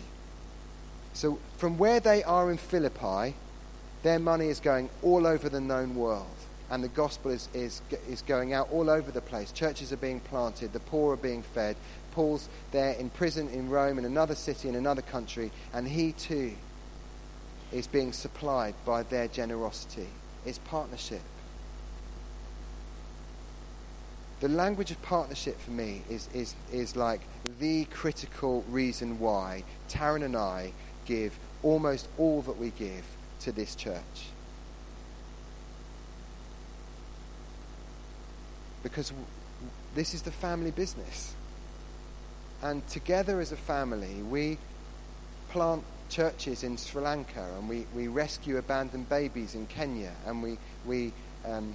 So, 1.18 1.40
from 1.56 1.78
where 1.78 1.98
they 1.98 2.22
are 2.22 2.48
in 2.48 2.58
Philippi, 2.58 3.34
their 4.04 4.20
money 4.20 4.50
is 4.50 4.60
going 4.60 4.88
all 5.02 5.26
over 5.26 5.48
the 5.48 5.60
known 5.60 5.96
world. 5.96 6.28
And 6.70 6.84
the 6.84 6.88
gospel 6.88 7.32
is, 7.32 7.48
is, 7.52 7.82
is 8.08 8.22
going 8.22 8.52
out 8.52 8.68
all 8.70 8.88
over 8.88 9.10
the 9.10 9.20
place. 9.20 9.50
Churches 9.50 9.92
are 9.92 9.96
being 9.96 10.20
planted, 10.20 10.72
the 10.72 10.78
poor 10.78 11.14
are 11.14 11.16
being 11.16 11.42
fed. 11.42 11.74
Paul's 12.12 12.48
there 12.70 12.92
in 12.92 13.10
prison 13.10 13.48
in 13.48 13.68
Rome, 13.68 13.98
in 13.98 14.04
another 14.04 14.36
city, 14.36 14.68
in 14.68 14.76
another 14.76 15.02
country, 15.02 15.50
and 15.74 15.88
he 15.88 16.12
too 16.12 16.52
is 17.72 17.88
being 17.88 18.12
supplied 18.12 18.76
by 18.86 19.02
their 19.02 19.26
generosity. 19.26 20.06
It's 20.46 20.58
partnership. 20.58 21.22
The 24.38 24.48
language 24.48 24.92
of 24.92 25.02
partnership 25.02 25.60
for 25.60 25.72
me 25.72 26.02
is, 26.08 26.28
is, 26.32 26.54
is 26.72 26.94
like 26.94 27.22
the 27.58 27.86
critical 27.86 28.64
reason 28.68 29.18
why 29.18 29.64
Taryn 29.88 30.24
and 30.24 30.36
I 30.36 30.72
give 31.08 31.36
almost 31.62 32.06
all 32.18 32.42
that 32.42 32.58
we 32.58 32.70
give 32.70 33.04
to 33.40 33.50
this 33.50 33.74
church. 33.74 34.28
Because 38.82 39.12
this 39.94 40.14
is 40.14 40.22
the 40.22 40.30
family 40.30 40.70
business. 40.70 41.34
And 42.62 42.86
together 42.88 43.40
as 43.40 43.50
a 43.50 43.56
family, 43.56 44.22
we 44.22 44.58
plant 45.50 45.82
churches 46.10 46.62
in 46.62 46.76
Sri 46.76 47.02
Lanka 47.02 47.46
and 47.58 47.68
we, 47.68 47.86
we 47.94 48.08
rescue 48.08 48.58
abandoned 48.58 49.08
babies 49.08 49.54
in 49.54 49.66
Kenya 49.66 50.12
and 50.26 50.42
we, 50.42 50.58
we, 50.86 51.12
um, 51.44 51.74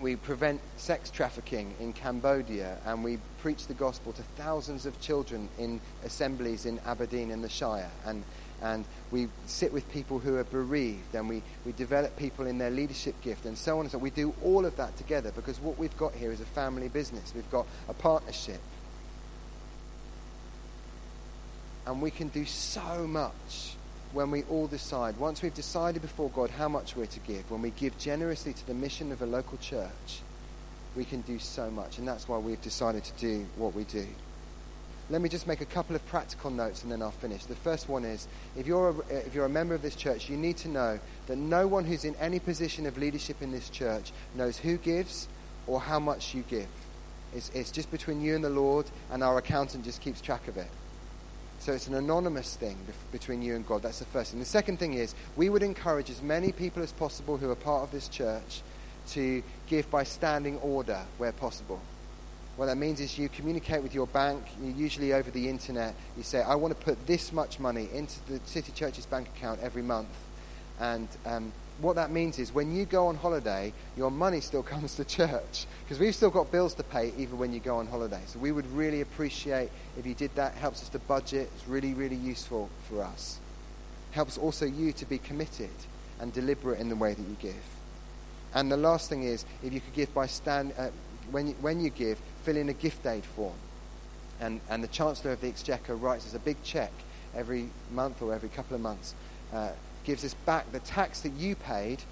we 0.00 0.16
prevent 0.16 0.60
sex 0.76 1.10
trafficking 1.10 1.74
in 1.80 1.92
Cambodia 1.92 2.76
and 2.84 3.02
we 3.02 3.18
preach 3.40 3.66
the 3.66 3.74
gospel 3.74 4.12
to 4.12 4.22
thousands 4.36 4.86
of 4.86 5.00
children 5.00 5.48
in 5.58 5.80
assemblies 6.04 6.66
in 6.66 6.78
Aberdeen 6.86 7.30
and 7.30 7.42
the 7.42 7.48
Shire. 7.48 7.90
And 8.04 8.22
and 8.62 8.84
we 9.10 9.28
sit 9.46 9.72
with 9.72 9.90
people 9.92 10.18
who 10.18 10.36
are 10.36 10.44
bereaved 10.44 11.14
and 11.14 11.28
we, 11.28 11.42
we 11.64 11.72
develop 11.72 12.16
people 12.16 12.46
in 12.46 12.58
their 12.58 12.70
leadership 12.70 13.20
gift 13.22 13.44
and 13.44 13.56
so 13.56 13.78
on 13.78 13.82
and 13.82 13.90
so 13.90 13.98
on. 13.98 14.02
We 14.02 14.10
do 14.10 14.34
all 14.42 14.64
of 14.64 14.76
that 14.76 14.96
together 14.96 15.30
because 15.34 15.60
what 15.60 15.78
we've 15.78 15.96
got 15.96 16.14
here 16.14 16.32
is 16.32 16.40
a 16.40 16.46
family 16.46 16.88
business. 16.88 17.32
We've 17.34 17.50
got 17.50 17.66
a 17.88 17.94
partnership. 17.94 18.60
And 21.86 22.02
we 22.02 22.10
can 22.10 22.28
do 22.28 22.44
so 22.44 23.06
much 23.06 23.76
when 24.12 24.30
we 24.30 24.42
all 24.44 24.66
decide, 24.66 25.16
once 25.18 25.42
we've 25.42 25.54
decided 25.54 26.02
before 26.02 26.30
God 26.30 26.50
how 26.50 26.68
much 26.68 26.96
we're 26.96 27.06
to 27.06 27.20
give, 27.20 27.48
when 27.50 27.62
we 27.62 27.70
give 27.70 27.96
generously 27.98 28.54
to 28.54 28.66
the 28.66 28.74
mission 28.74 29.12
of 29.12 29.22
a 29.22 29.26
local 29.26 29.58
church, 29.58 30.20
we 30.96 31.04
can 31.04 31.20
do 31.20 31.38
so 31.38 31.70
much. 31.70 31.98
And 31.98 32.08
that's 32.08 32.26
why 32.26 32.38
we've 32.38 32.62
decided 32.62 33.04
to 33.04 33.12
do 33.20 33.46
what 33.56 33.74
we 33.74 33.84
do 33.84 34.06
let 35.08 35.20
me 35.20 35.28
just 35.28 35.46
make 35.46 35.60
a 35.60 35.66
couple 35.66 35.94
of 35.94 36.04
practical 36.06 36.50
notes 36.50 36.82
and 36.82 36.90
then 36.90 37.00
I'll 37.00 37.12
finish. 37.12 37.44
The 37.44 37.54
first 37.54 37.88
one 37.88 38.04
is 38.04 38.26
if 38.56 38.66
you're, 38.66 38.90
a, 38.90 39.14
if 39.14 39.34
you're 39.34 39.44
a 39.44 39.48
member 39.48 39.74
of 39.74 39.82
this 39.82 39.94
church, 39.94 40.28
you 40.28 40.36
need 40.36 40.56
to 40.58 40.68
know 40.68 40.98
that 41.28 41.36
no 41.36 41.66
one 41.66 41.84
who's 41.84 42.04
in 42.04 42.16
any 42.16 42.40
position 42.40 42.86
of 42.86 42.98
leadership 42.98 43.40
in 43.40 43.52
this 43.52 43.70
church 43.70 44.12
knows 44.34 44.58
who 44.58 44.76
gives 44.78 45.28
or 45.66 45.80
how 45.80 46.00
much 46.00 46.34
you 46.34 46.42
give. 46.48 46.68
It's, 47.34 47.50
it's 47.50 47.70
just 47.70 47.90
between 47.90 48.20
you 48.20 48.34
and 48.34 48.42
the 48.42 48.50
Lord, 48.50 48.86
and 49.10 49.22
our 49.22 49.38
accountant 49.38 49.84
just 49.84 50.00
keeps 50.00 50.20
track 50.20 50.48
of 50.48 50.56
it. 50.56 50.68
So 51.60 51.72
it's 51.72 51.86
an 51.86 51.94
anonymous 51.94 52.56
thing 52.56 52.76
between 53.12 53.42
you 53.42 53.56
and 53.56 53.66
God. 53.66 53.82
That's 53.82 53.98
the 53.98 54.04
first 54.06 54.30
thing. 54.30 54.40
The 54.40 54.46
second 54.46 54.78
thing 54.78 54.94
is 54.94 55.14
we 55.36 55.48
would 55.48 55.62
encourage 55.62 56.10
as 56.10 56.22
many 56.22 56.52
people 56.52 56.82
as 56.82 56.92
possible 56.92 57.36
who 57.36 57.50
are 57.50 57.56
part 57.56 57.82
of 57.82 57.90
this 57.90 58.08
church 58.08 58.62
to 59.08 59.42
give 59.66 59.90
by 59.90 60.04
standing 60.04 60.58
order 60.58 61.00
where 61.18 61.32
possible. 61.32 61.80
What 62.56 62.66
that 62.66 62.78
means 62.78 63.00
is 63.00 63.18
you 63.18 63.28
communicate 63.28 63.82
with 63.82 63.94
your 63.94 64.06
bank, 64.06 64.42
usually 64.62 65.12
over 65.12 65.30
the 65.30 65.48
internet. 65.48 65.94
You 66.16 66.22
say, 66.22 66.40
I 66.42 66.54
want 66.54 66.78
to 66.78 66.84
put 66.84 67.06
this 67.06 67.30
much 67.30 67.60
money 67.60 67.88
into 67.92 68.18
the 68.28 68.40
City 68.46 68.72
Church's 68.72 69.04
bank 69.04 69.28
account 69.36 69.60
every 69.62 69.82
month. 69.82 70.08
And 70.80 71.06
um, 71.26 71.52
what 71.80 71.96
that 71.96 72.10
means 72.10 72.38
is 72.38 72.54
when 72.54 72.74
you 72.74 72.86
go 72.86 73.08
on 73.08 73.16
holiday, 73.16 73.74
your 73.96 74.10
money 74.10 74.40
still 74.40 74.62
comes 74.74 74.96
to 74.96 75.04
church 75.04 75.66
because 75.84 75.98
we've 75.98 76.14
still 76.14 76.30
got 76.30 76.50
bills 76.50 76.74
to 76.74 76.82
pay 76.82 77.12
even 77.18 77.38
when 77.38 77.52
you 77.52 77.60
go 77.60 77.76
on 77.76 77.86
holiday. 77.86 78.20
So 78.26 78.38
we 78.38 78.52
would 78.52 78.70
really 78.72 79.02
appreciate 79.02 79.70
if 79.98 80.06
you 80.06 80.14
did 80.14 80.34
that. 80.36 80.54
It 80.54 80.58
helps 80.58 80.82
us 80.82 80.88
to 80.90 80.98
budget. 81.00 81.50
It's 81.54 81.68
really, 81.68 81.92
really 81.92 82.16
useful 82.16 82.70
for 82.88 83.02
us. 83.02 83.38
It 84.12 84.14
Helps 84.14 84.38
also 84.38 84.64
you 84.64 84.92
to 84.92 85.04
be 85.04 85.18
committed 85.18 85.68
and 86.20 86.32
deliberate 86.32 86.80
in 86.80 86.88
the 86.88 86.96
way 86.96 87.12
that 87.12 87.22
you 87.22 87.36
give. 87.38 87.62
And 88.54 88.72
the 88.72 88.78
last 88.78 89.10
thing 89.10 89.24
is, 89.24 89.44
if 89.62 89.74
you 89.74 89.80
could 89.80 89.92
give 89.92 90.14
by 90.14 90.26
stand, 90.26 90.72
uh, 90.78 90.88
when 91.30 91.48
you, 91.48 91.54
when 91.60 91.80
you 91.80 91.90
give, 91.90 92.18
fill 92.46 92.56
in 92.56 92.68
a 92.68 92.72
gift 92.72 93.04
aid 93.04 93.24
form. 93.24 93.58
And, 94.40 94.60
and 94.70 94.82
the 94.82 94.88
Chancellor 94.88 95.32
of 95.32 95.40
the 95.40 95.48
Exchequer 95.48 95.96
writes 95.96 96.26
us 96.26 96.34
a 96.34 96.38
big 96.38 96.62
cheque 96.62 96.92
every 97.34 97.68
month 97.92 98.22
or 98.22 98.32
every 98.32 98.48
couple 98.48 98.76
of 98.76 98.80
months, 98.80 99.14
uh, 99.52 99.70
gives 100.04 100.24
us 100.24 100.34
back 100.46 100.70
the 100.70 100.78
tax 100.78 101.20
that 101.22 101.32
you 101.32 101.56
paid, 101.56 102.02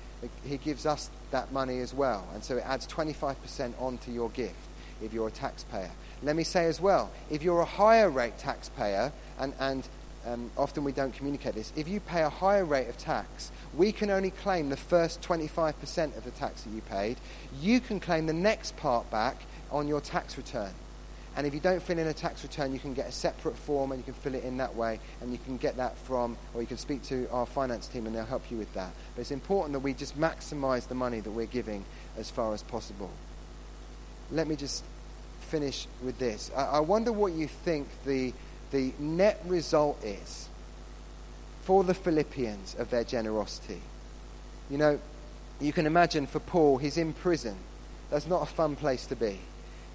he 0.45 0.57
gives 0.57 0.87
us 0.87 1.09
that 1.31 1.53
money 1.53 1.79
as 1.79 1.95
well. 1.95 2.27
And 2.35 2.43
so 2.43 2.57
it 2.57 2.65
adds 2.67 2.87
25% 2.89 3.81
onto 3.81 4.11
your 4.11 4.29
gift 4.31 4.57
if 5.01 5.13
you're 5.13 5.29
a 5.29 5.31
taxpayer. 5.31 5.91
Let 6.23 6.35
me 6.35 6.43
say 6.43 6.67
as 6.67 6.81
well, 6.81 7.13
if 7.31 7.43
you're 7.43 7.61
a 7.61 7.67
higher 7.67 8.11
rate 8.11 8.37
taxpayer, 8.39 9.13
and, 9.39 9.55
and 9.61 9.87
um, 10.27 10.51
often 10.57 10.83
we 10.83 10.93
don't 10.93 11.15
communicate 11.15 11.55
this, 11.55 11.73
if 11.77 11.87
you 11.87 12.01
pay 12.01 12.23
a 12.23 12.31
higher 12.31 12.65
rate 12.65 12.89
of 12.89 12.99
tax, 12.99 13.53
we 13.77 13.93
can 13.93 14.11
only 14.11 14.31
claim 14.31 14.71
the 14.71 14.77
first 14.77 15.23
25% 15.23 16.17
of 16.17 16.25
the 16.25 16.31
tax 16.33 16.63
that 16.63 16.71
you 16.71 16.81
paid. 16.81 17.19
You 17.61 17.79
can 17.79 18.01
claim 18.01 18.27
the 18.27 18.33
next 18.33 18.77
part 18.77 19.09
back 19.13 19.37
on 19.71 19.89
your 19.89 20.01
tax 20.01 20.37
return. 20.37 20.71
And 21.37 21.47
if 21.47 21.55
you 21.55 21.59
don't 21.59 21.83
fill 21.83 21.99
in 21.99 22.07
a 22.07 22.13
tax 22.13 22.45
return, 22.45 22.73
you 22.73 22.79
can 22.79 22.95
get 22.95 23.09
a 23.09 23.13
separate 23.13 23.57
form 23.57 23.91
and 23.91 23.99
you 23.99 24.05
can 24.05 24.15
fill 24.15 24.37
it 24.37 24.45
in 24.45 24.59
that 24.59 24.77
way. 24.77 25.01
And 25.21 25.33
you 25.33 25.39
can 25.39 25.57
get 25.57 25.77
that 25.79 25.99
from, 25.99 26.37
or 26.55 26.61
you 26.61 26.67
can 26.67 26.77
speak 26.77 27.03
to 27.05 27.29
our 27.31 27.45
finance 27.45 27.89
team 27.89 28.07
and 28.07 28.15
they'll 28.15 28.25
help 28.25 28.51
you 28.51 28.57
with 28.57 28.73
that. 28.75 28.93
But 29.15 29.23
it's 29.23 29.33
important 29.33 29.73
that 29.73 29.81
we 29.81 29.95
just 29.95 30.19
maximize 30.19 30.87
the 30.87 30.95
money 30.95 31.21
that 31.21 31.31
we're 31.31 31.47
giving 31.47 31.85
as 32.17 32.31
far 32.31 32.55
as 32.55 32.63
possible. 32.63 33.11
Let 34.31 34.47
me 34.47 34.55
just 34.55 34.85
finish 35.41 35.89
with 36.05 36.19
this. 36.19 36.53
I, 36.57 36.65
I 36.65 36.81
wonder 36.81 37.11
what 37.11 37.33
you 37.33 37.49
think 37.49 37.89
the, 38.07 38.33
the 38.71 38.93
net 39.01 39.41
result 39.47 40.03
is 40.05 40.49
for 41.65 41.83
the 41.83 41.95
Philippians 41.95 42.77
of 42.79 42.91
their 42.91 43.05
generosity. 43.05 43.83
You 44.71 44.79
know, 44.79 45.01
you 45.61 45.73
can 45.73 45.87
imagine 45.87 46.27
for 46.27 46.39
Paul, 46.39 46.79
he's 46.79 46.97
in 46.97 47.13
prison. 47.13 47.57
That's 48.11 48.27
not 48.27 48.43
a 48.43 48.47
fun 48.47 48.77
place 48.77 49.07
to 49.07 49.17
be. 49.17 49.41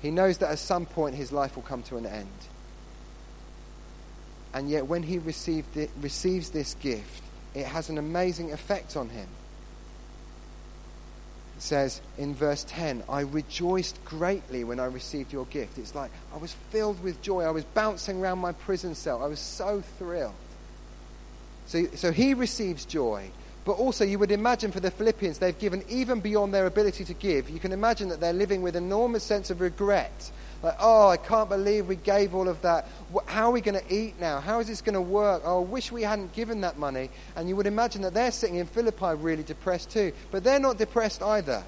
He 0.01 0.11
knows 0.11 0.37
that 0.37 0.51
at 0.51 0.59
some 0.59 0.85
point 0.85 1.15
his 1.15 1.31
life 1.31 1.55
will 1.55 1.63
come 1.63 1.83
to 1.83 1.97
an 1.97 2.05
end. 2.05 2.27
And 4.53 4.69
yet, 4.69 4.87
when 4.87 5.03
he 5.03 5.17
it, 5.17 5.89
receives 6.01 6.49
this 6.49 6.73
gift, 6.75 7.23
it 7.53 7.65
has 7.65 7.89
an 7.89 7.97
amazing 7.97 8.51
effect 8.51 8.95
on 8.95 9.09
him. 9.09 9.27
It 11.57 11.61
says 11.61 12.01
in 12.17 12.33
verse 12.33 12.65
10, 12.67 13.03
I 13.09 13.21
rejoiced 13.21 14.03
greatly 14.05 14.63
when 14.63 14.79
I 14.79 14.85
received 14.85 15.33
your 15.33 15.45
gift. 15.45 15.77
It's 15.77 15.93
like 15.93 16.11
I 16.33 16.37
was 16.37 16.53
filled 16.71 17.03
with 17.03 17.21
joy. 17.21 17.43
I 17.43 17.51
was 17.51 17.65
bouncing 17.65 18.21
around 18.21 18.39
my 18.39 18.53
prison 18.53 18.95
cell. 18.95 19.21
I 19.21 19.27
was 19.27 19.39
so 19.39 19.81
thrilled. 19.97 20.33
So, 21.67 21.85
so 21.95 22.11
he 22.11 22.33
receives 22.33 22.85
joy. 22.85 23.29
But 23.69 23.77
also, 23.77 24.03
you 24.03 24.17
would 24.17 24.31
imagine 24.31 24.71
for 24.71 24.79
the 24.79 24.89
Philippians, 24.89 25.37
they've 25.37 25.59
given 25.59 25.83
even 25.89 26.21
beyond 26.21 26.55
their 26.55 26.65
ability 26.65 27.05
to 27.05 27.13
give. 27.13 27.51
You 27.51 27.59
can 27.59 27.71
imagine 27.71 28.09
that 28.09 28.19
they're 28.19 28.33
living 28.33 28.63
with 28.63 28.75
enormous 28.75 29.23
sense 29.23 29.51
of 29.51 29.61
regret. 29.61 30.31
Like, 30.63 30.73
oh, 30.79 31.09
I 31.09 31.17
can't 31.17 31.49
believe 31.49 31.87
we 31.87 31.95
gave 31.95 32.33
all 32.33 32.47
of 32.47 32.59
that. 32.63 32.87
How 33.27 33.49
are 33.49 33.51
we 33.51 33.61
going 33.61 33.79
to 33.79 33.93
eat 33.93 34.19
now? 34.19 34.39
How 34.39 34.59
is 34.59 34.65
this 34.65 34.81
going 34.81 34.95
to 34.95 35.01
work? 35.01 35.43
Oh, 35.45 35.61
I 35.61 35.67
wish 35.67 35.91
we 35.91 36.01
hadn't 36.01 36.33
given 36.33 36.61
that 36.61 36.79
money. 36.79 37.11
And 37.35 37.47
you 37.47 37.55
would 37.57 37.67
imagine 37.67 38.01
that 38.01 38.15
they're 38.15 38.31
sitting 38.31 38.55
in 38.55 38.65
Philippi 38.65 39.13
really 39.13 39.43
depressed 39.43 39.91
too. 39.91 40.13
But 40.31 40.43
they're 40.43 40.59
not 40.59 40.79
depressed 40.79 41.21
either. 41.21 41.63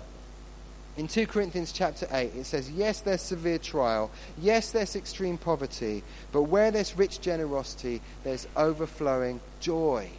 In 0.97 1.07
2 1.07 1.27
Corinthians 1.27 1.71
chapter 1.71 2.07
8, 2.11 2.31
it 2.35 2.45
says, 2.47 2.71
Yes, 2.71 3.01
there's 3.01 3.21
severe 3.21 3.59
trial. 3.59 4.09
Yes, 4.39 4.71
there's 4.71 4.95
extreme 4.95 5.37
poverty. 5.37 6.01
But 6.31 6.45
where 6.45 6.71
there's 6.71 6.97
rich 6.97 7.21
generosity, 7.21 8.01
there's 8.23 8.47
overflowing 8.57 9.39
joy. 9.59 10.09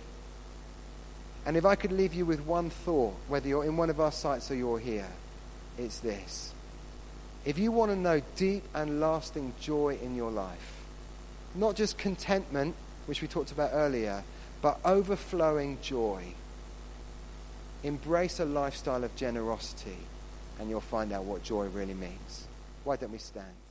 And 1.45 1.57
if 1.57 1.65
I 1.65 1.75
could 1.75 1.93
leave 1.93 2.15
you 2.15 2.25
with 2.25 2.41
one 2.47 2.71
thought, 2.71 3.15
whether 3.29 3.49
you're 3.49 3.65
in 3.65 3.77
one 3.77 3.91
of 3.91 4.01
our 4.01 4.13
sites 4.13 4.51
or 4.51 4.55
you're 4.55 4.79
here, 4.79 5.09
it's 5.77 5.99
this. 5.99 6.53
If 7.45 7.59
you 7.59 7.73
want 7.73 7.91
to 7.91 7.97
know 7.97 8.21
deep 8.37 8.63
and 8.75 9.01
lasting 9.01 9.53
joy 9.61 9.99
in 10.01 10.15
your 10.15 10.31
life, 10.31 10.81
not 11.55 11.75
just 11.75 11.99
contentment, 11.99 12.77
which 13.07 13.21
we 13.21 13.29
talked 13.29 13.51
about 13.51 13.71
earlier, 13.73 14.23
but 14.61 14.79
overflowing 14.85 15.79
joy, 15.83 16.23
embrace 17.83 18.39
a 18.39 18.45
lifestyle 18.45 19.03
of 19.03 19.15
generosity 19.17 19.97
and 20.61 20.71
you'll 20.71 20.81
find 20.81 21.13
out 21.13 21.25
what 21.25 21.43
joy 21.43 21.67
really 21.67 21.95
means. 21.95 22.47
Why 22.85 22.95
don't 22.95 23.11
we 23.11 23.19
stand? 23.19 23.62